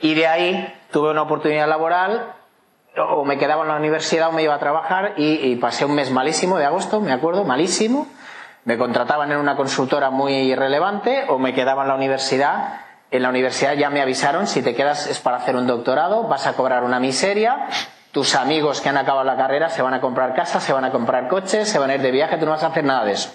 Y 0.00 0.14
de 0.14 0.26
ahí 0.26 0.74
tuve 0.90 1.12
una 1.12 1.22
oportunidad 1.22 1.68
laboral, 1.68 2.34
o 2.96 3.24
me 3.24 3.38
quedaba 3.38 3.62
en 3.62 3.68
la 3.68 3.76
universidad 3.76 4.28
o 4.28 4.32
me 4.32 4.42
iba 4.42 4.54
a 4.54 4.58
trabajar 4.58 5.14
y, 5.16 5.34
y 5.34 5.56
pasé 5.56 5.84
un 5.84 5.94
mes 5.94 6.10
malísimo 6.10 6.58
de 6.58 6.66
agosto, 6.66 7.00
me 7.00 7.12
acuerdo, 7.12 7.44
malísimo 7.44 8.06
me 8.64 8.78
contrataban 8.78 9.32
en 9.32 9.38
una 9.38 9.56
consultora 9.56 10.10
muy 10.10 10.54
relevante 10.54 11.24
o 11.28 11.38
me 11.38 11.54
quedaba 11.54 11.82
en 11.82 11.88
la 11.88 11.94
universidad. 11.94 12.80
En 13.10 13.22
la 13.22 13.28
universidad 13.28 13.74
ya 13.74 13.90
me 13.90 14.00
avisaron, 14.00 14.46
si 14.46 14.62
te 14.62 14.74
quedas 14.74 15.06
es 15.06 15.18
para 15.18 15.36
hacer 15.36 15.56
un 15.56 15.66
doctorado, 15.66 16.28
vas 16.28 16.46
a 16.46 16.54
cobrar 16.54 16.82
una 16.82 16.98
miseria, 16.98 17.66
tus 18.12 18.34
amigos 18.34 18.80
que 18.80 18.88
han 18.88 18.96
acabado 18.96 19.24
la 19.24 19.36
carrera 19.36 19.68
se 19.68 19.82
van 19.82 19.94
a 19.94 20.00
comprar 20.00 20.34
casas, 20.34 20.62
se 20.62 20.72
van 20.72 20.84
a 20.84 20.90
comprar 20.90 21.28
coches, 21.28 21.68
se 21.68 21.78
van 21.78 21.90
a 21.90 21.94
ir 21.94 22.02
de 22.02 22.10
viaje, 22.10 22.36
tú 22.38 22.44
no 22.44 22.52
vas 22.52 22.62
a 22.62 22.68
hacer 22.68 22.84
nada 22.84 23.04
de 23.04 23.12
eso. 23.12 23.34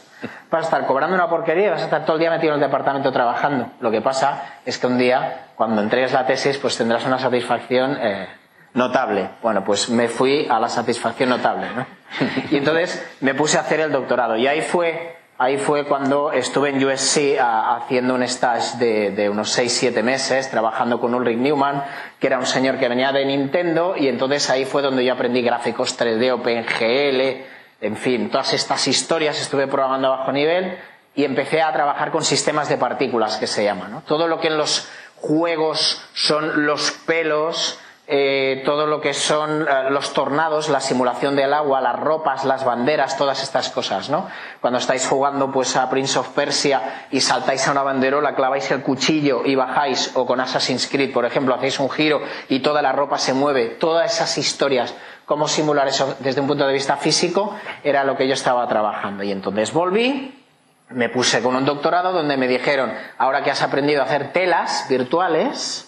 Vas 0.50 0.62
a 0.62 0.65
estar 0.65 0.88
cobrando 0.88 1.15
una 1.15 1.29
porquería 1.29 1.67
y 1.67 1.69
vas 1.69 1.81
a 1.81 1.86
estar 1.86 2.05
todo 2.05 2.15
el 2.15 2.22
día 2.22 2.31
metido 2.31 2.53
en 2.53 2.62
el 2.62 2.67
departamento 2.67 3.12
trabajando. 3.12 3.72
Lo 3.79 3.91
que 3.91 4.01
pasa 4.01 4.60
es 4.65 4.77
que 4.77 4.88
un 4.88 4.98
día, 4.98 5.50
cuando 5.55 5.81
entregues 5.81 6.13
la 6.13 6.25
tesis, 6.25 6.57
pues 6.57 6.77
tendrás 6.77 7.05
una 7.05 7.19
satisfacción 7.19 7.98
eh, 8.01 8.27
notable. 8.74 9.29
Bueno, 9.43 9.63
pues 9.63 9.89
me 9.89 10.07
fui 10.07 10.48
a 10.50 10.60
la 10.60 10.69
satisfacción 10.69 11.29
notable, 11.29 11.67
¿no? 11.75 11.86
Y 12.51 12.57
entonces 12.57 13.15
me 13.22 13.36
puse 13.36 13.57
a 13.57 13.62
hacer 13.62 13.79
el 13.79 13.91
doctorado. 13.91 14.38
Y 14.38 14.48
ahí 14.48 14.62
fue 14.62 15.16
Ahí 15.39 15.58
fue 15.58 15.86
cuando 15.86 16.32
estuve 16.32 16.70
en 16.70 16.84
USC 16.84 17.38
haciendo 17.39 18.15
un 18.15 18.24
stage 18.24 18.77
de, 18.77 19.12
de 19.12 19.29
unos 19.29 19.58
6-7 19.58 20.01
meses, 20.01 20.50
trabajando 20.50 21.00
con 21.00 21.13
Ulrich 21.13 21.38
Newman, 21.38 21.84
que 22.20 22.25
era 22.25 22.39
un 22.39 22.48
señor 22.48 22.79
que 22.79 22.88
venía 22.89 23.12
de 23.12 23.24
Nintendo, 23.24 23.96
y 23.96 24.08
entonces 24.08 24.50
ahí 24.50 24.65
fue 24.65 24.82
donde 24.82 25.06
yo 25.06 25.13
aprendí 25.13 25.44
gráficos 25.44 26.00
3D, 26.00 26.32
OpenGL, 26.32 27.46
en 27.82 27.96
fin, 27.98 28.29
todas 28.32 28.53
estas 28.53 28.88
historias 28.88 29.39
estuve 29.39 29.67
programando 29.67 30.08
a 30.08 30.17
bajo 30.17 30.32
nivel 30.32 30.77
y 31.13 31.24
empecé 31.24 31.62
a 31.62 31.72
trabajar 31.72 32.12
con 32.12 32.24
sistemas 32.24 32.70
de 32.70 32.77
partículas, 32.77 33.38
que 33.38 33.48
se 33.48 33.63
llaman. 33.63 33.91
¿no? 33.91 34.01
Todo 34.01 34.27
lo 34.27 34.39
que 34.39 34.48
en 34.48 34.58
los 34.58 34.89
juegos 35.15 36.01
son 36.13 36.65
los 36.65 36.91
pelos, 36.91 37.79
eh, 38.09 38.61
todo 38.63 38.87
lo 38.87 39.01
que 39.01 39.13
son 39.13 39.63
eh, 39.63 39.89
los 39.89 40.13
tornados, 40.13 40.69
la 40.69 40.79
simulación 40.79 41.35
del 41.35 41.53
agua, 41.53 41.81
las 41.81 41.99
ropas, 41.99 42.45
las 42.45 42.63
banderas, 42.63 43.17
todas 43.17 43.43
estas 43.43 43.69
cosas, 43.69 44.09
¿no? 44.09 44.27
Cuando 44.61 44.79
estáis 44.79 45.05
jugando 45.05 45.51
pues 45.51 45.75
a 45.75 45.89
Prince 45.89 46.17
of 46.17 46.29
Persia 46.29 47.07
y 47.11 47.19
saltáis 47.19 47.67
a 47.67 47.71
una 47.71 47.83
banderola, 47.83 48.33
claváis 48.33 48.71
el 48.71 48.81
cuchillo 48.81 49.41
y 49.43 49.55
bajáis, 49.55 50.11
o 50.15 50.25
con 50.25 50.39
Assassin's 50.39 50.87
Creed, 50.87 51.11
por 51.11 51.25
ejemplo, 51.25 51.53
hacéis 51.53 51.81
un 51.81 51.89
giro 51.89 52.21
y 52.47 52.61
toda 52.61 52.81
la 52.81 52.93
ropa 52.93 53.17
se 53.17 53.33
mueve, 53.33 53.75
todas 53.77 54.13
esas 54.13 54.37
historias, 54.37 54.95
cómo 55.25 55.49
simular 55.49 55.89
eso 55.89 56.15
desde 56.19 56.39
un 56.39 56.47
punto 56.47 56.65
de 56.65 56.73
vista 56.73 56.95
físico, 56.95 57.55
era 57.83 58.05
lo 58.05 58.15
que 58.15 58.25
yo 58.25 58.35
estaba 58.35 58.65
trabajando. 58.69 59.23
Y 59.23 59.33
entonces 59.33 59.73
volví, 59.73 60.45
me 60.91 61.09
puse 61.09 61.41
con 61.41 61.57
un 61.57 61.65
doctorado 61.65 62.13
donde 62.13 62.37
me 62.37 62.47
dijeron, 62.47 62.93
ahora 63.17 63.43
que 63.43 63.51
has 63.51 63.61
aprendido 63.61 64.01
a 64.01 64.05
hacer 64.05 64.31
telas 64.31 64.85
virtuales, 64.87 65.87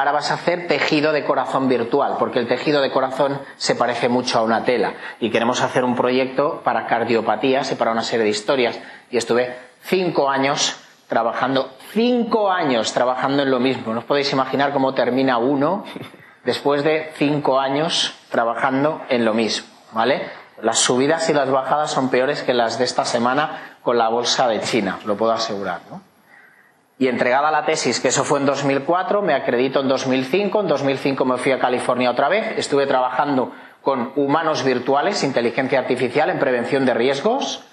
ahora 0.00 0.12
vas 0.12 0.30
a 0.30 0.34
hacer 0.34 0.66
tejido 0.66 1.12
de 1.12 1.24
corazón 1.24 1.68
virtual, 1.68 2.16
porque 2.18 2.38
el 2.38 2.48
tejido 2.48 2.80
de 2.80 2.90
corazón 2.90 3.38
se 3.56 3.74
parece 3.74 4.08
mucho 4.08 4.38
a 4.38 4.42
una 4.42 4.64
tela. 4.64 4.94
Y 5.20 5.30
queremos 5.30 5.60
hacer 5.60 5.84
un 5.84 5.94
proyecto 5.94 6.62
para 6.64 6.86
cardiopatías 6.86 7.70
y 7.70 7.74
para 7.74 7.92
una 7.92 8.02
serie 8.02 8.24
de 8.24 8.30
historias. 8.30 8.80
Y 9.10 9.18
estuve 9.18 9.54
cinco 9.82 10.30
años 10.30 10.76
trabajando, 11.06 11.74
cinco 11.92 12.50
años 12.50 12.92
trabajando 12.94 13.42
en 13.42 13.50
lo 13.50 13.60
mismo. 13.60 13.92
No 13.92 14.00
os 14.00 14.06
podéis 14.06 14.32
imaginar 14.32 14.72
cómo 14.72 14.94
termina 14.94 15.36
uno 15.36 15.84
después 16.44 16.82
de 16.82 17.12
cinco 17.16 17.60
años 17.60 18.14
trabajando 18.30 19.02
en 19.10 19.26
lo 19.26 19.34
mismo, 19.34 19.68
¿vale? 19.92 20.22
Las 20.62 20.78
subidas 20.78 21.28
y 21.28 21.34
las 21.34 21.50
bajadas 21.50 21.90
son 21.90 22.08
peores 22.08 22.42
que 22.42 22.54
las 22.54 22.78
de 22.78 22.84
esta 22.84 23.04
semana 23.04 23.76
con 23.82 23.98
la 23.98 24.08
bolsa 24.08 24.48
de 24.48 24.60
China, 24.60 24.98
lo 25.04 25.16
puedo 25.16 25.32
asegurar, 25.32 25.80
¿no? 25.90 26.09
Y 27.00 27.08
entregada 27.08 27.50
la 27.50 27.64
tesis, 27.64 27.98
que 27.98 28.08
eso 28.08 28.24
fue 28.24 28.40
en 28.40 28.44
2004, 28.44 29.22
me 29.22 29.32
acredito 29.32 29.80
en 29.80 29.88
2005, 29.88 30.60
en 30.60 30.68
2005 30.68 31.24
me 31.24 31.38
fui 31.38 31.50
a 31.50 31.58
California 31.58 32.10
otra 32.10 32.28
vez, 32.28 32.58
estuve 32.58 32.86
trabajando 32.86 33.52
con 33.80 34.12
humanos 34.16 34.64
virtuales, 34.64 35.24
inteligencia 35.24 35.78
artificial 35.78 36.28
en 36.28 36.38
prevención 36.38 36.84
de 36.84 36.92
riesgos, 36.92 37.64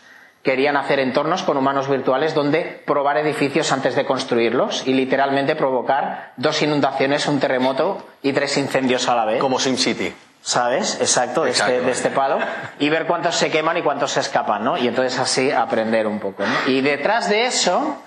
querían 0.43 0.77
hacer 0.77 1.01
entornos 1.01 1.43
con 1.43 1.57
humanos 1.57 1.89
virtuales 1.89 2.33
donde 2.33 2.81
probar 2.85 3.17
edificios 3.17 3.73
antes 3.73 3.97
de 3.97 4.05
construirlos 4.05 4.87
y 4.87 4.93
literalmente 4.93 5.57
provocar 5.57 6.31
dos 6.37 6.61
inundaciones, 6.61 7.27
un 7.27 7.41
terremoto 7.41 8.07
y 8.21 8.31
tres 8.31 8.55
incendios 8.57 9.09
a 9.09 9.15
la 9.15 9.25
vez. 9.25 9.41
Como 9.41 9.59
SimCity. 9.59 10.13
¿Sabes? 10.41 11.01
Exacto, 11.01 11.43
de, 11.43 11.49
Este, 11.49 11.81
de, 11.81 11.91
Este, 11.91 12.11
palo. 12.11 12.39
Y 12.79 12.87
ver 12.87 13.05
cuántos 13.05 13.35
se 13.35 13.51
queman 13.51 13.75
y 13.75 13.81
cuántos 13.81 14.11
se 14.11 14.21
escapan, 14.21 14.63
¿no? 14.63 14.77
Y 14.77 14.87
entonces 14.87 15.19
así 15.19 15.51
aprender 15.51 16.07
un 16.07 16.21
poco, 16.21 16.43
¿no? 16.45 16.71
Y 16.71 16.79
detrás 16.79 17.27
de 17.27 17.47
eso, 17.47 18.01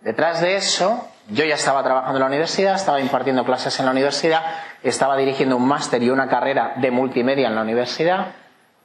Detrás 0.00 0.40
de 0.40 0.56
eso, 0.56 1.06
yo 1.28 1.44
ya 1.44 1.56
estaba 1.56 1.82
trabajando 1.82 2.16
en 2.16 2.20
la 2.20 2.26
universidad, 2.26 2.74
estaba 2.74 3.00
impartiendo 3.00 3.44
clases 3.44 3.78
en 3.80 3.84
la 3.84 3.92
universidad, 3.92 4.42
estaba 4.82 5.16
dirigiendo 5.16 5.56
un 5.56 5.68
máster 5.68 6.02
y 6.02 6.10
una 6.10 6.28
carrera 6.28 6.72
de 6.76 6.90
multimedia 6.90 7.48
en 7.48 7.54
la 7.54 7.62
universidad. 7.62 8.28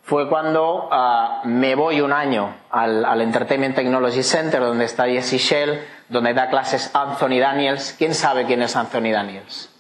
Fue 0.04 0.30
cuando 0.30 0.90
ah, 0.92 1.42
me 1.46 1.74
voy 1.74 2.02
un 2.02 2.14
año 2.14 2.56
al, 2.70 3.22
Entertainment 3.22 3.76
Technology 3.76 4.22
Center, 4.24 4.60
donde 4.60 4.86
está 4.86 5.06
Jesse 5.06 5.38
Shell, 5.38 5.84
donde 6.10 6.34
da 6.34 6.50
clases 6.50 6.92
Anthony 6.94 7.40
Daniels. 7.40 7.96
¿Quién 7.98 8.14
sabe 8.14 8.46
quién 8.46 8.62
es 8.62 8.76
Anthony 8.76 9.12
Daniels? 9.12 9.72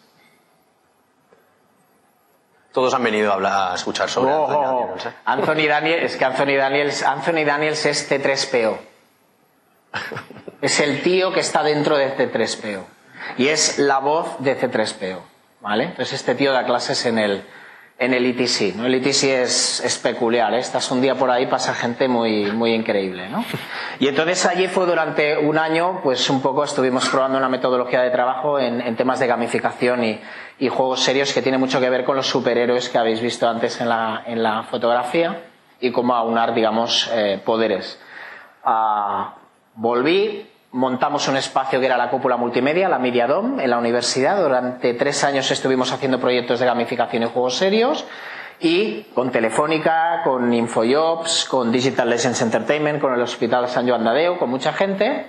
Todos 2.71 2.93
han 2.93 3.03
venido 3.03 3.31
a, 3.31 3.35
hablar, 3.35 3.71
a 3.73 3.75
escuchar 3.75 4.09
sobre 4.09 4.33
oh, 4.33 4.47
Anthony 4.47 4.63
Daniels. 4.63 5.05
¿eh? 5.05 5.13
Anthony 5.25 5.67
Daniels, 5.67 6.03
es 6.03 6.17
que 6.17 6.25
Anthony 6.25 6.57
Daniels, 6.57 7.03
Anthony 7.03 7.45
Daniels 7.45 7.85
es 7.85 8.11
T3PO. 8.11 8.77
Es 10.65 10.79
el 10.79 11.03
tío 11.03 11.31
que 11.31 11.41
está 11.41 11.61
dentro 11.61 11.95
de 11.95 12.17
C3PO. 12.17 12.81
Y 13.37 13.49
es 13.49 13.77
la 13.77 13.99
voz 13.99 14.39
de 14.39 14.59
C3PO. 14.59 15.19
¿Vale? 15.61 15.83
Entonces 15.83 16.13
este 16.13 16.33
tío 16.33 16.53
da 16.53 16.65
clases 16.65 17.05
en 17.05 17.19
el, 17.19 17.43
en 17.99 18.15
el 18.15 18.25
ETC. 18.25 18.75
¿no? 18.75 18.87
El 18.87 18.95
ETC 18.95 19.25
es, 19.25 19.99
peculiar. 20.01 20.51
¿eh? 20.55 20.57
Estás 20.57 20.89
un 20.89 21.03
día 21.03 21.13
por 21.13 21.29
ahí, 21.29 21.45
pasa 21.45 21.75
gente 21.75 22.07
muy, 22.07 22.51
muy 22.51 22.73
increíble. 22.73 23.29
¿no? 23.29 23.45
Y 23.99 24.07
entonces 24.07 24.43
allí 24.47 24.67
fue 24.67 24.87
durante 24.87 25.37
un 25.37 25.59
año, 25.59 25.99
pues 26.01 26.27
un 26.31 26.41
poco 26.41 26.63
estuvimos 26.63 27.07
probando 27.09 27.37
una 27.37 27.47
metodología 27.47 28.01
de 28.01 28.09
trabajo 28.09 28.59
en, 28.59 28.95
temas 28.95 29.19
de 29.19 29.27
gamificación 29.27 30.03
y, 30.03 30.67
juegos 30.67 31.03
serios 31.03 31.31
que 31.31 31.43
tiene 31.43 31.59
mucho 31.59 31.79
que 31.79 31.91
ver 31.91 32.05
con 32.05 32.15
los 32.15 32.25
superhéroes 32.25 32.89
que 32.89 32.97
habéis 32.97 33.21
visto 33.21 33.47
antes 33.47 33.79
en 33.81 33.89
la, 33.89 34.23
en 34.25 34.41
la 34.41 34.63
fotografía 34.63 35.43
y 35.79 35.91
cómo 35.91 36.15
aunar, 36.15 36.55
digamos, 36.55 37.07
eh, 37.13 37.39
poderes. 37.45 37.99
Ah, 38.63 39.35
volví, 39.75 40.54
montamos 40.75 41.29
un 41.29 41.37
espacio 41.37 41.79
que 41.79 41.85
era 41.85 41.95
la 41.95 42.09
cúpula 42.09 42.35
multimedia, 42.35 42.89
la 42.89 42.99
Media 42.99 43.25
en 43.25 43.69
la 43.69 43.77
universidad. 43.77 44.41
Durante 44.41 44.93
tres 44.93 45.23
años 45.23 45.49
estuvimos 45.49 45.93
haciendo 45.93 46.19
proyectos 46.19 46.59
de 46.59 46.65
gamificación 46.65 47.23
y 47.23 47.27
juegos 47.27 47.55
serios. 47.55 48.05
Y 48.59 49.03
con 49.13 49.31
Telefónica, 49.31 50.21
con 50.23 50.53
Infojobs, 50.53 51.45
con 51.45 51.71
Digital 51.71 52.09
Legends 52.09 52.41
Entertainment, 52.41 52.99
con 52.99 53.13
el 53.13 53.21
Hospital 53.21 53.69
San 53.69 53.87
Joan 53.87 54.03
Dadeo, 54.03 54.37
con 54.37 54.49
mucha 54.49 54.73
gente. 54.73 55.27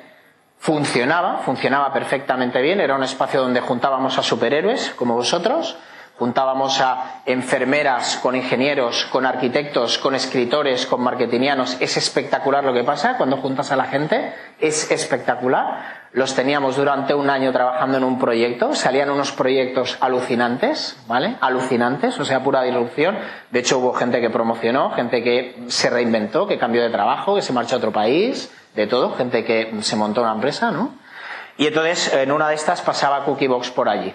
Funcionaba, 0.58 1.38
funcionaba 1.38 1.92
perfectamente 1.92 2.60
bien. 2.60 2.80
Era 2.80 2.96
un 2.96 3.04
espacio 3.04 3.40
donde 3.40 3.60
juntábamos 3.60 4.18
a 4.18 4.24
superhéroes, 4.24 4.94
como 4.96 5.14
vosotros 5.14 5.76
juntábamos 6.18 6.80
a 6.80 7.22
enfermeras 7.26 8.18
con 8.22 8.34
ingenieros, 8.34 9.06
con 9.06 9.26
arquitectos, 9.26 9.98
con 9.98 10.14
escritores, 10.14 10.86
con 10.86 11.02
marketingianos. 11.02 11.76
Es 11.80 11.96
espectacular 11.96 12.64
lo 12.64 12.72
que 12.72 12.84
pasa 12.84 13.16
cuando 13.16 13.36
juntas 13.36 13.70
a 13.72 13.76
la 13.76 13.84
gente. 13.84 14.32
Es 14.58 14.90
espectacular. 14.90 16.06
Los 16.12 16.34
teníamos 16.34 16.76
durante 16.76 17.12
un 17.12 17.28
año 17.28 17.52
trabajando 17.52 17.98
en 17.98 18.04
un 18.04 18.18
proyecto. 18.18 18.74
Salían 18.74 19.10
unos 19.10 19.32
proyectos 19.32 19.98
alucinantes, 20.00 20.98
¿vale? 21.06 21.36
Alucinantes, 21.40 22.18
o 22.18 22.24
sea, 22.24 22.42
pura 22.42 22.62
disrupción. 22.62 23.18
De 23.50 23.58
hecho, 23.58 23.78
hubo 23.78 23.92
gente 23.92 24.20
que 24.20 24.30
promocionó, 24.30 24.92
gente 24.92 25.22
que 25.22 25.64
se 25.68 25.90
reinventó, 25.90 26.46
que 26.46 26.58
cambió 26.58 26.82
de 26.82 26.90
trabajo, 26.90 27.34
que 27.34 27.42
se 27.42 27.52
marchó 27.52 27.74
a 27.74 27.78
otro 27.78 27.92
país, 27.92 28.50
de 28.74 28.86
todo. 28.86 29.14
Gente 29.16 29.44
que 29.44 29.74
se 29.82 29.96
montó 29.96 30.22
una 30.22 30.32
empresa, 30.32 30.70
¿no? 30.70 30.94
Y 31.58 31.66
entonces, 31.66 32.12
en 32.14 32.32
una 32.32 32.48
de 32.48 32.54
estas 32.54 32.80
pasaba 32.80 33.24
Cookiebox 33.24 33.70
por 33.70 33.90
allí. 33.90 34.14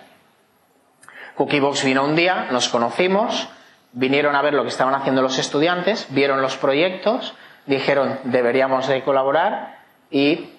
Cookiebox 1.42 1.84
vino 1.84 2.06
un 2.06 2.16
día, 2.16 2.50
nos 2.52 2.70
conocimos, 2.70 3.50
vinieron 3.94 4.36
a 4.36 4.44
ver 4.44 4.54
lo 4.54 4.62
que 4.62 4.70
estaban 4.70 4.94
haciendo 4.94 5.24
los 5.24 5.40
estudiantes, 5.40 6.06
vieron 6.12 6.40
los 6.40 6.56
proyectos, 6.56 7.34
dijeron 7.66 8.20
deberíamos 8.26 8.88
de 8.88 9.02
colaborar 9.04 9.80
y 10.12 10.52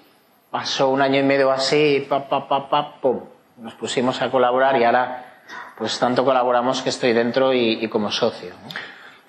pasó 0.51 0.88
un 0.88 1.01
año 1.01 1.21
y 1.21 1.23
medio 1.23 1.53
así, 1.53 2.05
pa, 2.09 2.29
pa, 2.29 2.49
pa, 2.49 2.68
pa, 2.68 3.01
pum. 3.01 3.21
Nos 3.59 3.75
pusimos 3.75 4.21
a 4.23 4.31
colaborar 4.33 4.77
y 4.77 4.83
ahora 4.83 5.42
pues 5.79 5.97
tanto 6.01 6.25
colaboramos 6.25 6.83
que 6.83 6.88
estoy 6.88 7.12
dentro 7.12 7.55
y, 7.55 7.87
como 7.88 8.11
socio. 8.11 8.53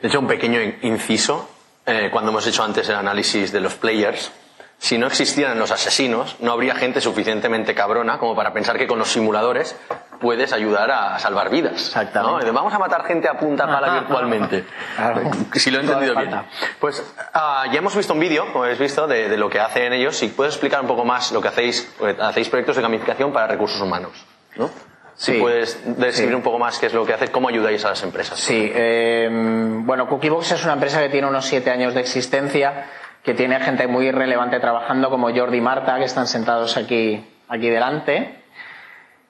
De 0.01 0.07
hecho, 0.07 0.21
un 0.21 0.27
pequeño 0.27 0.59
inciso, 0.81 1.51
eh, 1.85 2.09
cuando 2.11 2.31
hemos 2.31 2.47
hecho 2.47 2.63
antes 2.63 2.89
el 2.89 2.95
análisis 2.95 3.51
de 3.51 3.59
los 3.59 3.75
players, 3.75 4.31
si 4.83 4.97
no 4.97 5.07
existieran 5.07 5.57
los 5.57 5.71
asesinos, 5.71 6.35
no 6.41 6.51
habría 6.51 6.75
gente 6.75 6.99
suficientemente 6.99 7.73
cabrona 7.73 8.17
como 8.17 8.35
para 8.35 8.51
pensar 8.51 8.77
que 8.77 8.85
con 8.85 8.99
los 8.99 9.13
simuladores 9.13 9.77
puedes 10.19 10.51
ayudar 10.51 10.91
a 10.91 11.17
salvar 11.19 11.49
vidas. 11.49 11.87
Exactamente. 11.87 12.51
Vamos 12.51 12.73
a 12.73 12.79
matar 12.79 13.05
gente 13.05 13.29
a 13.29 13.39
punta 13.39 13.65
pala 13.65 14.01
virtualmente. 14.01 14.65
Si 15.53 15.71
lo 15.71 15.77
he 15.77 15.83
entendido 15.83 16.15
bien. 16.15 16.31
Pues 16.81 17.01
ah, 17.33 17.63
ya 17.71 17.79
hemos 17.79 17.95
visto 17.95 18.11
un 18.11 18.19
vídeo, 18.19 18.51
como 18.51 18.65
habéis 18.65 18.79
visto, 18.79 19.07
de, 19.07 19.37
lo 19.37 19.49
que 19.49 19.61
hacen 19.61 19.93
ellos. 19.93 20.17
Si 20.17 20.27
puedes 20.27 20.55
explicar 20.55 20.81
un 20.81 20.87
poco 20.87 21.05
más 21.05 21.31
lo 21.31 21.39
que 21.39 21.47
hacéis, 21.47 21.89
hacéis 22.19 22.49
proyectos 22.49 22.75
de 22.75 22.81
gamificación 22.81 23.31
para 23.31 23.47
recursos 23.47 23.79
humanos, 23.79 24.11
¿no? 24.57 24.69
Si 25.15 25.33
puedes 25.33 25.79
describir 25.97 26.35
un 26.35 26.41
poco 26.41 26.59
más 26.59 26.77
qué 26.79 26.87
es 26.87 26.93
lo 26.93 27.05
que 27.05 27.13
haces, 27.13 27.29
cómo 27.29 27.47
ayudáis 27.47 27.85
a 27.85 27.89
las 27.89 28.03
empresas. 28.03 28.37
Sí, 28.37 28.69
eh, 28.75 29.29
bueno, 29.31 30.09
Cookiebox 30.09 30.51
es 30.51 30.63
una 30.65 30.73
empresa 30.73 30.99
que 30.99 31.07
tiene 31.07 31.27
unos 31.27 31.45
siete 31.45 31.69
años 31.69 31.93
de 31.93 32.01
existencia 32.01 32.87
que 33.23 33.33
tiene 33.33 33.59
gente 33.61 33.87
muy 33.87 34.11
relevante 34.11 34.59
trabajando 34.59 35.09
como 35.09 35.33
Jordi 35.33 35.57
y 35.57 35.61
Marta, 35.61 35.97
que 35.97 36.05
están 36.05 36.27
sentados 36.27 36.75
aquí, 36.77 37.25
aquí 37.47 37.69
delante. 37.69 38.43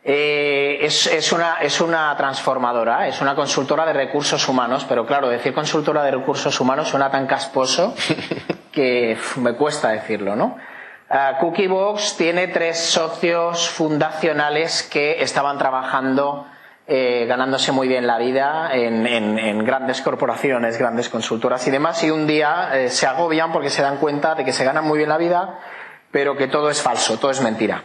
Eh, 0.04 0.80
es, 0.82 1.08
es, 1.08 1.32
una, 1.32 1.60
es 1.62 1.80
una 1.80 2.14
transformadora, 2.18 3.08
es 3.08 3.22
una 3.22 3.36
consultora 3.36 3.86
de 3.86 3.94
recursos 3.94 4.50
humanos, 4.50 4.86
pero 4.90 5.06
claro, 5.06 5.30
decir 5.30 5.54
consultora 5.54 6.04
de 6.04 6.12
recursos 6.12 6.60
humanos 6.60 6.90
suena 6.90 7.10
tan 7.10 7.26
casposo 7.26 7.96
que 8.72 9.18
me 9.38 9.54
cuesta 9.54 9.90
decirlo, 9.90 10.36
¿no? 10.36 10.58
Uh, 11.10 11.40
Cookiebox 11.40 12.18
tiene 12.18 12.48
tres 12.48 12.80
socios 12.80 13.70
fundacionales 13.70 14.84
que 14.84 15.22
estaban 15.22 15.58
trabajando 15.58 16.48
eh, 16.86 17.26
ganándose 17.28 17.72
muy 17.72 17.88
bien 17.88 18.06
la 18.08 18.18
vida 18.18 18.70
en, 18.74 19.64
grandes 19.66 20.02
corporaciones, 20.02 20.78
grandes 20.78 21.10
consultoras 21.10 21.66
y 21.68 21.72
demás, 21.72 22.04
y 22.04 22.12
un 22.12 22.28
día 22.28 22.72
eh, 22.74 22.90
se 22.90 23.08
agobian 23.08 23.52
porque 23.52 23.70
se 23.70 23.82
dan 23.82 23.98
cuenta 23.98 24.36
de 24.36 24.44
que 24.44 24.52
se 24.52 24.66
ganan 24.66 24.86
muy 24.86 24.98
bien 24.98 25.10
la 25.10 25.18
vida, 25.18 25.60
pero 26.12 26.36
que 26.36 26.48
todo 26.48 26.70
es 26.70 26.82
falso, 26.82 27.18
todo 27.18 27.32
es 27.32 27.42
mentira. 27.42 27.84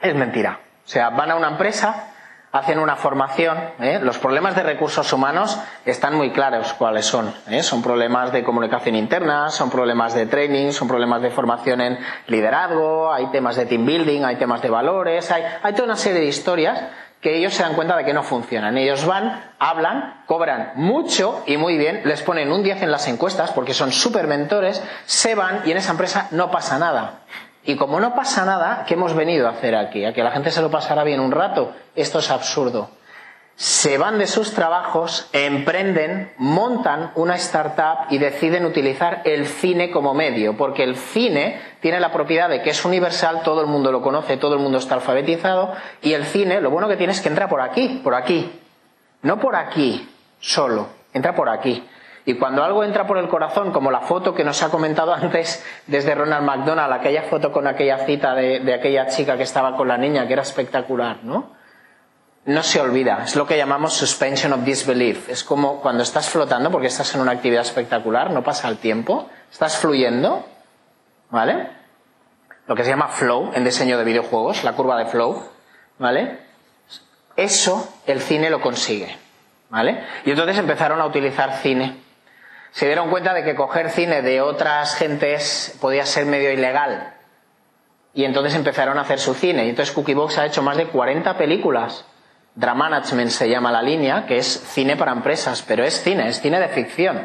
Es 0.00 0.14
mentira. 0.14 0.60
O 0.84 0.88
sea, 0.88 1.10
van 1.10 1.30
a 1.30 1.36
una 1.36 1.48
empresa, 1.48 2.12
hacen 2.50 2.80
una 2.80 2.96
formación. 2.96 3.56
¿eh? 3.80 4.00
Los 4.02 4.18
problemas 4.18 4.56
de 4.56 4.64
recursos 4.64 5.12
humanos 5.12 5.58
están 5.84 6.16
muy 6.16 6.32
claros 6.32 6.72
cuáles 6.72 7.06
son. 7.06 7.32
¿eh? 7.48 7.62
Son 7.62 7.82
problemas 7.82 8.32
de 8.32 8.42
comunicación 8.42 8.96
interna, 8.96 9.50
son 9.50 9.70
problemas 9.70 10.14
de 10.14 10.26
training, 10.26 10.72
son 10.72 10.88
problemas 10.88 11.22
de 11.22 11.30
formación 11.30 11.80
en 11.80 11.98
liderazgo, 12.26 13.12
hay 13.12 13.26
temas 13.26 13.56
de 13.56 13.66
team 13.66 13.86
building, 13.86 14.24
hay 14.24 14.36
temas 14.36 14.60
de 14.62 14.70
valores, 14.70 15.30
hay, 15.30 15.44
hay 15.62 15.72
toda 15.72 15.84
una 15.84 15.96
serie 15.96 16.20
de 16.20 16.26
historias 16.26 16.82
que 17.20 17.36
ellos 17.36 17.54
se 17.54 17.62
dan 17.62 17.74
cuenta 17.74 17.96
de 17.96 18.04
que 18.04 18.14
no 18.14 18.22
funcionan. 18.22 18.78
Ellos 18.78 19.04
van, 19.04 19.52
hablan, 19.58 20.22
cobran 20.26 20.72
mucho 20.76 21.42
y 21.46 21.56
muy 21.56 21.76
bien, 21.76 22.02
les 22.04 22.22
ponen 22.22 22.50
un 22.50 22.62
10 22.62 22.82
en 22.82 22.90
las 22.90 23.08
encuestas 23.08 23.52
porque 23.52 23.74
son 23.74 23.92
super 23.92 24.26
mentores, 24.26 24.82
se 25.04 25.34
van 25.34 25.62
y 25.66 25.70
en 25.70 25.76
esa 25.76 25.92
empresa 25.92 26.28
no 26.30 26.50
pasa 26.50 26.78
nada. 26.78 27.20
Y 27.62 27.76
como 27.76 28.00
no 28.00 28.14
pasa 28.14 28.46
nada, 28.46 28.84
¿qué 28.86 28.94
hemos 28.94 29.14
venido 29.14 29.46
a 29.46 29.50
hacer 29.50 29.76
aquí? 29.76 30.04
¿A 30.06 30.14
que 30.14 30.22
la 30.22 30.30
gente 30.30 30.50
se 30.50 30.62
lo 30.62 30.70
pasará 30.70 31.04
bien 31.04 31.20
un 31.20 31.30
rato? 31.30 31.74
Esto 31.94 32.20
es 32.20 32.30
absurdo. 32.30 32.88
Se 33.60 33.98
van 33.98 34.18
de 34.18 34.26
sus 34.26 34.54
trabajos, 34.54 35.28
emprenden, 35.34 36.32
montan 36.38 37.10
una 37.14 37.34
startup 37.34 38.06
y 38.08 38.16
deciden 38.16 38.64
utilizar 38.64 39.20
el 39.26 39.46
cine 39.46 39.90
como 39.90 40.14
medio, 40.14 40.56
porque 40.56 40.82
el 40.82 40.96
cine 40.96 41.60
tiene 41.80 42.00
la 42.00 42.10
propiedad 42.10 42.48
de 42.48 42.62
que 42.62 42.70
es 42.70 42.82
universal, 42.86 43.42
todo 43.44 43.60
el 43.60 43.66
mundo 43.66 43.92
lo 43.92 44.00
conoce, 44.00 44.38
todo 44.38 44.54
el 44.54 44.60
mundo 44.60 44.78
está 44.78 44.94
alfabetizado, 44.94 45.74
y 46.00 46.14
el 46.14 46.24
cine 46.24 46.62
lo 46.62 46.70
bueno 46.70 46.88
que 46.88 46.96
tiene 46.96 47.12
es 47.12 47.20
que 47.20 47.28
entra 47.28 47.50
por 47.50 47.60
aquí, 47.60 48.00
por 48.02 48.14
aquí, 48.14 48.50
no 49.20 49.38
por 49.38 49.54
aquí 49.54 50.08
solo, 50.40 50.86
entra 51.12 51.34
por 51.34 51.50
aquí. 51.50 51.86
Y 52.24 52.36
cuando 52.36 52.64
algo 52.64 52.82
entra 52.82 53.06
por 53.06 53.18
el 53.18 53.28
corazón, 53.28 53.72
como 53.72 53.90
la 53.90 54.00
foto 54.00 54.34
que 54.34 54.42
nos 54.42 54.62
ha 54.62 54.70
comentado 54.70 55.12
antes 55.14 55.62
desde 55.86 56.14
Ronald 56.14 56.46
McDonald, 56.46 56.94
aquella 56.94 57.24
foto 57.24 57.52
con 57.52 57.66
aquella 57.66 58.06
cita 58.06 58.34
de, 58.34 58.72
aquella 58.72 59.08
chica 59.08 59.36
que 59.36 59.42
estaba 59.42 59.76
con 59.76 59.86
la 59.86 59.98
niña, 59.98 60.26
que 60.26 60.32
era 60.32 60.40
espectacular, 60.40 61.18
¿no? 61.24 61.59
No 62.46 62.62
se 62.62 62.80
olvida, 62.80 63.22
es 63.24 63.36
lo 63.36 63.46
que 63.46 63.56
llamamos 63.56 63.94
suspension 63.94 64.52
of 64.52 64.64
disbelief. 64.64 65.28
Es 65.28 65.44
como 65.44 65.80
cuando 65.80 66.02
estás 66.02 66.28
flotando 66.28 66.70
porque 66.70 66.86
estás 66.86 67.14
en 67.14 67.20
una 67.20 67.32
actividad 67.32 67.62
espectacular, 67.62 68.30
no 68.30 68.42
pasa 68.42 68.68
el 68.68 68.78
tiempo, 68.78 69.28
estás 69.52 69.76
fluyendo, 69.76 70.46
¿vale? 71.30 71.68
Lo 72.66 72.74
que 72.74 72.84
se 72.84 72.90
llama 72.90 73.08
flow 73.08 73.52
en 73.54 73.64
diseño 73.64 73.98
de 73.98 74.04
videojuegos, 74.04 74.64
la 74.64 74.72
curva 74.72 74.96
de 74.98 75.06
flow, 75.06 75.42
¿vale? 75.98 76.38
Eso 77.36 77.92
el 78.06 78.20
cine 78.20 78.48
lo 78.48 78.60
consigue, 78.60 79.16
¿vale? 79.68 80.04
Y 80.24 80.30
entonces 80.30 80.56
empezaron 80.56 81.00
a 81.00 81.06
utilizar 81.06 81.58
cine 81.58 82.10
se 82.72 82.86
dieron 82.86 83.10
cuenta 83.10 83.34
de 83.34 83.42
que 83.42 83.54
coger 83.54 83.90
cine 83.90 84.22
de 84.22 84.40
otras 84.40 84.94
gentes 84.94 85.76
podía 85.80 86.06
ser 86.06 86.26
medio 86.26 86.52
ilegal. 86.52 87.14
Y 88.14 88.24
entonces 88.24 88.54
empezaron 88.54 88.98
a 88.98 89.02
hacer 89.02 89.18
su 89.18 89.34
cine. 89.34 89.66
Y 89.66 89.70
entonces 89.70 89.94
Cookiebox 89.94 90.38
ha 90.38 90.46
hecho 90.46 90.62
más 90.62 90.76
de 90.76 90.86
40 90.86 91.36
películas. 91.36 92.04
Dramanagement 92.60 93.30
se 93.30 93.48
llama 93.48 93.72
la 93.72 93.80
línea, 93.80 94.26
que 94.26 94.36
es 94.36 94.46
cine 94.46 94.94
para 94.94 95.12
empresas, 95.12 95.64
pero 95.66 95.82
es 95.82 96.02
cine, 96.02 96.28
es 96.28 96.42
cine 96.42 96.60
de 96.60 96.68
ficción. 96.68 97.16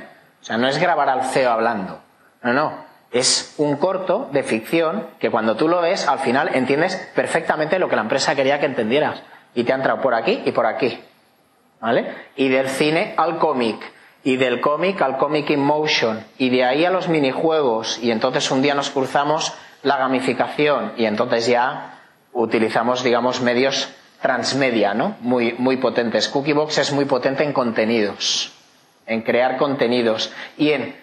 O 0.41 0.43
sea, 0.45 0.57
no 0.57 0.69
es 0.69 0.77
grabar 0.77 1.09
al 1.09 1.25
CEO 1.25 1.51
hablando. 1.51 1.99
No, 2.41 2.53
no. 2.53 2.85
Es 3.11 3.53
un 3.57 3.75
corto 3.75 4.29
de 4.31 4.43
ficción 4.43 5.07
que 5.19 5.29
cuando 5.29 5.57
tú 5.57 5.67
lo 5.67 5.81
ves, 5.81 6.07
al 6.07 6.19
final 6.19 6.51
entiendes 6.53 6.95
perfectamente 7.13 7.79
lo 7.79 7.89
que 7.89 7.97
la 7.97 8.03
empresa 8.03 8.33
quería 8.33 8.61
que 8.61 8.65
entendieras. 8.65 9.21
Y 9.53 9.65
te 9.65 9.73
ha 9.73 9.75
entrado 9.75 9.99
por 9.99 10.13
aquí 10.13 10.41
y 10.45 10.53
por 10.53 10.65
aquí. 10.65 11.03
¿Vale? 11.81 12.15
Y 12.37 12.47
del 12.47 12.69
cine 12.69 13.13
al 13.17 13.37
cómic 13.37 13.91
y 14.23 14.37
del 14.37 14.61
cómic 14.61 15.01
al 15.01 15.17
cómic 15.17 15.49
in 15.49 15.59
motion 15.59 16.23
y 16.37 16.49
de 16.49 16.63
ahí 16.63 16.85
a 16.85 16.89
los 16.89 17.09
minijuegos 17.09 17.99
y 18.01 18.09
entonces 18.09 18.49
un 18.49 18.61
día 18.61 18.73
nos 18.73 18.89
cruzamos 18.89 19.53
la 19.83 19.97
gamificación 19.97 20.93
y 20.97 21.05
entonces 21.05 21.45
ya 21.45 21.99
utilizamos 22.33 23.03
digamos 23.03 23.41
medios 23.41 23.93
transmedia, 24.21 24.93
¿no? 24.93 25.15
Muy, 25.21 25.53
muy 25.57 25.77
potentes. 25.77 26.27
Cookiebox 26.29 26.77
es 26.79 26.91
muy 26.91 27.05
potente 27.05 27.43
en 27.43 27.53
contenidos, 27.53 28.51
en 29.05 29.21
crear 29.21 29.57
contenidos 29.57 30.31
y 30.57 30.71
en 30.71 30.95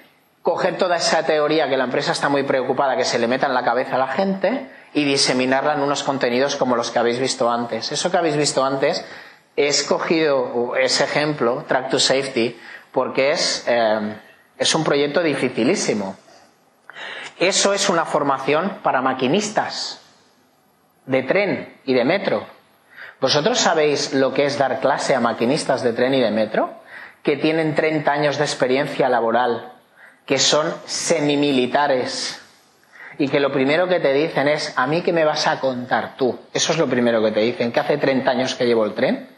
coger 0.43 0.77
toda 0.77 0.97
esa 0.97 1.25
teoría 1.25 1.69
que 1.69 1.77
la 1.77 1.85
empresa 1.85 2.13
está 2.13 2.29
muy 2.29 2.43
preocupada 2.43 2.97
que 2.97 3.05
se 3.05 3.19
le 3.19 3.29
meta 3.29 3.47
en 3.47 3.55
la 3.55 3.65
cabeza 3.65 3.95
a 3.95 3.99
la 3.99 4.09
gente 4.09 4.69
y 4.93 5.05
diseminarla 5.05 5.75
en 5.75 5.81
unos 5.81 6.03
contenidos 6.03 6.57
como 6.57 6.77
los 6.77 6.91
que 6.91 6.99
habéis 6.99 7.19
visto 7.19 7.51
antes. 7.51 7.93
Eso 7.93 8.11
que 8.11 8.17
habéis 8.17 8.37
visto 8.37 8.65
antes, 8.65 9.05
he 9.57 9.69
escogido 9.69 10.75
ese 10.77 11.05
ejemplo, 11.05 11.65
Track 11.69 11.91
to 11.91 11.99
Safety, 11.99 12.59
porque 12.91 13.31
es, 13.31 13.65
eh, 13.69 14.17
es 14.59 14.75
un 14.75 14.85
proyecto 14.85 15.23
dificilísimo. 15.23 16.17
Eso 17.39 17.73
es 17.73 17.89
una 17.89 18.05
formación 18.05 18.79
para 18.83 19.01
maquinistas 19.01 20.01
de 21.07 21.23
tren 21.23 21.77
y 21.85 21.95
de 21.95 22.05
metro. 22.05 22.47
¿Vosotros 23.23 23.61
sabéis 23.61 24.15
lo 24.15 24.35
que 24.35 24.47
es 24.47 24.59
dar 24.59 24.81
clase 24.81 25.15
a 25.15 25.21
maquinistas 25.21 25.85
de 25.85 25.93
tren 25.93 26.13
y 26.13 26.21
de 26.21 26.33
metro? 26.33 26.75
Que 27.23 27.37
tienen 27.37 27.77
30 27.77 28.11
años 28.11 28.37
de 28.37 28.43
experiencia 28.43 29.09
laboral, 29.09 29.75
que 30.27 30.41
son 30.41 30.67
semimilitares 30.87 32.43
y 33.19 33.29
que 33.29 33.39
lo 33.39 33.53
primero 33.53 33.87
que 33.87 34.01
te 34.01 34.13
dicen 34.13 34.49
es, 34.49 34.77
¿a 34.77 34.89
mí 34.89 35.03
qué 35.03 35.13
me 35.13 35.25
vas 35.25 35.47
a 35.47 35.61
contar 35.61 36.17
tú? 36.17 36.37
Eso 36.53 36.73
es 36.73 36.79
lo 36.81 36.89
primero 36.89 37.23
que 37.23 37.31
te 37.31 37.39
dicen, 37.39 37.71
que 37.71 37.79
hace 37.79 37.97
30 37.97 38.29
años 38.29 38.57
que 38.57 38.67
llevo 38.67 38.85
el 38.85 38.95
tren, 38.95 39.29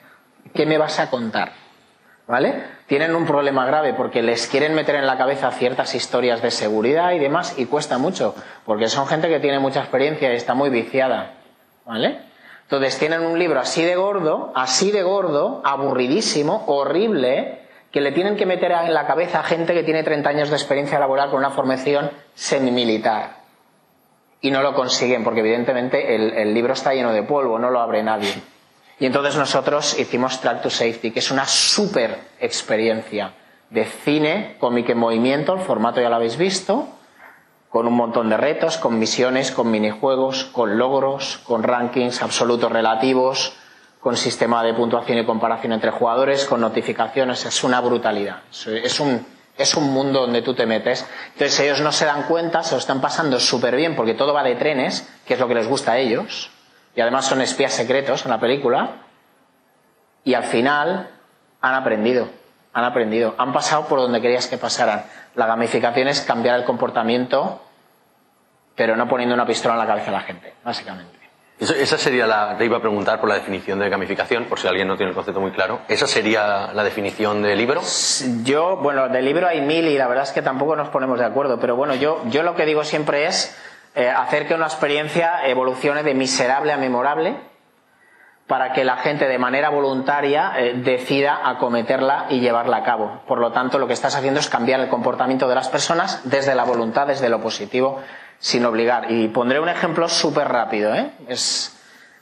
¿qué 0.55 0.65
me 0.65 0.79
vas 0.79 0.99
a 0.99 1.11
contar? 1.11 1.53
¿Vale? 2.27 2.65
Tienen 2.87 3.15
un 3.15 3.27
problema 3.27 3.67
grave 3.67 3.93
porque 3.93 4.23
les 4.23 4.47
quieren 4.47 4.75
meter 4.75 4.95
en 4.95 5.07
la 5.07 5.19
cabeza 5.19 5.51
ciertas 5.51 5.95
historias 5.95 6.41
de 6.41 6.51
seguridad 6.51 7.13
y 7.13 7.19
demás 7.19 7.59
y 7.59 7.67
cuesta 7.67 7.99
mucho, 7.99 8.35
porque 8.65 8.89
son 8.89 9.07
gente 9.07 9.29
que 9.29 9.41
tiene 9.41 9.59
mucha 9.59 9.81
experiencia 9.81 10.33
y 10.33 10.37
está 10.37 10.55
muy 10.55 10.71
viciada. 10.71 11.35
¿Vale? 11.85 12.33
Entonces 12.65 12.99
tienen 12.99 13.23
un 13.23 13.39
libro 13.39 13.61
así 13.61 13.83
de 13.83 13.95
gordo, 13.95 14.53
así 14.55 14.91
de 14.91 15.03
gordo, 15.03 15.63
aburridísimo, 15.65 16.65
horrible, 16.67 17.61
que 17.93 18.01
le 18.01 18.13
tienen 18.13 18.37
que 18.37 18.47
meter 18.47 18.73
en 18.73 18.93
la 18.93 19.07
cabeza 19.07 19.41
a 19.41 19.45
gente 19.45 19.75
que 19.75 19.85
tiene 19.85 20.03
30 20.03 20.29
años 20.29 20.51
de 20.51 20.57
experiencia 20.57 20.99
laboral 20.99 21.31
con 21.31 21.39
una 21.39 21.51
formación 21.51 22.11
semimilitar. 22.35 23.45
Y 24.41 24.51
no 24.51 24.63
lo 24.63 24.75
consiguen, 24.75 25.25
porque 25.25 25.41
evidentemente 25.41 26.15
el 26.15 26.53
libro 26.53 26.73
está 26.73 26.93
lleno 26.93 27.13
de 27.13 27.23
polvo, 27.23 27.59
no 27.59 27.71
lo 27.71 27.81
abre 27.81 28.03
nadie. 28.03 28.35
Y 28.99 29.07
entonces 29.07 29.37
nosotros 29.37 29.99
hicimos 29.99 30.41
Track 30.41 30.63
to 30.63 30.71
Safety, 30.71 31.11
que 31.11 31.19
es 31.19 31.31
una 31.31 31.47
súper 31.47 32.19
experiencia 32.41 33.33
de 33.71 33.85
cine, 33.85 34.57
cómic 34.59 34.91
en 34.91 34.99
movimiento, 34.99 35.55
el 35.55 35.61
formato 35.61 36.01
ya 36.01 36.09
lo 36.09 36.17
habéis 36.17 36.37
visto, 36.37 36.89
con 37.75 37.89
un 37.89 37.95
montón 37.95 38.31
de 38.31 38.37
retos, 38.37 38.79
con 38.79 39.01
misiones, 39.01 39.51
con 39.51 39.69
minijuegos, 39.69 40.45
con 40.45 40.79
logros, 40.79 41.41
con 41.43 41.65
rankings 41.65 42.23
absolutos 42.23 42.71
relativos, 42.71 43.57
con 43.99 44.17
sistema 44.17 44.63
de 44.63 44.75
puntuación 44.75 45.19
y 45.19 45.27
comparación 45.27 45.73
entre 45.73 45.91
jugadores, 45.91 46.45
con 46.45 46.61
notificaciones, 46.61 47.45
es 47.45 47.65
una 47.65 47.81
brutalidad. 47.81 48.43
Es 48.53 49.01
un, 49.01 49.27
es 49.59 49.75
un 49.75 49.93
mundo 49.93 50.21
donde 50.21 50.43
tú 50.43 50.55
te 50.55 50.67
metes. 50.67 51.05
Entonces 51.33 51.59
ellos 51.59 51.81
no 51.81 51.91
se 51.91 52.05
dan 52.05 52.29
cuenta, 52.29 52.63
se 52.63 52.77
lo 52.77 52.79
están 52.79 53.01
pasando 53.01 53.41
súper 53.41 53.75
bien 53.75 53.97
porque 53.97 54.15
todo 54.15 54.33
va 54.33 54.45
de 54.45 54.55
trenes, 54.55 55.13
que 55.27 55.35
es 55.35 55.41
lo 55.41 55.49
que 55.49 55.55
les 55.55 55.67
gusta 55.67 55.95
a 55.95 55.99
ellos 55.99 56.53
y 56.95 57.01
además 57.01 57.27
son 57.27 57.41
espías 57.41 57.73
secretos 57.73 58.25
en 58.25 58.31
la 58.31 58.39
película, 58.39 59.03
y 60.23 60.35
al 60.35 60.45
final 60.45 61.11
han 61.61 61.75
aprendido, 61.75 62.29
han 62.73 62.85
aprendido, 62.85 63.35
han 63.37 63.53
pasado 63.53 63.87
por 63.87 63.99
donde 63.99 64.21
querías 64.21 64.47
que 64.47 64.59
pasaran. 64.59 65.05
La 65.35 65.47
gamificación 65.47 66.07
es 66.07 66.21
cambiar 66.21 66.61
el 66.61 66.65
comportamiento, 66.65 67.61
pero 68.75 68.97
no 68.97 69.09
poniendo 69.09 69.35
una 69.35 69.47
pistola 69.47 69.75
en 69.75 69.81
la 69.81 69.87
cabeza 69.87 70.11
a 70.11 70.15
la 70.15 70.21
gente, 70.21 70.55
básicamente. 70.65 71.19
esa 71.59 71.99
sería 71.99 72.27
la. 72.27 72.57
Te 72.59 72.65
iba 72.65 72.79
a 72.79 72.81
preguntar 72.81 73.21
por 73.21 73.29
la 73.29 73.37
definición 73.37 73.79
de 73.79 73.89
gamificación, 73.89 74.45
por 74.45 74.59
si 74.59 74.67
alguien 74.67 74.89
no 74.89 74.97
tiene 74.97 75.11
el 75.11 75.15
concepto 75.15 75.41
muy 75.41 75.53
claro. 75.53 75.81
¿Esa 75.89 76.07
sería 76.07 76.73
la 76.73 76.83
definición 76.83 77.43
del 77.43 77.59
libro? 77.59 77.83
Yo, 78.43 78.77
bueno, 78.79 79.09
del 79.09 79.25
libro 79.25 79.47
hay 79.47 79.61
mil 79.61 79.87
y 79.87 79.97
la 79.97 80.09
verdad 80.09 80.25
es 80.25 80.33
que 80.33 80.43
tampoco 80.43 80.77
nos 80.77 80.89
ponemos 80.89 81.19
de 81.19 81.25
acuerdo, 81.25 81.59
pero 81.61 81.77
bueno, 81.77 81.95
yo, 81.95 82.23
yo 82.27 82.43
lo 82.43 82.55
que 82.55 82.67
digo 82.67 82.85
siempre 82.85 83.27
es 83.27 83.57
eh, 83.95 84.09
hacer 84.09 84.49
que 84.49 84.55
una 84.55 84.67
experiencia 84.67 85.47
evolucione 85.47 86.03
de 86.03 86.15
miserable 86.15 86.73
a 86.73 86.77
memorable 86.77 87.37
para 88.47 88.73
que 88.73 88.85
la 88.85 88.97
gente 88.99 89.27
de 89.27 89.39
manera 89.39 89.71
voluntaria 89.71 90.53
eh, 90.57 90.75
decida 90.77 91.49
acometerla 91.49 92.27
y 92.29 92.41
llevarla 92.41 92.79
a 92.79 92.83
cabo. 92.83 93.23
Por 93.27 93.39
lo 93.39 93.53
tanto, 93.53 93.79
lo 93.79 93.87
que 93.87 93.95
estás 93.95 94.17
haciendo 94.17 94.41
es 94.41 94.49
cambiar 94.49 94.81
el 94.81 94.89
comportamiento 94.89 95.49
de 95.49 95.55
las 95.55 95.69
personas 95.69 96.21
desde 96.25 96.55
la 96.55 96.65
voluntad, 96.65 97.07
desde 97.07 97.29
lo 97.29 97.41
positivo, 97.41 98.03
sin 98.45 98.67
obligar. 98.67 99.11
Y 99.11 99.29
pondré 99.29 99.59
un 99.59 99.71
ejemplo 99.71 100.07
súper 100.07 100.49
rápido, 100.49 100.95
¿eh? 100.95 101.11
Es, 101.29 101.75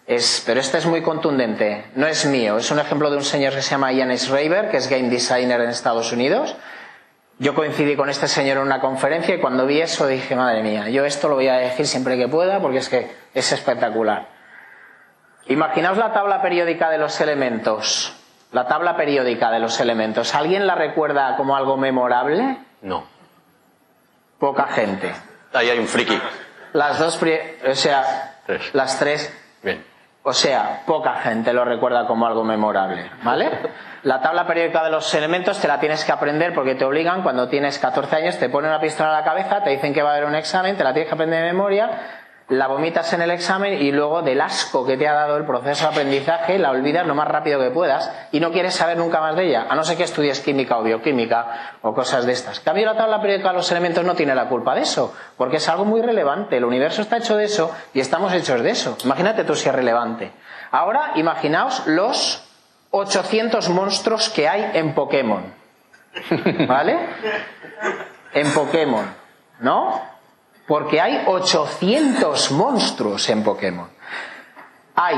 es, 0.06 0.44
pero 0.46 0.60
este 0.60 0.78
es 0.78 0.86
muy 0.86 1.02
contundente. 1.02 1.86
No 1.96 2.06
es 2.06 2.26
mío, 2.26 2.58
es 2.58 2.70
un 2.70 2.78
ejemplo 2.78 3.10
de 3.10 3.16
un 3.16 3.24
señor 3.24 3.52
que 3.52 3.60
se 3.60 3.70
llama 3.72 3.90
Ian 3.90 4.16
Schreiber, 4.16 4.70
que 4.70 4.76
es 4.76 4.88
game 4.88 5.08
designer 5.08 5.60
en 5.60 5.70
Estados 5.70 6.12
Unidos 6.12 6.54
Yo 7.40 7.56
coincidí 7.56 7.96
con 7.96 8.08
este 8.08 8.28
señor 8.28 8.58
en 8.58 8.62
una 8.62 8.80
conferencia 8.80 9.34
y 9.34 9.40
cuando 9.40 9.66
vi 9.66 9.80
eso 9.80 10.06
dije, 10.06 10.36
madre 10.36 10.62
mía, 10.62 10.88
yo 10.90 11.04
esto 11.04 11.28
lo 11.28 11.34
voy 11.34 11.48
a 11.48 11.54
decir 11.54 11.88
siempre 11.88 12.16
que 12.16 12.28
pueda 12.28 12.60
porque 12.60 12.78
es 12.78 12.88
que 12.88 13.10
es 13.34 13.50
espectacular. 13.50 14.28
Imaginaos 15.48 15.98
la 15.98 16.12
tabla 16.12 16.40
periódica 16.40 16.88
de 16.88 16.98
los 16.98 17.20
elementos. 17.20 18.14
La 18.52 18.68
tabla 18.68 18.96
periódica 18.96 19.50
de 19.50 19.58
los 19.58 19.80
elementos. 19.80 20.36
¿Alguien 20.36 20.68
la 20.68 20.76
recuerda 20.76 21.36
como 21.36 21.56
algo 21.56 21.76
memorable? 21.76 22.58
No. 22.80 23.06
Poca 24.38 24.68
gente. 24.68 25.12
Ahí 25.52 25.70
hay 25.70 25.78
un 25.78 25.86
friki. 25.86 26.18
Las 26.72 26.98
dos, 26.98 27.20
o 27.22 27.74
sea, 27.74 28.36
las 28.72 28.98
tres. 28.98 29.32
Bien. 29.62 29.84
O 30.24 30.32
sea, 30.32 30.82
poca 30.86 31.14
gente 31.16 31.52
lo 31.52 31.64
recuerda 31.64 32.06
como 32.06 32.26
algo 32.26 32.44
memorable, 32.44 33.10
¿vale? 33.24 33.50
La 34.04 34.20
tabla 34.20 34.46
periódica 34.46 34.84
de 34.84 34.90
los 34.90 35.12
elementos 35.14 35.58
te 35.58 35.66
la 35.66 35.80
tienes 35.80 36.04
que 36.04 36.12
aprender 36.12 36.54
porque 36.54 36.76
te 36.76 36.84
obligan 36.84 37.22
cuando 37.22 37.48
tienes 37.48 37.78
14 37.80 38.16
años, 38.16 38.38
te 38.38 38.48
ponen 38.48 38.70
una 38.70 38.80
pistola 38.80 39.10
en 39.10 39.16
la 39.16 39.24
cabeza, 39.24 39.64
te 39.64 39.70
dicen 39.70 39.92
que 39.92 40.00
va 40.00 40.10
a 40.10 40.12
haber 40.14 40.26
un 40.26 40.36
examen, 40.36 40.76
te 40.76 40.84
la 40.84 40.92
tienes 40.92 41.08
que 41.08 41.14
aprender 41.14 41.44
de 41.44 41.52
memoria 41.52 41.90
la 42.52 42.66
vomitas 42.66 43.10
en 43.14 43.22
el 43.22 43.30
examen 43.30 43.82
y 43.82 43.92
luego 43.92 44.20
del 44.20 44.40
asco 44.40 44.84
que 44.84 44.98
te 44.98 45.08
ha 45.08 45.14
dado 45.14 45.38
el 45.38 45.46
proceso 45.46 45.84
de 45.84 45.90
aprendizaje 45.90 46.58
la 46.58 46.70
olvidas 46.70 47.06
lo 47.06 47.14
más 47.14 47.26
rápido 47.26 47.58
que 47.58 47.70
puedas 47.70 48.10
y 48.30 48.40
no 48.40 48.52
quieres 48.52 48.74
saber 48.74 48.98
nunca 48.98 49.20
más 49.20 49.36
de 49.36 49.46
ella, 49.46 49.66
a 49.70 49.74
no 49.74 49.84
ser 49.84 49.96
que 49.96 50.02
estudies 50.04 50.40
química 50.40 50.76
o 50.78 50.82
bioquímica 50.82 51.78
o 51.80 51.94
cosas 51.94 52.26
de 52.26 52.32
estas. 52.32 52.60
Cambio 52.60 52.84
la 52.84 52.96
tabla 52.96 53.22
periódica 53.22 53.48
de 53.48 53.54
los 53.54 53.70
elementos 53.70 54.04
no 54.04 54.14
tiene 54.14 54.34
la 54.34 54.48
culpa 54.48 54.74
de 54.74 54.82
eso, 54.82 55.14
porque 55.38 55.56
es 55.56 55.68
algo 55.68 55.86
muy 55.86 56.02
relevante. 56.02 56.58
El 56.58 56.66
universo 56.66 57.00
está 57.00 57.16
hecho 57.16 57.36
de 57.36 57.44
eso 57.44 57.74
y 57.94 58.00
estamos 58.00 58.32
hechos 58.34 58.62
de 58.62 58.70
eso. 58.70 58.98
Imagínate 59.02 59.44
tú 59.44 59.54
si 59.54 59.70
es 59.70 59.74
relevante. 59.74 60.32
Ahora 60.70 61.12
imaginaos 61.14 61.86
los 61.86 62.46
800 62.90 63.70
monstruos 63.70 64.28
que 64.28 64.46
hay 64.46 64.72
en 64.74 64.94
Pokémon. 64.94 65.42
¿Vale? 66.68 66.98
En 68.34 68.52
Pokémon, 68.52 69.06
¿no? 69.60 70.11
Porque 70.72 71.02
hay 71.02 71.24
800 71.26 72.50
monstruos 72.52 73.28
en 73.28 73.44
Pokémon. 73.44 73.90
Hay 74.94 75.16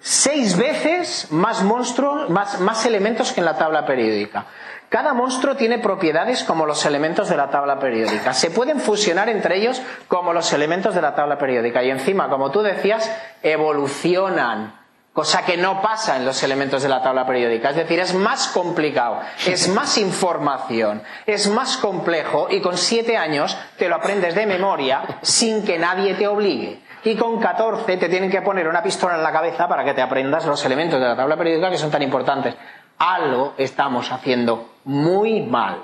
seis 0.00 0.56
veces 0.56 1.28
más 1.30 1.62
monstruos, 1.62 2.28
más, 2.28 2.58
más 2.58 2.84
elementos 2.86 3.32
que 3.32 3.38
en 3.38 3.46
la 3.46 3.56
tabla 3.56 3.86
periódica. 3.86 4.46
Cada 4.88 5.14
monstruo 5.14 5.54
tiene 5.54 5.78
propiedades 5.78 6.42
como 6.42 6.66
los 6.66 6.84
elementos 6.86 7.28
de 7.28 7.36
la 7.36 7.48
tabla 7.48 7.78
periódica. 7.78 8.34
Se 8.34 8.50
pueden 8.50 8.80
fusionar 8.80 9.28
entre 9.28 9.58
ellos 9.58 9.80
como 10.08 10.32
los 10.32 10.52
elementos 10.52 10.96
de 10.96 11.02
la 11.02 11.14
tabla 11.14 11.38
periódica. 11.38 11.84
Y 11.84 11.90
encima, 11.92 12.28
como 12.28 12.50
tú 12.50 12.62
decías, 12.62 13.08
evolucionan 13.44 14.74
cosa 15.16 15.46
que 15.46 15.56
no 15.56 15.80
pasa 15.80 16.16
en 16.16 16.26
los 16.26 16.42
elementos 16.42 16.82
de 16.82 16.90
la 16.90 17.02
tabla 17.02 17.26
periódica. 17.26 17.70
Es 17.70 17.76
decir, 17.76 17.98
es 17.98 18.12
más 18.12 18.48
complicado, 18.48 19.20
es 19.46 19.66
más 19.70 19.96
información, 19.96 21.02
es 21.24 21.48
más 21.48 21.78
complejo 21.78 22.48
y 22.50 22.60
con 22.60 22.76
siete 22.76 23.16
años 23.16 23.56
te 23.78 23.88
lo 23.88 23.94
aprendes 23.94 24.34
de 24.34 24.44
memoria 24.44 25.00
sin 25.22 25.64
que 25.64 25.78
nadie 25.78 26.16
te 26.16 26.28
obligue. 26.28 26.82
Y 27.04 27.16
con 27.16 27.40
14 27.40 27.96
te 27.96 28.10
tienen 28.10 28.30
que 28.30 28.42
poner 28.42 28.68
una 28.68 28.82
pistola 28.82 29.14
en 29.14 29.22
la 29.22 29.32
cabeza 29.32 29.66
para 29.66 29.86
que 29.86 29.94
te 29.94 30.02
aprendas 30.02 30.44
los 30.44 30.62
elementos 30.66 31.00
de 31.00 31.06
la 31.06 31.16
tabla 31.16 31.38
periódica 31.38 31.70
que 31.70 31.78
son 31.78 31.90
tan 31.90 32.02
importantes. 32.02 32.54
Algo 32.98 33.54
estamos 33.56 34.12
haciendo 34.12 34.74
muy 34.84 35.40
mal. 35.40 35.78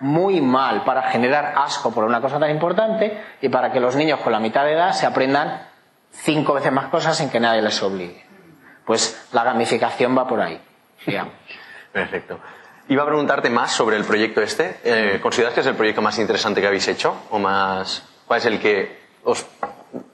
Muy 0.00 0.40
mal 0.40 0.82
para 0.82 1.02
generar 1.02 1.54
asco 1.56 1.92
por 1.92 2.02
una 2.02 2.20
cosa 2.20 2.40
tan 2.40 2.50
importante 2.50 3.22
y 3.40 3.48
para 3.48 3.70
que 3.70 3.78
los 3.78 3.94
niños 3.94 4.18
con 4.18 4.32
la 4.32 4.40
mitad 4.40 4.64
de 4.64 4.72
edad 4.72 4.90
se 4.90 5.06
aprendan 5.06 5.73
cinco 6.22 6.54
veces 6.54 6.72
más 6.72 6.86
cosas 6.86 7.16
sin 7.16 7.30
que 7.30 7.40
nadie 7.40 7.62
les 7.62 7.82
obligue. 7.82 8.24
Pues 8.84 9.28
la 9.32 9.44
gamificación 9.44 10.16
va 10.16 10.26
por 10.26 10.40
ahí, 10.40 10.60
digamos. 11.06 11.34
Perfecto. 11.92 12.38
Iba 12.88 13.02
a 13.02 13.06
preguntarte 13.06 13.48
más 13.48 13.72
sobre 13.72 13.96
el 13.96 14.04
proyecto 14.04 14.42
este. 14.42 14.78
Eh, 14.84 15.18
¿Consideras 15.22 15.54
que 15.54 15.60
es 15.60 15.66
el 15.66 15.74
proyecto 15.74 16.02
más 16.02 16.18
interesante 16.18 16.60
que 16.60 16.66
habéis 16.66 16.86
hecho? 16.88 17.16
¿O 17.30 17.38
más. 17.38 18.02
¿Cuál 18.26 18.40
es 18.40 18.46
el 18.46 18.60
que 18.60 19.04
os 19.22 19.46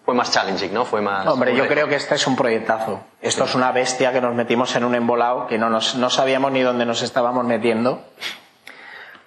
fue 0.04 0.14
más 0.14 0.30
challenging, 0.30 0.72
no? 0.72 0.84
Fue 0.84 1.00
más. 1.00 1.26
Hombre, 1.26 1.56
yo 1.56 1.66
creo 1.66 1.88
que 1.88 1.96
este 1.96 2.14
es 2.14 2.26
un 2.28 2.36
proyectazo. 2.36 3.00
Esto 3.20 3.44
es 3.44 3.54
una 3.56 3.72
bestia 3.72 4.12
que 4.12 4.20
nos 4.20 4.34
metimos 4.34 4.74
en 4.76 4.84
un 4.84 4.94
embolado 4.94 5.48
que 5.48 5.58
no, 5.58 5.68
nos, 5.68 5.96
no 5.96 6.10
sabíamos 6.10 6.52
ni 6.52 6.60
dónde 6.60 6.86
nos 6.86 7.02
estábamos 7.02 7.44
metiendo 7.44 8.04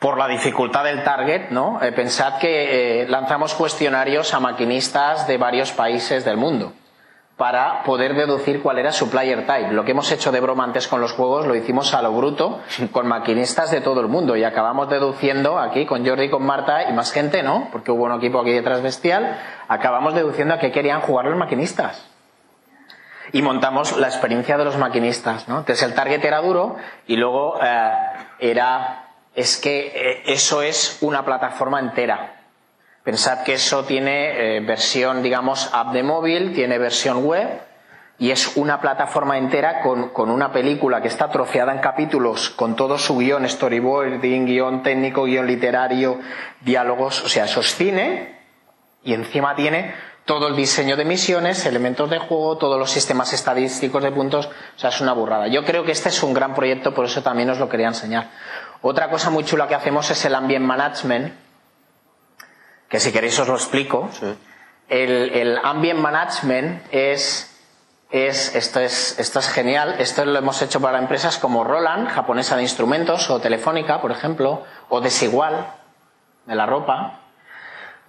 por 0.04 0.18
la 0.18 0.28
dificultad 0.28 0.84
del 0.84 1.02
target, 1.06 1.50
¿no? 1.52 1.82
Eh, 1.82 1.94
pensad 1.94 2.38
que 2.38 3.04
eh, 3.04 3.08
lanzamos 3.08 3.54
cuestionarios 3.54 4.34
a 4.34 4.42
maquinistas 4.42 5.28
de 5.28 5.38
varios 5.38 5.72
países 5.72 6.26
del 6.26 6.36
mundo 6.36 6.74
para 7.38 7.84
poder 7.84 8.14
deducir 8.14 8.62
cuál 8.62 8.80
era 8.80 8.92
su 8.92 9.10
player 9.10 9.48
type. 9.48 9.72
Lo 9.72 9.86
que 9.86 9.92
hemos 9.92 10.12
hecho 10.12 10.34
de 10.34 10.42
broma 10.42 10.66
antes 10.66 10.90
con 10.90 11.00
los 11.00 11.14
juegos 11.14 11.48
lo 11.48 11.56
hicimos 11.56 11.94
a 11.94 12.02
lo 12.02 12.12
bruto 12.12 12.60
con 12.92 13.08
maquinistas 13.08 13.72
de 13.72 13.80
todo 13.80 14.02
el 14.02 14.10
mundo 14.10 14.36
y 14.36 14.44
acabamos 14.44 14.90
deduciendo 14.90 15.58
aquí 15.58 15.86
con 15.86 16.06
Jordi, 16.06 16.30
con 16.30 16.46
Marta 16.46 16.90
y 16.90 16.92
más 16.92 17.14
gente, 17.14 17.42
¿no? 17.42 17.70
Porque 17.72 17.92
hubo 17.92 18.04
un 18.04 18.12
equipo 18.12 18.42
aquí 18.42 18.52
detrás 18.52 18.82
bestial, 18.82 19.40
acabamos 19.70 20.16
deduciendo 20.16 20.54
a 20.54 20.60
qué 20.60 20.74
querían 20.74 21.00
jugar 21.00 21.28
los 21.28 21.38
maquinistas. 21.38 22.06
Y 23.32 23.42
montamos 23.42 23.98
la 23.98 24.08
experiencia 24.08 24.58
de 24.58 24.66
los 24.66 24.78
maquinistas, 24.78 25.48
¿no? 25.48 25.60
Entonces 25.60 25.82
el 25.88 25.96
target 25.96 26.26
era 26.26 26.42
duro 26.42 26.76
y 27.08 27.16
luego 27.16 27.58
eh, 27.64 27.92
era 28.40 29.03
es 29.36 29.58
que 29.58 29.88
eh, 29.88 30.24
eso 30.28 30.62
es 30.62 30.98
una 31.02 31.26
plataforma 31.26 31.80
entera. 31.80 32.42
Pensad 33.04 33.44
que 33.44 33.54
eso 33.54 33.84
tiene 33.84 34.58
eh, 34.58 34.60
versión, 34.62 35.24
digamos, 35.24 35.70
app 35.74 35.92
de 35.94 36.04
móvil, 36.04 36.54
tiene 36.54 36.78
versión 36.78 37.26
web 37.26 37.62
y 38.18 38.32
es 38.32 38.56
una 38.56 38.80
plataforma 38.80 39.38
entera 39.38 39.82
con, 39.82 40.10
con, 40.10 40.30
una 40.30 40.54
película 40.54 41.02
que 41.02 41.08
está 41.08 41.30
troceada 41.30 41.74
en 41.74 41.80
capítulos 41.80 42.50
con 42.52 42.76
todo 42.76 42.98
su 42.98 43.18
guion, 43.18 43.50
storyboarding, 43.50 44.46
guion 44.46 44.84
técnico, 44.84 45.26
guion 45.26 45.48
literario, 45.48 46.20
diálogos, 46.62 47.24
o 47.26 47.28
sea, 47.28 47.46
eso 47.46 47.60
es 47.60 47.76
cine 47.76 48.40
y 49.04 49.14
encima 49.14 49.56
tiene 49.56 49.94
todo 50.26 50.48
el 50.48 50.56
diseño 50.56 50.96
de 50.96 51.04
misiones, 51.04 51.66
elementos 51.66 52.10
de 52.10 52.18
juego, 52.20 52.58
todos 52.58 52.80
los 52.80 52.90
sistemas 52.90 53.34
estadísticos 53.34 54.02
de 54.02 54.12
puntos, 54.12 54.46
o 54.46 54.80
sea, 54.80 54.90
es 54.90 55.02
una 55.02 55.12
burrada. 55.12 55.48
Yo 55.48 55.66
creo 55.66 55.84
que 55.84 55.92
este 55.92 56.10
es 56.10 56.24
un 56.24 56.34
gran 56.34 56.56
proyecto, 56.56 56.94
por 56.94 57.06
eso 57.06 57.22
también 57.22 57.50
os 57.50 57.60
lo 57.60 57.68
quería 57.68 57.88
enseñar. 57.88 58.30
Otra 58.86 59.10
cosa 59.10 59.30
muy 59.30 59.46
chula 59.46 59.70
que 59.70 59.76
hacemos 59.76 60.12
es 60.12 60.26
el 60.26 60.36
ambient 60.36 60.66
management, 60.66 61.34
que 62.90 63.00
si 63.00 63.14
queréis 63.14 63.40
os 63.40 63.48
lo 63.48 63.56
explico. 63.56 64.10
El, 64.90 65.58
ambient 65.64 66.02
management 66.02 66.84
es, 66.92 67.50
es, 68.12 68.54
esto 68.54 68.82
es, 68.82 69.18
esto 69.18 69.40
es 69.40 69.48
genial. 69.48 69.96
Esto 70.00 70.26
lo 70.26 70.38
hemos 70.38 70.62
hecho 70.62 70.82
para 70.82 71.00
empresas 71.00 71.38
como 71.38 71.64
Roland, 71.64 72.10
japonesa 72.10 72.58
de 72.58 72.64
instrumentos, 72.64 73.30
o 73.30 73.40
Telefónica, 73.40 74.02
por 74.02 74.12
ejemplo, 74.12 74.64
o 74.90 75.00
Desigual, 75.00 75.66
de 76.46 76.56
la 76.56 76.66
ropa. 76.66 77.22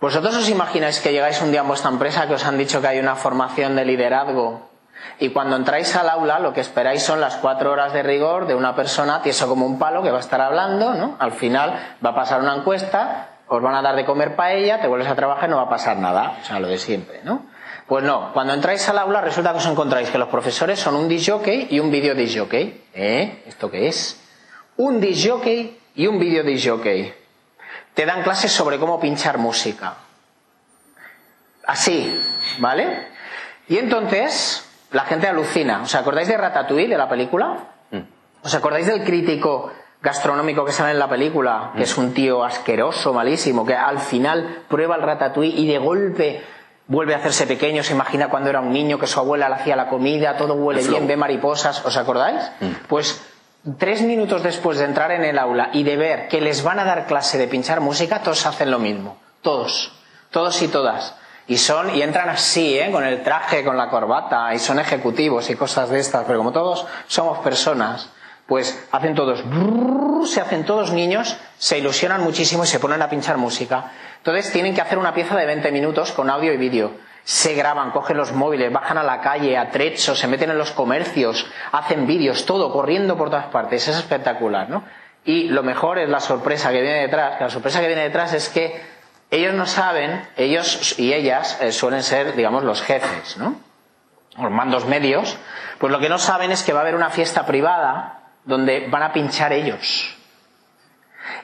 ¿Vosotros 0.01 0.35
os 0.35 0.49
imagináis 0.49 0.99
que 0.99 1.13
llegáis 1.13 1.41
un 1.41 1.53
día 1.53 1.61
a 1.61 1.63
vuestra 1.63 1.89
empresa 1.89 2.27
que 2.27 2.35
os 2.35 2.45
han 2.45 2.59
dicho 2.59 2.81
que 2.81 2.89
hay 2.89 2.99
una 2.99 3.15
formación 3.15 3.77
de 3.77 3.85
liderazgo 3.85 4.74
y 5.19 5.31
cuando 5.31 5.57
entráis 5.57 5.95
al 5.97 6.09
aula, 6.09 6.39
lo 6.39 6.53
que 6.53 6.61
esperáis 6.61 7.03
son 7.03 7.21
las 7.21 7.37
cuatro 7.37 7.71
horas 7.71 7.93
de 7.93 8.03
rigor 8.03 8.47
de 8.47 8.55
una 8.55 8.75
persona 8.75 9.23
tieso 9.23 9.49
como 9.49 9.67
un 9.67 9.79
palo 9.79 10.03
que 10.03 10.11
va 10.11 10.19
a 10.19 10.21
estar 10.21 10.41
hablando, 10.41 10.95
¿no? 10.95 11.17
Al 11.19 11.33
final 11.33 11.97
va 12.05 12.11
a 12.11 12.15
pasar 12.15 12.41
una 12.41 12.55
encuesta, 12.57 13.29
os 13.47 13.63
van 13.63 13.75
a 13.75 13.83
dar 13.83 13.95
de 13.97 14.05
comer 14.05 14.35
paella, 14.35 14.81
te 14.81 14.89
vuelves 14.89 15.09
a 15.09 15.15
trabajar 15.15 15.49
y 15.49 15.51
no 15.51 15.59
va 15.59 15.65
a 15.65 15.69
pasar 15.69 15.97
nada. 15.99 16.39
O 16.43 16.45
sea, 16.45 16.59
lo 16.59 16.69
de 16.69 16.79
siempre, 16.79 17.21
¿no? 17.23 17.47
Pues 17.87 18.03
no, 18.03 18.33
cuando 18.33 18.55
entráis 18.55 18.89
al 18.89 18.99
aula 18.99 19.21
resulta 19.21 19.53
que 19.53 19.59
os 19.59 19.67
encontráis 19.67 20.09
que 20.09 20.19
los 20.19 20.29
profesores 20.29 20.81
son 20.81 20.97
un 20.97 21.09
disjockey 21.09 21.69
y 21.71 21.81
un 21.81 21.91
video 21.91 22.15
disjockey. 22.15 22.85
¿Eh? 22.95 23.43
¿Esto 23.47 23.71
qué 23.71 23.89
es? 23.89 24.21
Un 24.77 25.01
disjockey 25.01 25.79
y 25.95 26.07
un 26.07 26.19
video 26.19 26.43
disjockey. 26.43 27.15
Te 27.93 28.07
dan 28.07 28.23
clases 28.23 28.51
sobre 28.51 28.79
cómo 28.79 28.99
pinchar 28.99 29.39
música. 29.39 29.95
Así, 31.67 32.21
¿vale? 32.59 33.09
Y 33.69 33.79
entonces, 33.79 34.69
la 34.95 35.05
gente 35.05 35.27
alucina. 35.27 35.83
¿Os 35.83 35.95
acordáis 35.95 36.29
de 36.29 36.37
Ratatouille, 36.37 36.89
de 36.89 36.97
la 36.97 37.09
película? 37.09 37.57
Mm. 37.91 37.99
¿Os 38.43 38.55
acordáis 38.55 38.87
del 38.87 39.05
crítico 39.05 39.73
gastronómico 40.01 40.65
que 40.65 40.73
sale 40.73 40.93
en 40.93 40.99
la 40.99 41.09
película? 41.09 41.73
Que 41.77 41.83
es 41.83 41.99
un 41.99 42.15
tío 42.15 42.45
asqueroso, 42.45 43.13
malísimo, 43.13 43.67
que 43.67 43.75
al 43.75 43.99
final 43.99 44.63
prueba 44.69 44.97
el 44.97 45.03
Ratatouille 45.03 45.61
y 45.61 45.67
de 45.67 45.79
golpe 45.79 46.43
vuelve 46.87 47.15
a 47.15 47.19
hacerse 47.19 47.47
pequeño, 47.47 47.83
se 47.83 47.95
imagina 47.95 48.29
cuando 48.29 48.51
era 48.51 48.61
un 48.61 48.73
niño 48.73 48.99
que 48.99 49.07
su 49.07 49.19
abuela 49.19 49.49
le 49.49 49.57
hacía 49.57 49.75
la 49.75 49.89
comida, 49.89 50.37
todo 50.37 50.55
huele 50.55 50.87
bien, 50.87 51.07
ve 51.07 51.17
mariposas, 51.17 51.85
¿os 51.85 51.97
acordáis? 51.97 52.43
Mm. 52.61 52.87
Pues 52.87 53.21
tres 53.79 54.03
minutos 54.03 54.43
después 54.43 54.79
de 54.79 54.85
entrar 54.85 55.11
en 55.11 55.25
el 55.25 55.39
aula 55.39 55.71
y 55.73 55.83
de 55.83 55.97
ver 55.97 56.29
que 56.29 56.41
les 56.41 56.63
van 56.63 56.79
a 56.79 56.85
dar 56.85 57.07
clase 57.07 57.37
de 57.39 57.49
pinchar 57.49 57.81
música, 57.81 58.21
todos 58.21 58.47
hacen 58.47 58.71
lo 58.71 58.79
mismo. 58.79 59.17
Todos. 59.43 59.93
Todos 60.31 60.61
y 60.63 60.69
todas. 60.69 61.17
Y 61.47 61.59
son, 61.59 61.95
y 61.95 62.03
entran 62.03 62.29
así, 62.31 62.79
¿eh? 62.79 62.91
con 62.91 63.05
el 63.05 63.23
traje, 63.23 63.65
con 63.65 63.77
la 63.77 63.91
corbata, 63.91 64.55
y 64.55 64.59
son 64.59 64.79
ejecutivos 64.79 65.51
y 65.51 65.57
cosas 65.57 65.91
de 65.91 66.01
estas, 66.01 66.25
pero 66.25 66.39
como 66.39 66.53
todos 66.53 66.87
somos 67.07 67.39
personas, 67.41 68.11
pues 68.47 68.87
hacen 68.93 69.15
todos, 69.15 69.45
se 70.27 70.41
hacen 70.41 70.65
todos 70.65 70.93
niños, 70.93 71.37
se 71.59 71.79
ilusionan 71.79 72.23
muchísimo 72.23 72.65
y 72.65 72.67
se 72.67 72.79
ponen 72.79 73.03
a 73.03 73.09
pinchar 73.09 73.37
música. 73.37 73.93
Entonces 74.19 74.53
tienen 74.53 74.75
que 74.75 74.81
hacer 74.81 74.99
una 74.99 75.15
pieza 75.15 75.37
de 75.37 75.47
20 75.47 75.71
minutos 75.71 76.13
con 76.13 76.31
audio 76.31 76.53
y 76.53 76.57
vídeo. 76.57 76.93
Se 77.25 77.55
graban, 77.55 77.91
cogen 77.91 78.19
los 78.19 78.33
móviles, 78.33 78.73
bajan 78.73 78.99
a 78.99 79.03
la 79.03 79.21
calle, 79.21 79.57
a 79.57 79.71
trechos, 79.71 80.19
se 80.19 80.27
meten 80.27 80.51
en 80.51 80.59
los 80.59 80.73
comercios, 80.73 81.47
hacen 81.73 82.07
vídeos, 82.07 82.45
todo, 82.45 82.71
corriendo 82.71 83.17
por 83.17 83.31
todas 83.31 83.47
partes. 83.47 83.89
Es 83.89 83.97
espectacular, 83.97 84.69
¿no? 84.69 84.85
Y 85.25 85.45
lo 85.45 85.63
mejor 85.63 85.99
es 85.99 86.09
la 86.09 86.21
sorpresa 86.21 86.71
que 86.71 86.83
viene 86.83 87.01
detrás, 87.01 87.39
que 87.39 87.45
la 87.45 87.51
sorpresa 87.51 87.81
que 87.81 87.87
viene 87.87 88.03
detrás 88.03 88.35
es 88.35 88.51
que 88.51 88.94
ellos 89.35 89.55
no 89.55 89.67
saben, 89.67 90.27
ellos 90.37 90.99
y 90.99 91.13
ellas 91.13 91.59
eh, 91.61 91.73
suelen 91.73 92.03
ser, 92.03 92.35
digamos, 92.37 92.63
los 92.63 92.83
jefes, 92.83 93.37
¿no? 93.37 93.57
Los 94.39 94.51
mandos 94.51 94.87
medios, 94.87 95.37
pues 95.79 95.93
lo 95.93 95.99
que 96.01 96.09
no 96.09 96.19
saben 96.19 96.51
es 96.51 96.63
que 96.63 96.73
va 96.73 96.81
a 96.81 96.83
haber 96.83 96.95
una 96.95 97.11
fiesta 97.11 97.47
privada 97.47 98.21
donde 98.45 98.89
van 98.89 99.03
a 99.03 99.13
pinchar 99.13 99.53
ellos. 99.53 100.17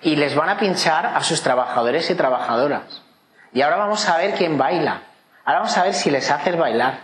Y 0.03 0.17
les 0.17 0.35
van 0.35 0.49
a 0.49 0.59
pinchar 0.59 1.07
a 1.07 1.23
sus 1.23 1.43
trabajadores 1.43 2.11
y 2.11 2.15
trabajadoras. 2.15 3.03
Y 3.53 3.63
ahora 3.63 3.77
vamos 3.77 4.09
a 4.09 4.17
ver 4.19 4.35
quién 4.35 4.59
baila. 4.59 5.03
Ahora 5.45 5.61
vamos 5.61 5.77
a 5.77 5.85
ver 5.85 5.95
si 5.95 6.11
les 6.11 6.31
haces 6.31 6.57
bailar 6.57 6.99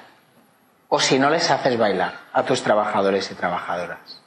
o 0.88 1.00
si 1.00 1.18
no 1.18 1.30
les 1.30 1.50
haces 1.50 1.78
bailar 1.78 2.14
a 2.32 2.42
tus 2.44 2.62
trabajadores 2.62 3.30
y 3.30 3.34
trabajadoras. 3.34 4.22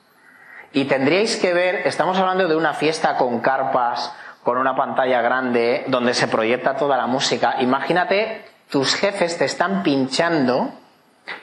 Y 0.72 0.86
tendríais 0.86 1.38
que 1.38 1.54
ver, 1.54 1.88
estamos 1.88 2.18
hablando 2.18 2.48
de 2.48 2.56
una 2.56 2.74
fiesta 2.74 3.16
con 3.18 3.40
carpas, 3.40 4.14
con 4.44 4.58
una 4.58 4.76
pantalla 4.76 5.22
grande, 5.22 5.86
donde 5.88 6.14
se 6.14 6.28
proyecta 6.28 6.76
toda 6.76 6.98
la 6.98 7.08
música. 7.08 7.56
Imagínate, 7.60 8.46
tus 8.70 8.96
jefes 8.96 9.38
te 9.38 9.46
están 9.46 9.84
pinchando 9.84 10.72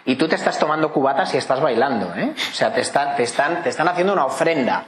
y 0.05 0.17
tú 0.17 0.29
te 0.29 0.37
estás 0.37 0.59
tomando 0.59 0.93
cubatas 0.93 1.35
y 1.35 1.37
estás 1.37 1.61
bailando, 1.61 2.13
¿eh? 2.17 2.33
O 2.35 2.55
sea, 2.55 2.73
te, 2.73 2.83
te, 2.83 3.23
están, 3.23 3.63
te 3.63 3.69
están 3.69 3.89
haciendo 3.89 4.13
una 4.13 4.25
ofrenda 4.25 4.85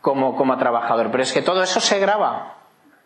como, 0.00 0.36
como 0.36 0.56
trabajador. 0.58 1.10
Pero 1.10 1.22
es 1.22 1.32
que 1.32 1.42
todo 1.42 1.62
eso 1.62 1.80
se 1.80 1.98
graba 1.98 2.54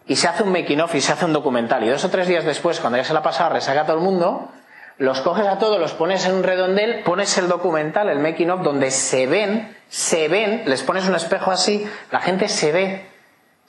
y 0.06 0.16
se 0.16 0.28
hace 0.28 0.42
un 0.42 0.52
making 0.52 0.80
of 0.80 0.94
y 0.94 1.00
se 1.00 1.12
hace 1.12 1.24
un 1.24 1.32
documental. 1.32 1.84
Y 1.84 1.88
dos 1.88 2.04
o 2.04 2.10
tres 2.10 2.26
días 2.26 2.44
después, 2.44 2.80
cuando 2.80 2.96
ya 2.96 3.04
se 3.04 3.12
la 3.12 3.20
ha 3.20 3.22
pasado, 3.22 3.50
resaca 3.50 3.82
a 3.82 3.86
todo 3.86 3.96
el 3.96 4.02
mundo, 4.02 4.50
los 4.98 5.20
coges 5.22 5.46
a 5.46 5.58
todos, 5.58 5.80
los 5.80 5.92
pones 5.92 6.26
en 6.26 6.34
un 6.34 6.42
redondel, 6.42 7.02
pones 7.04 7.36
el 7.38 7.48
documental, 7.48 8.08
el 8.08 8.18
making 8.18 8.50
of, 8.50 8.62
donde 8.62 8.90
se 8.90 9.26
ven, 9.26 9.74
se 9.88 10.28
ven, 10.28 10.64
les 10.66 10.82
pones 10.82 11.08
un 11.08 11.14
espejo 11.14 11.50
así, 11.50 11.88
la 12.10 12.20
gente 12.20 12.48
se 12.48 12.70
ve, 12.70 13.09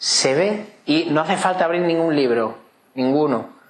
se 0.01 0.33
ve 0.33 0.65
y 0.87 1.05
no 1.11 1.21
hace 1.21 1.37
falta 1.37 1.65
abrir 1.65 1.83
ningún 1.83 2.15
libro, 2.15 2.57
ninguno 2.95 3.61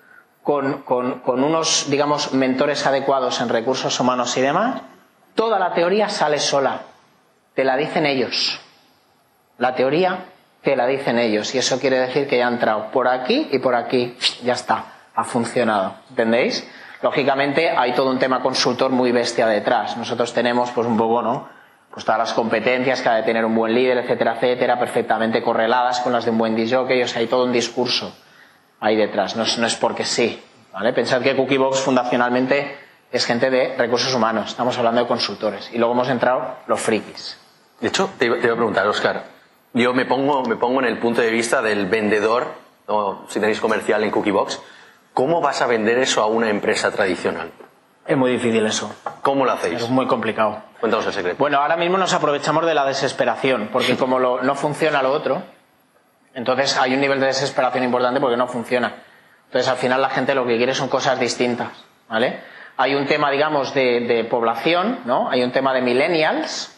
con, 0.44 1.22
unos, 1.26 1.90
digamos, 1.90 2.34
mentores 2.34 2.86
adecuados 2.86 3.42
en 3.42 3.50
recursos 3.50 4.00
humanos 4.00 4.36
y 4.38 4.42
demás, 4.42 4.82
toda 5.36 5.60
la 5.60 5.74
teoría 5.74 6.10
sale 6.10 6.40
sola. 6.40 6.82
Te 7.54 7.64
la 7.64 7.78
dicen 7.78 8.06
ellos. 8.06 8.60
La 9.58 9.76
teoría 9.76 10.26
te 10.62 10.76
la 10.76 10.88
dicen 10.88 11.20
ellos. 11.20 11.54
Y 11.54 11.60
eso 11.60 11.80
quiere 11.80 12.00
decir 12.00 12.28
que 12.28 12.38
ya 12.38 12.48
ha 12.48 12.52
entrado 12.52 12.92
por 12.92 13.08
aquí 13.08 13.50
y 13.52 13.60
por 13.60 13.76
aquí. 13.76 14.18
Ya 14.44 14.54
está. 14.54 14.86
Ha 15.14 15.24
funcionado. 15.24 15.96
¿Entendéis? 16.10 16.68
Lógicamente 17.02 17.70
hay 17.70 17.94
todo 17.94 18.10
un 18.10 18.20
tema 18.20 18.42
consultor 18.42 18.92
muy 18.92 19.12
bestia 19.12 19.48
detrás. 19.48 19.98
Nosotros 19.98 20.34
tenemos, 20.34 20.72
pues 20.72 20.88
un 20.88 20.98
poco, 20.98 21.22
¿no? 21.22 21.50
Pues 21.94 22.06
todas 22.06 22.20
las 22.20 22.34
competencias 22.34 23.02
que 23.02 23.10
ha 23.10 23.16
de 23.16 23.24
tener 23.24 23.44
un 23.44 23.54
buen 23.54 23.74
líder, 23.74 23.98
etcétera, 23.98 24.36
etcétera, 24.36 24.80
perfectamente 24.80 25.42
correladas 25.42 26.00
con 26.00 26.14
las 26.14 26.26
de 26.26 26.32
un 26.32 26.38
buen 26.38 26.56
DJ. 26.56 27.04
O 27.04 27.08
sea, 27.08 27.20
hay 27.20 27.28
todo 27.28 27.46
un 27.46 27.52
discurso 27.52 28.14
ahí 28.80 28.96
detrás, 28.96 29.36
no 29.36 29.44
es, 29.44 29.76
porque 29.76 30.04
sí. 30.04 30.42
¿vale? 30.74 30.92
Pensad 30.94 31.22
que 31.22 31.36
Cookiebox 31.36 31.80
fundacionalmente 31.80 32.78
es 33.12 33.26
gente 33.26 33.50
de 33.50 33.76
recursos 33.78 34.14
humanos, 34.14 34.52
estamos 34.52 34.78
hablando 34.78 35.02
de 35.02 35.08
consultores. 35.08 35.70
Y 35.74 35.78
luego 35.78 35.94
hemos 35.94 36.10
entrado 36.10 36.56
los 36.68 36.80
frikis. 36.80 37.38
De 37.80 37.88
hecho, 37.88 38.10
te 38.18 38.26
iba, 38.26 38.36
a 38.38 38.40
preguntar, 38.40 38.88
Oscar, 38.88 39.24
yo 39.74 39.94
me 39.94 40.06
pongo, 40.06 40.44
me 40.44 40.56
pongo 40.56 40.80
en 40.80 40.88
el 40.88 40.98
punto 40.98 41.22
de 41.22 41.30
vista 41.30 41.62
del 41.62 41.88
vendedor, 41.88 42.48
o 42.88 43.26
si 43.28 43.40
tenéis 43.40 43.60
comercial 43.60 44.04
en 44.04 44.12
Cookiebox, 44.12 44.62
¿cómo 45.14 45.42
vas 45.42 45.62
a 45.62 45.68
vender 45.68 45.98
eso 46.00 46.22
a 46.22 46.28
una 46.28 46.50
empresa 46.50 46.92
tradicional? 46.92 47.52
Es 48.12 48.18
muy 48.18 48.32
difícil 48.32 48.66
eso. 48.66 48.94
¿Cómo 49.22 49.46
lo 49.46 49.54
hacéis? 49.54 49.84
Es 49.84 49.90
muy 49.90 50.06
complicado. 50.06 50.62
Cuéntanos 50.82 51.08
el 51.08 51.14
secreto. 51.14 51.38
Bueno, 51.40 51.60
ahora 51.60 51.78
mismo 51.78 51.98
nos 51.98 52.14
aprovechamos 52.14 52.66
de 52.66 52.74
la 52.74 52.84
desesperación, 52.84 53.70
porque 53.72 53.96
como 53.96 54.20
no 54.20 54.56
funciona 54.56 55.02
lo 55.02 55.14
otro, 55.14 55.42
entonces 56.34 56.78
hay 56.78 56.94
un 56.94 57.00
nivel 57.00 57.22
de 57.22 57.28
desesperación 57.28 57.86
importante 57.86 58.20
porque 58.20 58.36
no 58.36 58.50
funciona. 58.50 58.96
Entonces 59.46 59.72
al 59.72 59.78
final 59.78 60.02
la 60.02 60.10
gente 60.10 60.36
lo 60.36 60.46
que 60.46 60.58
quiere 60.58 60.76
son 60.76 60.90
cosas 60.90 61.22
distintas, 61.22 61.70
¿vale? 62.10 62.42
Hay 62.76 62.96
un 62.96 63.06
tema, 63.06 63.32
digamos, 63.32 63.74
de, 63.74 64.28
población, 64.30 65.00
¿no? 65.06 65.30
Hay 65.30 65.42
un 65.42 65.54
tema 65.54 65.74
de 65.74 65.82
millennials. 65.82 66.76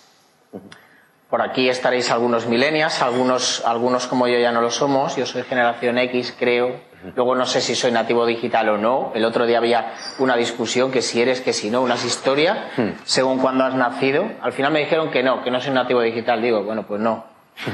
Por 1.31 1.41
aquí 1.41 1.67
estaréis 1.67 2.11
algunos 2.11 2.45
millennials, 2.45 3.01
algunos, 3.01 3.65
algunos 3.65 4.05
como 4.05 4.27
yo 4.27 4.37
ya 4.37 4.51
no 4.51 4.61
lo 4.61 4.69
somos. 4.69 5.15
Yo 5.15 5.25
soy 5.25 5.41
generación 5.41 5.97
X, 5.97 6.35
creo. 6.37 6.79
Luego 7.15 7.35
no 7.35 7.45
sé 7.45 7.61
si 7.61 7.75
soy 7.75 7.91
nativo 7.91 8.25
digital 8.25 8.69
o 8.69 8.77
no. 8.77 9.11
El 9.15 9.25
otro 9.25 9.45
día 9.45 9.57
había 9.57 9.93
una 10.19 10.35
discusión 10.35 10.91
que 10.91 11.01
si 11.01 11.21
eres, 11.21 11.41
que 11.41 11.53
si 11.53 11.69
no, 11.69 11.81
unas 11.81 12.05
historias, 12.05 12.57
hmm. 12.77 12.89
según 13.03 13.39
cuándo 13.39 13.63
has 13.63 13.75
nacido. 13.75 14.29
Al 14.41 14.53
final 14.53 14.71
me 14.71 14.79
dijeron 14.79 15.11
que 15.11 15.23
no, 15.23 15.43
que 15.43 15.51
no 15.51 15.59
soy 15.59 15.73
nativo 15.73 16.01
digital. 16.01 16.41
Digo, 16.41 16.63
bueno, 16.63 16.83
pues 16.83 17.01
no. 17.01 17.25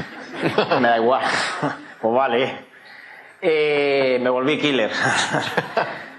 me 0.80 0.88
da 0.88 0.98
igual. 0.98 1.24
pues 2.02 2.14
vale. 2.14 2.66
Eh, 3.42 4.20
me 4.22 4.30
volví 4.30 4.58
killer. 4.60 4.92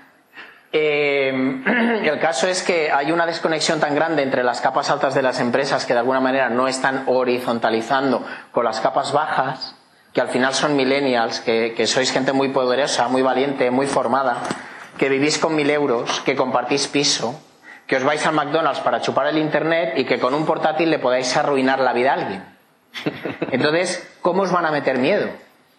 Eh, 0.72 1.32
el 2.04 2.20
caso 2.20 2.46
es 2.46 2.62
que 2.62 2.92
hay 2.92 3.10
una 3.10 3.26
desconexión 3.26 3.80
tan 3.80 3.94
grande 3.94 4.22
entre 4.22 4.44
las 4.44 4.60
capas 4.60 4.88
altas 4.88 5.14
de 5.14 5.22
las 5.22 5.40
empresas 5.40 5.84
que 5.84 5.94
de 5.94 5.98
alguna 5.98 6.20
manera 6.20 6.48
no 6.48 6.68
están 6.68 7.04
horizontalizando 7.06 8.24
con 8.52 8.64
las 8.64 8.80
capas 8.80 9.12
bajas, 9.12 9.74
que 10.12 10.20
al 10.20 10.28
final 10.28 10.54
son 10.54 10.76
millennials, 10.76 11.40
que, 11.40 11.74
que 11.76 11.86
sois 11.86 12.10
gente 12.12 12.32
muy 12.32 12.48
poderosa, 12.48 13.08
muy 13.08 13.22
valiente, 13.22 13.70
muy 13.70 13.86
formada, 13.86 14.42
que 14.98 15.08
vivís 15.08 15.38
con 15.38 15.54
mil 15.54 15.70
euros, 15.70 16.20
que 16.20 16.36
compartís 16.36 16.88
piso, 16.88 17.38
que 17.86 17.96
os 17.96 18.04
vais 18.04 18.24
al 18.26 18.34
McDonald's 18.34 18.80
para 18.80 19.00
chupar 19.00 19.26
el 19.26 19.38
Internet 19.38 19.94
y 19.96 20.04
que 20.04 20.18
con 20.18 20.34
un 20.34 20.46
portátil 20.46 20.90
le 20.90 20.98
podáis 20.98 21.36
arruinar 21.36 21.80
la 21.80 21.92
vida 21.92 22.10
a 22.10 22.14
alguien. 22.14 22.44
Entonces, 23.50 24.16
¿cómo 24.20 24.42
os 24.42 24.52
van 24.52 24.66
a 24.66 24.70
meter 24.70 24.98
miedo? 24.98 25.28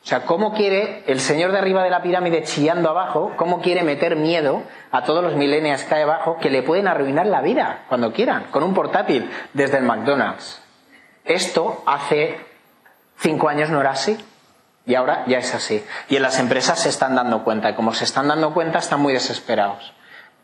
O 0.03 0.07
sea, 0.07 0.21
¿cómo 0.25 0.53
quiere 0.53 1.03
el 1.05 1.19
señor 1.19 1.51
de 1.51 1.59
arriba 1.59 1.83
de 1.83 1.91
la 1.91 2.01
pirámide 2.01 2.43
chillando 2.43 2.89
abajo, 2.89 3.33
cómo 3.37 3.61
quiere 3.61 3.83
meter 3.83 4.15
miedo 4.15 4.63
a 4.91 5.03
todos 5.03 5.23
los 5.23 5.35
millennials 5.35 5.83
que 5.83 5.95
hay 5.95 6.01
abajo 6.01 6.37
que 6.41 6.49
le 6.49 6.63
pueden 6.63 6.87
arruinar 6.87 7.27
la 7.27 7.41
vida 7.41 7.83
cuando 7.87 8.11
quieran, 8.11 8.45
con 8.49 8.63
un 8.63 8.73
portátil 8.73 9.29
desde 9.53 9.77
el 9.77 9.83
McDonald's? 9.83 10.61
Esto 11.23 11.83
hace 11.85 12.39
cinco 13.21 13.47
años 13.47 13.69
no 13.69 13.79
era 13.79 13.91
así. 13.91 14.17
Y 14.85 14.95
ahora 14.95 15.23
ya 15.27 15.37
es 15.37 15.53
así. 15.53 15.83
Y 16.09 16.15
en 16.15 16.23
las 16.23 16.39
empresas 16.39 16.79
se 16.79 16.89
están 16.89 17.15
dando 17.15 17.43
cuenta. 17.43 17.69
Y 17.69 17.75
como 17.75 17.93
se 17.93 18.03
están 18.03 18.27
dando 18.27 18.53
cuenta, 18.53 18.79
están 18.79 18.99
muy 18.99 19.13
desesperados. 19.13 19.93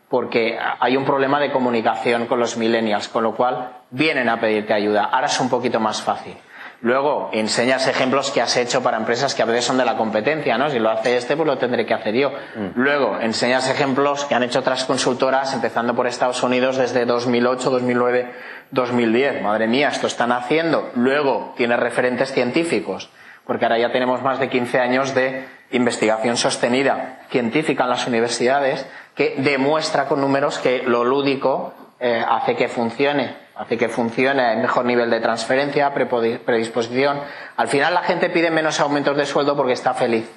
Porque 0.08 0.58
hay 0.80 0.96
un 0.96 1.04
problema 1.04 1.40
de 1.40 1.52
comunicación 1.52 2.26
con 2.26 2.38
los 2.38 2.56
millennials, 2.56 3.08
con 3.08 3.24
lo 3.24 3.34
cual 3.34 3.72
vienen 3.90 4.28
a 4.28 4.40
pedirte 4.40 4.72
ayuda. 4.72 5.04
Ahora 5.04 5.26
es 5.26 5.38
un 5.40 5.50
poquito 5.50 5.80
más 5.80 6.00
fácil. 6.00 6.36
Luego 6.80 7.30
enseñas 7.32 7.88
ejemplos 7.88 8.30
que 8.30 8.40
has 8.40 8.56
hecho 8.56 8.84
para 8.84 8.96
empresas 8.96 9.34
que 9.34 9.42
a 9.42 9.46
veces 9.46 9.64
son 9.64 9.78
de 9.78 9.84
la 9.84 9.96
competencia, 9.96 10.56
¿no? 10.56 10.70
Si 10.70 10.78
lo 10.78 10.90
hace 10.90 11.16
este, 11.16 11.36
pues 11.36 11.46
lo 11.48 11.58
tendré 11.58 11.84
que 11.84 11.92
hacer 11.92 12.14
yo. 12.14 12.30
Mm. 12.30 12.68
Luego 12.76 13.18
enseñas 13.20 13.68
ejemplos 13.68 14.24
que 14.26 14.36
han 14.36 14.44
hecho 14.44 14.60
otras 14.60 14.84
consultoras, 14.84 15.52
empezando 15.54 15.94
por 15.96 16.06
Estados 16.06 16.40
Unidos 16.44 16.76
desde 16.76 17.04
2008, 17.04 17.70
2009, 17.70 18.32
2010. 18.70 19.42
Madre 19.42 19.66
mía, 19.66 19.88
esto 19.88 20.06
están 20.06 20.32
haciendo. 20.32 20.90
Luego 20.94 21.54
tienes 21.56 21.78
referentes 21.78 22.32
científicos, 22.32 23.10
porque 23.46 23.64
ahora 23.64 23.78
ya 23.78 23.92
tenemos 23.92 24.22
más 24.22 24.38
de 24.38 24.48
15 24.48 24.78
años 24.80 25.14
de 25.14 25.46
investigación 25.70 26.36
sostenida 26.36 27.20
científica 27.30 27.84
en 27.84 27.90
las 27.90 28.06
universidades 28.06 28.86
que 29.14 29.34
demuestra 29.38 30.06
con 30.06 30.20
números 30.20 30.58
que 30.58 30.82
lo 30.82 31.04
lúdico 31.04 31.74
eh, 32.00 32.24
hace 32.26 32.56
que 32.56 32.68
funcione 32.68 33.48
hace 33.58 33.76
que 33.76 33.88
funcione, 33.88 34.52
el 34.52 34.60
mejor 34.60 34.84
nivel 34.84 35.10
de 35.10 35.20
transferencia, 35.20 35.92
predisposición. 35.92 37.20
Al 37.56 37.66
final 37.66 37.92
la 37.92 38.02
gente 38.02 38.30
pide 38.30 38.50
menos 38.50 38.78
aumentos 38.78 39.16
de 39.16 39.26
sueldo 39.26 39.56
porque 39.56 39.72
está 39.72 39.94
feliz. 39.94 40.30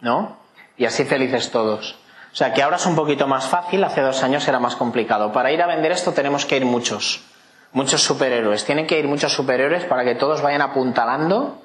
¿No? 0.00 0.38
Y 0.76 0.84
así 0.84 1.04
felices 1.04 1.50
todos. 1.50 1.98
O 2.36 2.38
sea 2.38 2.52
que 2.52 2.62
ahora 2.62 2.76
es 2.76 2.84
un 2.84 2.94
poquito 2.94 3.26
más 3.26 3.46
fácil, 3.46 3.82
hace 3.82 4.02
dos 4.02 4.22
años 4.22 4.46
era 4.46 4.60
más 4.60 4.76
complicado. 4.76 5.32
Para 5.32 5.52
ir 5.52 5.62
a 5.62 5.66
vender 5.66 5.90
esto 5.92 6.12
tenemos 6.12 6.44
que 6.44 6.58
ir 6.58 6.66
muchos, 6.66 7.22
muchos 7.72 8.02
superhéroes. 8.02 8.62
Tienen 8.66 8.86
que 8.86 8.98
ir 8.98 9.08
muchos 9.08 9.32
superhéroes 9.32 9.84
para 9.84 10.04
que 10.04 10.16
todos 10.16 10.42
vayan 10.42 10.60
apuntalando, 10.60 11.62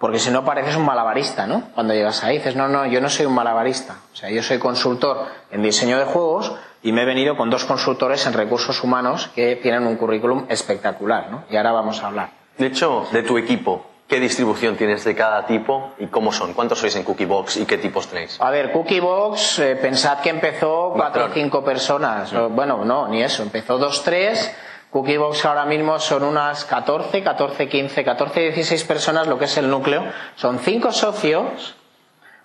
porque 0.00 0.18
si 0.18 0.32
no 0.32 0.44
pareces 0.44 0.74
un 0.74 0.84
malabarista, 0.84 1.46
¿no? 1.46 1.68
Cuando 1.72 1.94
llegas 1.94 2.24
ahí 2.24 2.38
dices, 2.38 2.56
no, 2.56 2.66
no, 2.66 2.84
yo 2.86 3.00
no 3.00 3.08
soy 3.08 3.26
un 3.26 3.34
malabarista. 3.34 3.98
O 4.12 4.16
sea, 4.16 4.28
yo 4.28 4.42
soy 4.42 4.58
consultor 4.58 5.26
en 5.52 5.62
diseño 5.62 6.00
de 6.00 6.06
juegos, 6.06 6.52
y 6.82 6.90
me 6.90 7.02
he 7.02 7.06
venido 7.06 7.36
con 7.36 7.48
dos 7.48 7.64
consultores 7.64 8.26
en 8.26 8.32
recursos 8.32 8.82
humanos 8.82 9.30
que 9.36 9.54
tienen 9.54 9.86
un 9.86 9.94
currículum 9.94 10.46
espectacular, 10.48 11.30
¿no? 11.30 11.44
Y 11.48 11.56
ahora 11.56 11.70
vamos 11.70 12.02
a 12.02 12.08
hablar. 12.08 12.30
De 12.56 12.66
hecho, 12.66 13.06
de 13.12 13.22
tu 13.22 13.38
equipo, 13.38 13.86
¿qué 14.08 14.18
distribución 14.18 14.76
tienes 14.76 15.04
de 15.04 15.14
cada 15.14 15.46
tipo 15.46 15.92
y 15.98 16.06
cómo 16.06 16.32
son? 16.32 16.54
¿Cuántos 16.54 16.78
sois 16.80 16.96
en 16.96 17.04
Cookiebox 17.04 17.58
y 17.58 17.66
qué 17.66 17.78
tipos 17.78 18.08
tenéis? 18.08 18.40
A 18.40 18.50
ver, 18.50 18.72
Cookiebox, 18.72 19.58
eh, 19.60 19.76
pensad 19.76 20.20
que 20.20 20.30
empezó 20.30 20.92
cuatro 20.94 21.26
o 21.26 21.28
cinco 21.28 21.62
personas. 21.62 22.32
Bueno, 22.50 22.84
no, 22.84 23.06
ni 23.08 23.22
eso. 23.22 23.42
Empezó 23.42 23.78
dos, 23.78 24.02
tres. 24.02 24.54
Cookiebox 24.90 25.44
ahora 25.44 25.66
mismo 25.66 25.98
son 25.98 26.24
unas 26.24 26.64
14, 26.64 27.22
14, 27.22 27.68
15, 27.68 28.04
14, 28.04 28.40
16 28.40 28.84
personas, 28.84 29.26
lo 29.26 29.38
que 29.38 29.44
es 29.44 29.56
el 29.58 29.68
núcleo. 29.68 30.02
Son 30.36 30.58
cinco 30.58 30.90
socios 30.92 31.76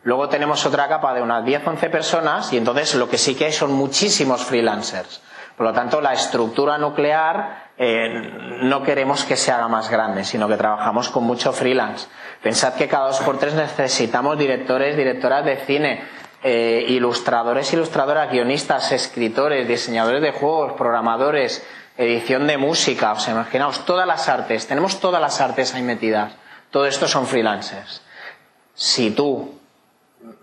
Luego 0.04 0.28
tenemos 0.28 0.66
otra 0.66 0.90
capa 0.90 1.14
de 1.14 1.22
unas 1.22 1.46
10-11 1.46 1.90
personas 1.90 2.52
y 2.52 2.58
entonces 2.58 2.94
lo 2.96 3.10
que 3.10 3.18
sí 3.18 3.36
que 3.36 3.46
hay 3.46 3.54
son 3.54 3.72
muchísimos 3.72 4.44
freelancers. 4.44 5.22
Por 5.56 5.66
lo 5.66 5.74
tanto, 5.74 6.02
la 6.02 6.12
estructura 6.12 6.78
nuclear 6.78 7.63
eh, 7.78 8.60
no 8.62 8.84
queremos 8.84 9.26
que 9.26 9.36
se 9.36 9.52
haga 9.52 9.68
más 9.68 9.90
grande, 9.90 10.24
sino 10.24 10.48
que 10.48 10.58
trabajamos 10.58 11.10
con 11.10 11.24
mucho 11.24 11.52
freelance. 11.54 12.08
Pensad 12.42 12.76
que 12.76 12.88
cada 12.88 13.08
dos 13.08 13.20
por 13.22 13.40
tres 13.40 13.54
necesitamos 13.54 14.38
directores, 14.38 14.96
directoras 14.96 15.44
de 15.44 15.58
cine, 15.58 16.04
eh, 16.44 16.86
ilustradores, 16.90 17.72
ilustradoras, 17.74 18.32
guionistas, 18.32 18.92
escritores, 18.92 19.68
diseñadores 19.68 20.22
de 20.22 20.32
juegos, 20.32 20.74
programadores, 20.74 21.66
edición 21.98 22.48
de 22.48 22.58
música. 22.58 23.14
O 23.14 23.20
sea, 23.20 23.34
imaginaos 23.34 23.86
todas 23.86 24.06
las 24.06 24.30
artes, 24.30 24.68
tenemos 24.68 25.00
todas 25.00 25.22
las 25.22 25.42
artes 25.42 25.74
ahí 25.74 25.82
metidas. 25.82 26.34
Todo 26.70 26.86
esto 26.86 27.08
son 27.08 27.28
freelancers. 27.28 28.02
Si 28.76 29.12
tú, 29.12 29.60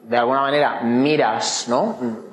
de 0.03 0.17
alguna 0.17 0.41
manera, 0.41 0.81
miras 0.83 1.69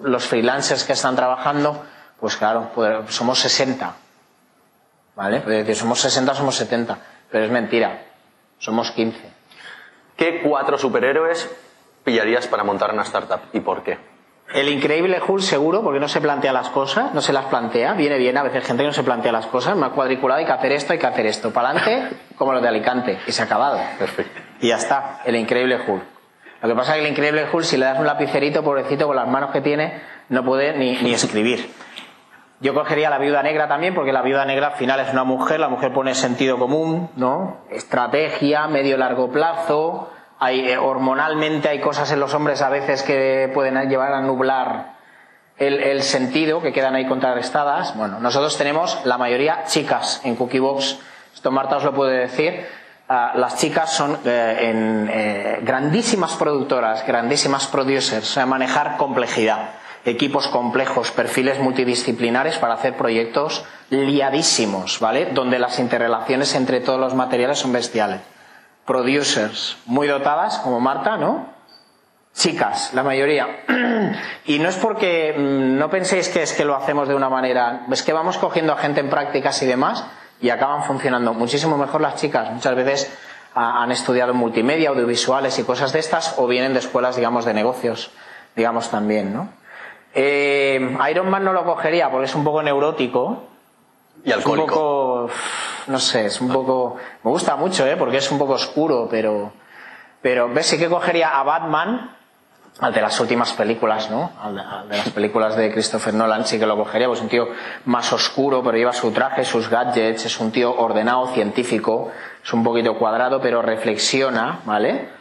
los 0.01 0.27
freelancers 0.27 0.83
que 0.83 0.93
están 0.93 1.15
trabajando, 1.15 1.83
pues 2.19 2.35
claro, 2.35 2.71
pues 2.73 3.13
somos 3.13 3.39
60. 3.39 3.95
¿Vale? 5.17 5.41
Pues 5.41 5.57
decir, 5.57 5.75
somos 5.75 5.99
60, 5.99 6.35
somos 6.35 6.55
70. 6.55 6.99
Pero 7.31 7.43
es 7.43 7.51
mentira. 7.51 8.03
Somos 8.59 8.91
15. 8.91 9.19
¿Qué 10.15 10.41
cuatro 10.43 10.77
superhéroes 10.77 11.49
pillarías 12.03 12.47
para 12.47 12.63
montar 12.63 12.93
una 12.93 13.01
startup 13.01 13.39
y 13.51 13.59
por 13.59 13.83
qué? 13.83 13.97
El 14.53 14.69
increíble 14.69 15.19
Hulk 15.27 15.41
seguro, 15.41 15.81
porque 15.83 15.99
no 15.99 16.07
se 16.07 16.21
plantea 16.21 16.53
las 16.53 16.69
cosas, 16.69 17.13
no 17.13 17.21
se 17.21 17.33
las 17.33 17.45
plantea, 17.45 17.93
viene 17.93 18.17
bien, 18.17 18.37
a 18.37 18.43
veces 18.43 18.63
gente 18.63 18.83
que 18.83 18.87
no 18.87 18.93
se 18.93 19.03
plantea 19.03 19.31
las 19.31 19.47
cosas, 19.47 19.75
más 19.75 19.89
cuadriculado, 19.89 20.39
hay 20.39 20.45
que 20.45 20.53
hacer 20.53 20.71
esto, 20.71 20.93
hay 20.93 20.99
que 20.99 21.05
hacer 21.05 21.25
esto, 21.25 21.51
para 21.51 21.71
adelante, 21.71 22.15
como 22.37 22.53
los 22.53 22.61
de 22.61 22.69
Alicante, 22.69 23.19
y 23.27 23.31
se 23.33 23.41
ha 23.41 23.45
acabado. 23.45 23.77
Perfecto. 23.99 24.39
Y 24.61 24.69
ya 24.69 24.77
está, 24.77 25.21
el 25.25 25.35
increíble 25.35 25.81
Hulk. 25.85 26.03
Lo 26.61 26.69
que 26.69 26.75
pasa 26.75 26.95
es 26.95 27.01
que 27.01 27.05
el 27.07 27.11
increíble 27.11 27.45
Hulk, 27.51 27.65
si 27.65 27.75
le 27.75 27.85
das 27.85 27.99
un 27.99 28.07
lapicerito, 28.07 28.63
pobrecito, 28.63 29.05
con 29.05 29.17
las 29.17 29.27
manos 29.27 29.51
que 29.51 29.59
tiene, 29.59 30.01
no 30.29 30.45
puede 30.45 30.77
ni, 30.77 30.95
ni 31.01 31.13
escribir. 31.13 31.69
Yo 32.59 32.73
cogería 32.73 33.09
la 33.09 33.19
viuda 33.19 33.43
negra 33.43 33.67
también, 33.67 33.93
porque 33.93 34.11
la 34.11 34.23
viuda 34.23 34.43
negra 34.45 34.67
al 34.67 34.73
final 34.73 34.99
es 34.99 35.11
una 35.13 35.23
mujer, 35.23 35.59
la 35.59 35.69
mujer 35.69 35.93
pone 35.93 36.15
sentido 36.15 36.57
común, 36.57 37.09
¿no? 37.15 37.57
Estrategia, 37.69 38.67
medio 38.67 38.97
largo 38.97 39.31
plazo, 39.31 40.09
hay, 40.39 40.69
eh, 40.71 40.77
hormonalmente 40.77 41.69
hay 41.69 41.79
cosas 41.79 42.11
en 42.11 42.19
los 42.19 42.33
hombres 42.33 42.61
a 42.61 42.69
veces 42.69 43.03
que 43.03 43.51
pueden 43.53 43.77
llevar 43.89 44.13
a 44.13 44.21
nublar 44.21 44.97
el, 45.57 46.03
sentido, 46.03 46.61
que 46.61 46.71
quedan 46.71 46.95
ahí 46.95 47.07
contrarrestadas. 47.07 47.95
Bueno, 47.95 48.19
nosotros 48.19 48.57
tenemos 48.57 48.99
la 49.05 49.17
mayoría 49.17 49.63
chicas 49.65 50.21
en 50.23 50.35
Cookiebox. 50.35 50.99
Esto 51.33 51.51
Marta 51.51 51.77
os 51.77 51.83
lo 51.83 51.93
puede 51.93 52.19
decir. 52.19 52.65
Ah, 53.09 53.33
las 53.35 53.57
chicas 53.57 53.91
son 53.93 54.19
eh, 54.25 54.57
en, 54.61 55.09
eh, 55.11 55.59
grandísimas 55.61 56.35
productoras, 56.35 57.07
grandísimas 57.07 57.67
producers, 57.67 58.29
o 58.29 58.33
sea, 58.33 58.45
manejar 58.45 58.97
complejidad, 58.97 59.69
equipos 60.07 60.47
complejos, 60.47 61.11
perfiles 61.11 61.59
multidisciplinares 61.59 62.57
para 62.57 62.73
hacer 62.73 62.95
proyectos 62.95 63.65
liadísimos, 63.89 64.99
¿vale? 64.99 65.27
Donde 65.33 65.59
las 65.59 65.79
interrelaciones 65.79 66.55
entre 66.55 66.79
todos 66.79 66.99
los 66.99 67.13
materiales 67.13 67.59
son 67.59 67.73
bestiales 67.73 68.21
producers 68.87 69.77
muy 69.85 70.07
dotadas, 70.07 70.59
como 70.59 70.79
Marta, 70.79 71.17
¿no? 71.17 71.45
Chicas, 72.33 72.93
la 72.93 73.03
mayoría. 73.03 73.63
y 74.45 74.59
no 74.59 74.69
es 74.69 74.77
porque 74.77 75.35
mm, 75.37 75.77
no 75.77 75.89
penséis 75.89 76.29
que 76.29 76.41
es 76.41 76.53
que 76.53 76.63
lo 76.63 76.75
hacemos 76.75 77.07
de 77.07 77.13
una 77.13 77.29
manera, 77.29 77.85
es 77.91 78.01
que 78.01 78.13
vamos 78.13 78.37
cogiendo 78.37 78.73
a 78.73 78.77
gente 78.77 79.01
en 79.01 79.09
prácticas 79.09 79.61
y 79.61 79.65
demás 79.65 80.05
y 80.39 80.49
acaban 80.49 80.83
funcionando 80.83 81.33
muchísimo 81.33 81.77
mejor 81.77 82.01
las 82.01 82.15
chicas. 82.15 82.49
Muchas 82.51 82.75
veces 82.75 83.11
han 83.53 83.91
estudiado 83.91 84.33
multimedia, 84.33 84.89
audiovisuales 84.89 85.59
y 85.59 85.63
cosas 85.63 85.91
de 85.91 85.99
estas 85.99 86.35
o 86.37 86.47
vienen 86.47 86.73
de 86.73 86.79
escuelas, 86.79 87.15
digamos, 87.15 87.43
de 87.43 87.53
negocios, 87.53 88.11
digamos 88.55 88.89
también, 88.89 89.33
¿no? 89.33 89.49
Eh, 90.13 90.97
Iron 91.11 91.29
Man 91.29 91.43
no 91.43 91.53
lo 91.53 91.63
cogería 91.65 92.09
porque 92.09 92.25
es 92.25 92.35
un 92.35 92.43
poco 92.43 92.63
neurótico. 92.63 93.43
Y 94.23 94.31
alcohólico. 94.31 94.63
un 94.63 94.69
poco 94.69 95.29
no 95.87 95.99
sé, 95.99 96.25
es 96.25 96.41
un 96.41 96.49
poco, 96.49 96.97
me 97.23 97.31
gusta 97.31 97.55
mucho, 97.55 97.85
¿eh? 97.87 97.95
porque 97.97 98.17
es 98.17 98.31
un 98.31 98.37
poco 98.37 98.53
oscuro, 98.53 99.07
pero, 99.09 99.51
pero 100.21 100.49
ves, 100.49 100.67
sí 100.67 100.77
que 100.77 100.89
cogería 100.89 101.39
a 101.39 101.43
Batman, 101.43 102.11
al 102.79 102.93
de 102.93 103.01
las 103.01 103.19
últimas 103.19 103.53
películas, 103.53 104.11
¿no? 104.11 104.31
Al 104.39 104.55
de, 104.87 104.97
las 104.97 105.09
películas 105.09 105.55
de 105.55 105.71
Christopher 105.71 106.13
Nolan 106.13 106.45
sí 106.45 106.59
que 106.59 106.67
lo 106.67 106.77
cogería, 106.77 107.07
pues 107.07 107.19
es 107.19 107.23
un 107.23 107.29
tío 107.29 107.47
más 107.85 108.11
oscuro, 108.13 108.61
pero 108.63 108.77
lleva 108.77 108.93
su 108.93 109.11
traje, 109.11 109.43
sus 109.45 109.69
gadgets, 109.69 110.25
es 110.25 110.39
un 110.39 110.51
tío 110.51 110.77
ordenado, 110.77 111.27
científico, 111.27 112.11
es 112.43 112.53
un 112.53 112.63
poquito 112.63 112.97
cuadrado, 112.97 113.41
pero 113.41 113.61
reflexiona, 113.61 114.59
¿vale? 114.65 115.16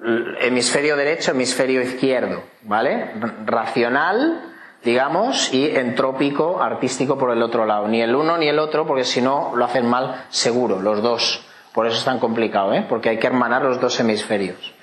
Hemisferio 0.00 0.96
derecho, 0.96 1.32
hemisferio 1.32 1.82
izquierdo, 1.82 2.42
¿vale? 2.62 3.12
Racional, 3.44 4.54
digamos, 4.84 5.52
y 5.52 5.76
entrópico, 5.76 6.62
artístico 6.62 7.18
por 7.18 7.32
el 7.32 7.42
otro 7.42 7.66
lado. 7.66 7.88
Ni 7.88 8.00
el 8.00 8.14
uno 8.14 8.38
ni 8.38 8.48
el 8.48 8.58
otro, 8.58 8.86
porque 8.86 9.04
si 9.04 9.20
no 9.20 9.52
lo 9.56 9.64
hacen 9.64 9.86
mal 9.86 10.24
seguro, 10.28 10.80
los 10.80 11.02
dos. 11.02 11.44
Por 11.72 11.86
eso 11.86 11.96
es 11.98 12.04
tan 12.04 12.18
complicado, 12.18 12.72
¿eh? 12.74 12.86
porque 12.88 13.08
hay 13.08 13.18
que 13.18 13.26
hermanar 13.26 13.62
los 13.62 13.80
dos 13.80 13.98
hemisferios. 13.98 14.74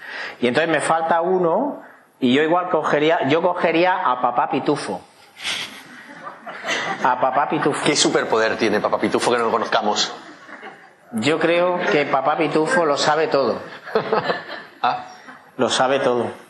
Y 0.41 0.47
entonces 0.47 0.69
me 0.69 0.81
falta 0.81 1.21
uno, 1.21 1.81
y 2.19 2.33
yo 2.33 2.43
igual 2.43 2.69
cogería, 2.69 3.27
yo 3.27 3.41
cogería 3.41 4.09
a 4.09 4.21
papá 4.21 4.49
pitufo. 4.49 5.01
A 7.03 7.19
papá 7.19 7.49
pitufo. 7.49 7.85
¿Qué 7.85 7.95
superpoder 7.95 8.57
tiene 8.57 8.79
papá 8.79 8.99
pitufo 8.99 9.31
que 9.31 9.37
no 9.37 9.45
lo 9.45 9.51
conozcamos? 9.51 10.13
Yo 11.13 11.39
creo 11.39 11.79
que 11.91 12.05
papá 12.05 12.37
pitufo 12.37 12.85
lo 12.85 12.97
sabe 12.97 13.27
todo. 13.27 13.59
¿Ah? 14.85 15.05
Lo 15.57 15.69
sabe 15.69 15.99
todo. 15.99 16.45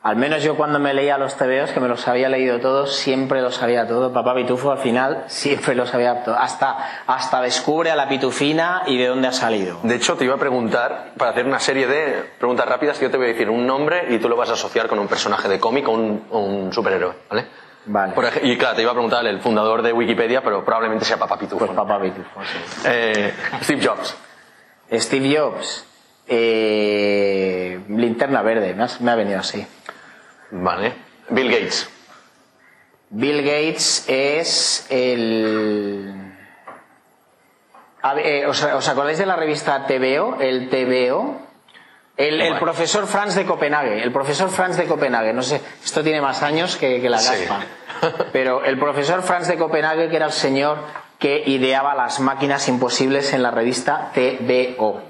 Al 0.00 0.14
menos 0.14 0.44
yo 0.44 0.56
cuando 0.56 0.78
me 0.78 0.94
leía 0.94 1.18
los 1.18 1.36
TVOs, 1.36 1.72
que 1.72 1.80
me 1.80 1.88
los 1.88 2.06
había 2.06 2.28
leído 2.28 2.60
todos, 2.60 2.94
siempre 2.94 3.42
lo 3.42 3.50
sabía 3.50 3.86
todo. 3.86 4.12
Papá 4.12 4.34
Pitufo 4.34 4.70
al 4.70 4.78
final 4.78 5.24
siempre 5.26 5.74
lo 5.74 5.86
sabía 5.86 6.22
todo. 6.22 6.36
Hasta, 6.36 7.02
hasta 7.06 7.40
descubre 7.40 7.90
a 7.90 7.96
la 7.96 8.08
pitufina 8.08 8.84
y 8.86 8.96
de 8.96 9.08
dónde 9.08 9.26
ha 9.26 9.32
salido. 9.32 9.80
De 9.82 9.96
hecho, 9.96 10.16
te 10.16 10.24
iba 10.24 10.36
a 10.36 10.38
preguntar, 10.38 11.12
para 11.18 11.32
hacer 11.32 11.46
una 11.46 11.58
serie 11.58 11.88
de 11.88 12.24
preguntas 12.38 12.66
rápidas, 12.66 13.00
yo 13.00 13.10
te 13.10 13.16
voy 13.16 13.26
a 13.26 13.28
decir 13.30 13.50
un 13.50 13.66
nombre 13.66 14.06
y 14.08 14.18
tú 14.18 14.28
lo 14.28 14.36
vas 14.36 14.50
a 14.50 14.52
asociar 14.52 14.86
con 14.86 15.00
un 15.00 15.08
personaje 15.08 15.48
de 15.48 15.58
cómic 15.58 15.88
o 15.88 15.92
un, 15.92 16.72
superhéroe, 16.72 17.14
¿vale? 17.28 17.46
Vale. 17.86 18.14
y 18.42 18.56
claro, 18.56 18.76
te 18.76 18.82
iba 18.82 18.92
a 18.92 18.94
preguntar 18.94 19.26
el 19.26 19.40
fundador 19.40 19.82
de 19.82 19.92
Wikipedia, 19.92 20.42
pero 20.42 20.64
probablemente 20.64 21.04
sea 21.04 21.16
Papá 21.16 21.38
Pitufo. 21.38 21.66
Pues 21.66 21.76
Papá 21.76 22.00
Pitufo, 22.00 22.40
sí. 22.44 22.82
Eh, 22.86 23.34
Steve 23.62 23.84
Jobs. 23.84 24.16
Steve 24.92 25.36
Jobs. 25.36 25.84
Eh, 26.28 27.80
linterna 27.88 28.42
verde, 28.42 28.76
me 29.00 29.10
ha 29.10 29.14
venido 29.14 29.40
así. 29.40 29.66
Vale. 30.50 30.92
Bill 31.30 31.50
Gates. 31.50 31.88
Bill 33.10 33.42
Gates 33.42 34.04
es 34.08 34.86
el... 34.90 36.14
Eh, 38.16 38.46
¿os, 38.46 38.88
acordáis 38.88 39.18
de 39.18 39.26
la 39.26 39.36
revista 39.36 39.86
TVO? 39.86 40.36
El 40.40 40.68
TVO. 40.68 41.40
El, 42.16 42.58
profesor 42.58 43.06
Franz 43.06 43.34
de 43.34 43.46
Copenhague. 43.46 44.02
El 44.02 44.12
profesor 44.12 44.50
Franz 44.50 44.76
de 44.76 44.86
Copenhague. 44.86 45.32
No 45.32 45.42
sé, 45.42 45.60
esto 45.84 46.02
tiene 46.02 46.20
más 46.20 46.42
años 46.42 46.76
que, 46.76 47.00
la 47.08 47.22
gaspa. 47.22 47.60
Pero 48.32 48.64
el 48.64 48.78
profesor 48.78 49.22
Franz 49.22 49.48
de 49.48 49.56
Copenhague, 49.56 50.08
que 50.08 50.16
era 50.16 50.26
el 50.26 50.32
señor 50.32 50.78
que 51.18 51.42
ideaba 51.46 51.94
las 51.94 52.20
máquinas 52.20 52.68
imposibles 52.68 53.32
en 53.32 53.42
la 53.42 53.50
revista 53.50 54.10
TVO. 54.14 55.02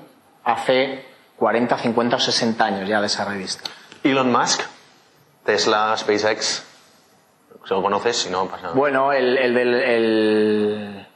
Hace 0.44 1.07
40, 1.38 1.78
50 1.78 2.16
o 2.16 2.18
60 2.18 2.64
años 2.64 2.88
ya 2.88 3.00
de 3.00 3.06
esa 3.06 3.24
revista. 3.24 3.70
Elon 4.02 4.30
Musk. 4.32 4.62
Tesla, 5.44 5.96
SpaceX. 5.96 6.64
¿Se 7.64 7.74
lo 7.74 7.82
conoces? 7.82 8.16
Si 8.16 8.30
no, 8.30 8.46
pasa 8.46 8.64
nada. 8.64 8.74
Bueno, 8.74 9.12
el, 9.12 9.38
el, 9.38 11.06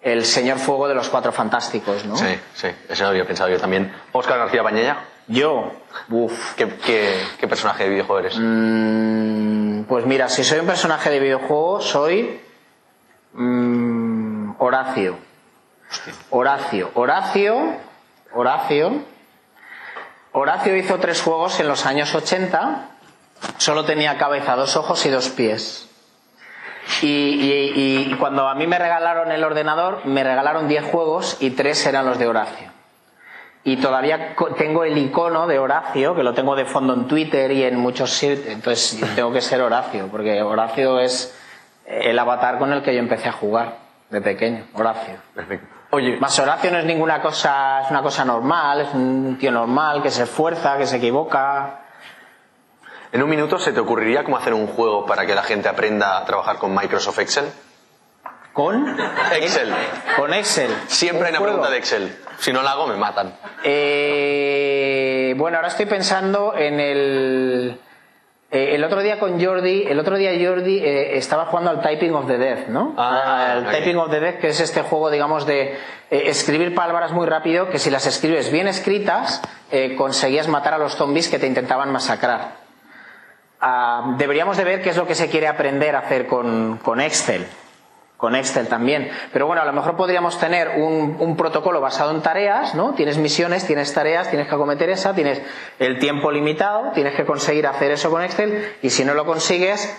el, 0.00 0.24
señor 0.24 0.58
fuego 0.58 0.88
de 0.88 0.94
los 0.94 1.08
cuatro 1.08 1.32
fantásticos, 1.32 2.04
¿no? 2.04 2.16
Sí, 2.16 2.38
sí, 2.54 2.68
eso 2.88 3.02
lo 3.04 3.10
había 3.10 3.26
pensado 3.26 3.50
yo 3.50 3.58
también. 3.58 3.92
Oscar 4.12 4.38
García 4.38 4.62
Pañella. 4.62 4.98
Yo, 5.28 5.72
uff. 6.10 6.54
¿Qué, 6.54 6.68
qué, 7.38 7.48
personaje 7.48 7.84
de 7.84 7.90
videojuego 7.90 8.20
eres? 8.20 8.34
Mm, 8.38 9.82
pues 9.84 10.04
mira, 10.06 10.28
si 10.28 10.42
soy 10.44 10.60
un 10.60 10.66
personaje 10.66 11.10
de 11.10 11.20
videojuego, 11.20 11.80
soy 11.80 12.40
mm, 13.32 14.54
Horacio. 14.58 15.16
Horacio. 16.30 16.90
Horacio. 16.94 17.76
Horacio. 18.32 19.11
Horacio 20.32 20.76
hizo 20.76 20.98
tres 20.98 21.20
juegos 21.20 21.60
en 21.60 21.68
los 21.68 21.86
años 21.86 22.14
80 22.14 22.88
Solo 23.58 23.84
tenía 23.84 24.18
cabeza, 24.18 24.56
dos 24.56 24.76
ojos 24.76 25.04
y 25.06 25.10
dos 25.10 25.28
pies. 25.30 25.88
Y, 27.00 28.14
cuando 28.18 28.48
a 28.48 28.54
mí 28.54 28.66
me 28.66 28.78
regalaron 28.78 29.30
el 29.32 29.44
ordenador, 29.44 30.04
me 30.04 30.24
regalaron 30.24 30.68
10 30.68 30.84
juegos 30.84 31.36
y 31.40 31.50
tres 31.50 31.84
eran 31.86 32.06
los 32.06 32.18
de 32.18 32.26
Horacio. 32.26 32.70
Y 33.64 33.76
todavía 33.76 34.34
tengo 34.58 34.82
el 34.84 34.98
icono 34.98 35.46
de 35.46 35.58
Horacio, 35.58 36.16
que 36.16 36.24
lo 36.24 36.34
tengo 36.34 36.56
de 36.56 36.64
fondo 36.64 36.94
en 36.94 37.06
Twitter 37.06 37.52
y 37.52 37.62
en 37.62 37.76
muchos 37.76 38.10
sitios. 38.10 38.46
Entonces 38.46 39.00
tengo 39.14 39.32
que 39.32 39.40
ser 39.40 39.60
Horacio, 39.60 40.08
porque 40.08 40.42
Horacio 40.42 40.98
es 40.98 41.36
el 41.86 42.18
avatar 42.18 42.58
con 42.58 42.72
el 42.72 42.82
que 42.82 42.92
yo 42.92 42.98
empecé 42.98 43.28
a 43.28 43.32
jugar 43.32 43.78
de 44.10 44.20
pequeño. 44.20 44.66
Horacio. 44.74 45.14
Perfecto. 45.34 45.71
Oye. 45.92 46.16
Más 46.18 46.38
Horacio 46.38 46.70
no 46.70 46.78
es 46.78 46.84
ninguna 46.84 47.20
cosa, 47.20 47.82
es 47.82 47.90
una 47.90 48.02
cosa 48.02 48.24
normal, 48.24 48.80
es 48.80 48.94
un 48.94 49.36
tío 49.38 49.52
normal 49.52 50.02
que 50.02 50.10
se 50.10 50.24
esfuerza, 50.24 50.76
que 50.78 50.86
se 50.86 50.96
equivoca, 50.96 51.82
¿En 53.12 53.22
un 53.22 53.28
minuto 53.28 53.58
se 53.58 53.74
te 53.74 53.80
ocurriría 53.80 54.24
cómo 54.24 54.38
hacer 54.38 54.54
un 54.54 54.66
juego 54.66 55.04
para 55.04 55.26
que 55.26 55.34
la 55.34 55.42
gente 55.42 55.68
aprenda 55.68 56.16
a 56.16 56.24
trabajar 56.24 56.56
con 56.56 56.74
Microsoft 56.74 57.18
Excel? 57.18 57.44
¿Con? 58.54 58.98
Excel. 59.32 59.70
Con 60.16 60.32
Excel. 60.32 60.74
Siempre 60.86 61.26
hay 61.26 61.34
una 61.34 61.42
pregunta 61.42 61.68
de 61.68 61.76
Excel. 61.76 62.16
Si 62.38 62.54
no 62.54 62.62
la 62.62 62.70
hago, 62.70 62.86
me 62.86 62.96
matan. 62.96 63.34
Eh, 63.62 65.34
bueno, 65.36 65.58
ahora 65.58 65.68
estoy 65.68 65.84
pensando 65.84 66.54
en 66.56 66.80
el. 66.80 67.80
Eh, 68.54 68.74
el 68.74 68.84
otro 68.84 69.02
día 69.02 69.18
con 69.18 69.42
Jordi, 69.42 69.86
el 69.88 69.98
otro 69.98 70.18
día 70.18 70.30
Jordi 70.38 70.78
eh, 70.78 71.16
estaba 71.16 71.46
jugando 71.46 71.70
al 71.70 71.80
Typing 71.80 72.14
of 72.14 72.26
the 72.26 72.36
Death, 72.36 72.68
¿no? 72.68 72.94
Ah, 72.98 73.54
ahí. 73.66 73.78
Typing 73.78 73.96
of 73.96 74.10
the 74.10 74.20
Death, 74.20 74.40
que 74.40 74.48
es 74.48 74.60
este 74.60 74.82
juego, 74.82 75.10
digamos, 75.10 75.46
de 75.46 75.72
eh, 75.72 75.76
escribir 76.26 76.74
palabras 76.74 77.12
muy 77.12 77.26
rápido, 77.26 77.70
que 77.70 77.78
si 77.78 77.88
las 77.88 78.06
escribes 78.06 78.52
bien 78.52 78.68
escritas, 78.68 79.40
conseguías 79.96 80.48
matar 80.48 80.74
a 80.74 80.78
los 80.78 80.96
zombies 80.96 81.30
que 81.30 81.38
te 81.38 81.46
intentaban 81.46 81.90
masacrar. 81.90 82.56
Ah, 83.58 84.16
deberíamos 84.18 84.58
de 84.58 84.64
ver 84.64 84.82
qué 84.82 84.90
es 84.90 84.98
lo 84.98 85.06
que 85.06 85.14
se 85.14 85.30
quiere 85.30 85.48
aprender 85.48 85.96
a 85.96 86.00
hacer 86.00 86.26
con, 86.26 86.78
con 86.82 87.00
Excel. 87.00 87.46
Con 88.22 88.36
Excel 88.36 88.68
también. 88.68 89.10
Pero 89.32 89.48
bueno, 89.48 89.62
a 89.62 89.64
lo 89.64 89.72
mejor 89.72 89.96
podríamos 89.96 90.38
tener 90.38 90.80
un, 90.80 91.36
protocolo 91.36 91.80
basado 91.80 92.12
en 92.12 92.22
tareas, 92.22 92.72
¿no? 92.72 92.94
Tienes 92.94 93.18
misiones, 93.18 93.66
tienes 93.66 93.92
tareas, 93.92 94.30
tienes 94.30 94.46
que 94.46 94.54
acometer 94.54 94.90
esa, 94.90 95.12
tienes 95.12 95.42
el 95.80 95.98
tiempo 95.98 96.30
limitado, 96.30 96.92
tienes 96.92 97.16
que 97.16 97.24
conseguir 97.24 97.66
hacer 97.66 97.90
eso 97.90 98.12
con 98.12 98.22
Excel 98.22 98.76
y 98.80 98.90
si 98.90 99.04
no 99.04 99.14
lo 99.14 99.26
consigues, 99.26 99.92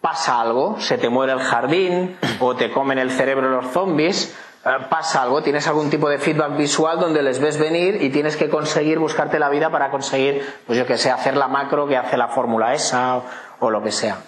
pasa 0.00 0.40
algo, 0.40 0.78
se 0.78 0.96
te 0.96 1.08
muere 1.08 1.32
el 1.32 1.40
jardín 1.40 2.16
o 2.38 2.54
te 2.54 2.70
comen 2.70 3.00
el 3.00 3.10
cerebro 3.10 3.50
los 3.50 3.66
zombies, 3.72 4.32
eh, 4.64 4.70
pasa 4.88 5.22
algo, 5.22 5.42
tienes 5.42 5.66
algún 5.66 5.90
tipo 5.90 6.08
de 6.08 6.20
feedback 6.20 6.56
visual 6.56 7.00
donde 7.00 7.20
les 7.20 7.40
ves 7.40 7.58
venir 7.58 8.00
y 8.00 8.10
tienes 8.10 8.36
que 8.36 8.48
conseguir 8.48 9.00
buscarte 9.00 9.40
la 9.40 9.48
vida 9.48 9.70
para 9.70 9.90
conseguir, 9.90 10.46
pues 10.68 10.78
yo 10.78 10.86
que 10.86 10.96
sé, 10.96 11.10
hacer 11.10 11.36
la 11.36 11.48
macro 11.48 11.88
que 11.88 11.96
hace 11.96 12.16
la 12.16 12.28
fórmula 12.28 12.74
esa 12.74 13.22
o 13.58 13.70
lo 13.70 13.82
que 13.82 13.90
sea. 13.90 14.18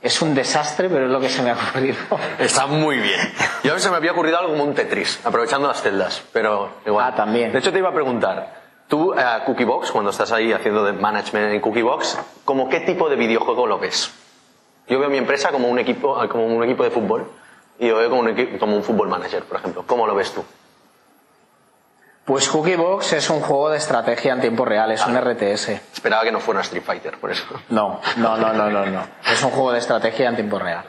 Es 0.00 0.22
un 0.22 0.34
desastre, 0.34 0.88
pero 0.88 1.06
es 1.06 1.10
lo 1.10 1.18
que 1.20 1.28
se 1.28 1.42
me 1.42 1.50
ha 1.50 1.54
ocurrido. 1.54 1.96
Está 2.38 2.66
muy 2.66 2.98
bien. 2.98 3.20
Yo 3.64 3.72
a 3.72 3.74
veces 3.74 3.90
me 3.90 3.96
había 3.96 4.12
ocurrido 4.12 4.38
algo 4.38 4.52
como 4.52 4.64
un 4.64 4.74
Tetris, 4.74 5.20
aprovechando 5.24 5.66
las 5.66 5.82
celdas, 5.82 6.22
pero 6.32 6.70
igual. 6.86 7.10
Ah, 7.12 7.16
también. 7.16 7.52
De 7.52 7.58
hecho, 7.58 7.72
te 7.72 7.78
iba 7.78 7.88
a 7.88 7.92
preguntar, 7.94 8.54
tú, 8.86 9.12
eh, 9.14 9.22
Cookiebox, 9.44 9.90
cuando 9.90 10.10
estás 10.10 10.30
ahí 10.30 10.52
haciendo 10.52 10.84
de 10.84 10.92
management 10.92 11.52
en 11.52 11.60
Cookiebox, 11.60 12.16
¿como 12.44 12.68
qué 12.68 12.80
tipo 12.80 13.08
de 13.08 13.16
videojuego 13.16 13.66
lo 13.66 13.78
ves? 13.80 14.12
Yo 14.86 15.00
veo 15.00 15.10
mi 15.10 15.18
empresa 15.18 15.50
como 15.50 15.68
un 15.68 15.78
equipo, 15.80 16.16
como 16.28 16.46
un 16.46 16.62
equipo 16.64 16.84
de 16.84 16.90
fútbol 16.90 17.30
y 17.80 17.88
yo 17.88 17.96
veo 17.96 18.08
como 18.08 18.22
un, 18.22 18.28
equi- 18.28 18.58
como 18.58 18.76
un 18.76 18.82
fútbol 18.84 19.08
manager, 19.08 19.42
por 19.44 19.58
ejemplo. 19.58 19.84
¿Cómo 19.86 20.06
lo 20.06 20.14
ves 20.14 20.32
tú? 20.32 20.44
Pues 22.28 22.46
Cookiebox 22.50 23.14
es 23.14 23.30
un 23.30 23.40
juego 23.40 23.70
de 23.70 23.78
estrategia 23.78 24.34
en 24.34 24.42
tiempo 24.42 24.66
real, 24.66 24.92
es 24.92 25.06
un 25.06 25.16
RTS. 25.18 25.68
Esperaba 25.94 26.24
que 26.24 26.30
no 26.30 26.40
fuera 26.40 26.60
Street 26.60 26.82
Fighter, 26.84 27.16
por 27.16 27.30
eso. 27.30 27.44
No, 27.70 28.02
no, 28.18 28.36
no, 28.36 28.52
no, 28.52 28.68
no, 28.68 28.84
no. 28.84 29.02
Es 29.26 29.42
un 29.42 29.50
juego 29.50 29.72
de 29.72 29.78
estrategia 29.78 30.28
en 30.28 30.34
tiempo 30.34 30.58
real. 30.58 30.84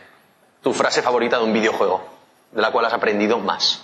Tu 0.61 0.73
frase 0.73 1.01
favorita 1.01 1.37
de 1.37 1.45
un 1.45 1.53
videojuego, 1.53 2.03
de 2.51 2.61
la 2.61 2.71
cual 2.71 2.83
has 2.87 2.93
aprendido 2.93 3.39
más. 3.39 3.81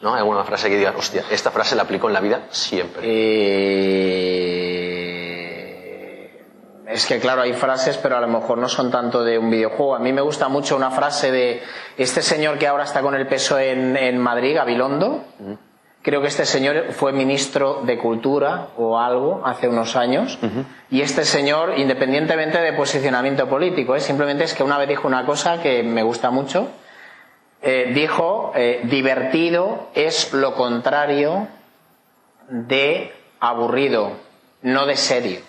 ¿No? 0.00 0.14
¿Hay 0.14 0.20
alguna 0.20 0.44
frase 0.44 0.70
que 0.70 0.78
digas, 0.78 0.94
hostia, 0.96 1.24
esta 1.30 1.50
frase 1.50 1.76
la 1.76 1.82
aplico 1.82 2.06
en 2.06 2.14
la 2.14 2.20
vida 2.20 2.46
siempre? 2.48 3.02
Eh, 3.04 4.55
Es 6.96 7.04
que 7.04 7.20
claro, 7.20 7.42
hay 7.42 7.52
frases, 7.52 7.98
pero 7.98 8.16
a 8.16 8.22
lo 8.22 8.26
mejor 8.26 8.56
no 8.56 8.70
son 8.70 8.90
tanto 8.90 9.22
de 9.22 9.38
un 9.38 9.50
videojuego. 9.50 9.94
A 9.94 9.98
mí 9.98 10.14
me 10.14 10.22
gusta 10.22 10.48
mucho 10.48 10.74
una 10.74 10.90
frase 10.90 11.30
de 11.30 11.62
este 11.98 12.22
señor 12.22 12.56
que 12.56 12.66
ahora 12.66 12.84
está 12.84 13.02
con 13.02 13.14
el 13.14 13.26
peso 13.26 13.58
en, 13.58 14.16
Madrid, 14.16 14.56
Gabilondo. 14.56 15.22
Creo 16.00 16.22
que 16.22 16.28
este 16.28 16.46
señor 16.46 16.92
fue 16.92 17.12
ministro 17.12 17.82
de 17.84 17.98
Cultura 17.98 18.68
o 18.78 18.98
algo 18.98 19.42
hace 19.44 19.68
unos 19.68 19.94
años. 19.94 20.38
Y 20.90 21.02
este 21.02 21.26
señor, 21.26 21.74
independientemente 21.76 22.62
de 22.62 22.72
posicionamiento 22.72 23.46
político, 23.46 23.94
¿eh? 23.94 24.00
simplemente 24.00 24.44
es 24.44 24.54
que 24.54 24.62
una 24.62 24.78
vez 24.78 24.88
dijo 24.88 25.06
una 25.06 25.26
cosa 25.26 25.60
que 25.60 25.82
me 25.82 26.02
gusta 26.02 26.30
mucho. 26.30 26.68
Eh, 27.60 27.92
dijo, 27.94 28.52
eh, 28.54 28.80
divertido 28.84 29.88
es 29.92 30.32
lo 30.32 30.54
contrario 30.54 31.46
de 32.48 33.12
aburrido, 33.38 34.12
no 34.62 34.86
de 34.86 34.96
serio. 34.96 35.40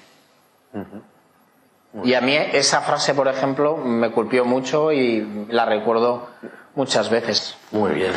Y 2.03 2.13
a 2.13 2.21
mí 2.21 2.35
esa 2.35 2.81
frase, 2.81 3.13
por 3.13 3.27
ejemplo, 3.27 3.77
me 3.77 4.11
culpió 4.11 4.45
mucho 4.45 4.91
y 4.91 5.47
la 5.49 5.65
recuerdo 5.65 6.29
muchas 6.75 7.09
veces. 7.09 7.57
Muy 7.71 7.91
bien. 7.91 8.13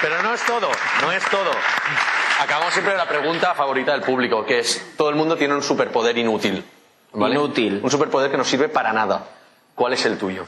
Pero 0.00 0.22
no 0.22 0.34
es 0.34 0.42
todo, 0.44 0.68
no 1.02 1.12
es 1.12 1.24
todo. 1.30 1.50
Acabamos 2.40 2.72
siempre 2.72 2.92
de 2.92 2.98
la 2.98 3.08
pregunta 3.08 3.54
favorita 3.54 3.92
del 3.92 4.02
público, 4.02 4.44
que 4.44 4.58
es, 4.58 4.94
todo 4.96 5.08
el 5.08 5.16
mundo 5.16 5.36
tiene 5.36 5.54
un 5.54 5.62
superpoder 5.62 6.18
inútil. 6.18 6.64
¿vale? 7.12 7.34
Inútil. 7.34 7.80
Un 7.82 7.90
superpoder 7.90 8.30
que 8.30 8.36
no 8.36 8.44
sirve 8.44 8.68
para 8.68 8.92
nada. 8.92 9.24
¿Cuál 9.74 9.94
es 9.94 10.04
el 10.06 10.18
tuyo? 10.18 10.46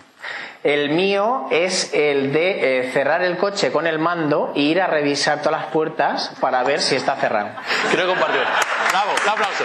El 0.64 0.90
mío 0.90 1.46
es 1.50 1.94
el 1.94 2.32
de 2.32 2.80
eh, 2.80 2.90
cerrar 2.92 3.22
el 3.22 3.38
coche 3.38 3.70
con 3.70 3.86
el 3.86 3.98
mando 3.98 4.52
e 4.56 4.60
ir 4.60 4.80
a 4.80 4.86
revisar 4.86 5.40
todas 5.40 5.62
las 5.62 5.70
puertas 5.70 6.32
para 6.40 6.62
ver 6.64 6.82
si 6.82 6.96
está 6.96 7.16
cerrado. 7.16 7.50
Quiero 7.90 8.08
compartir. 8.08 8.42
Bravo, 8.90 9.12
un 9.22 9.28
aplauso. 9.28 9.64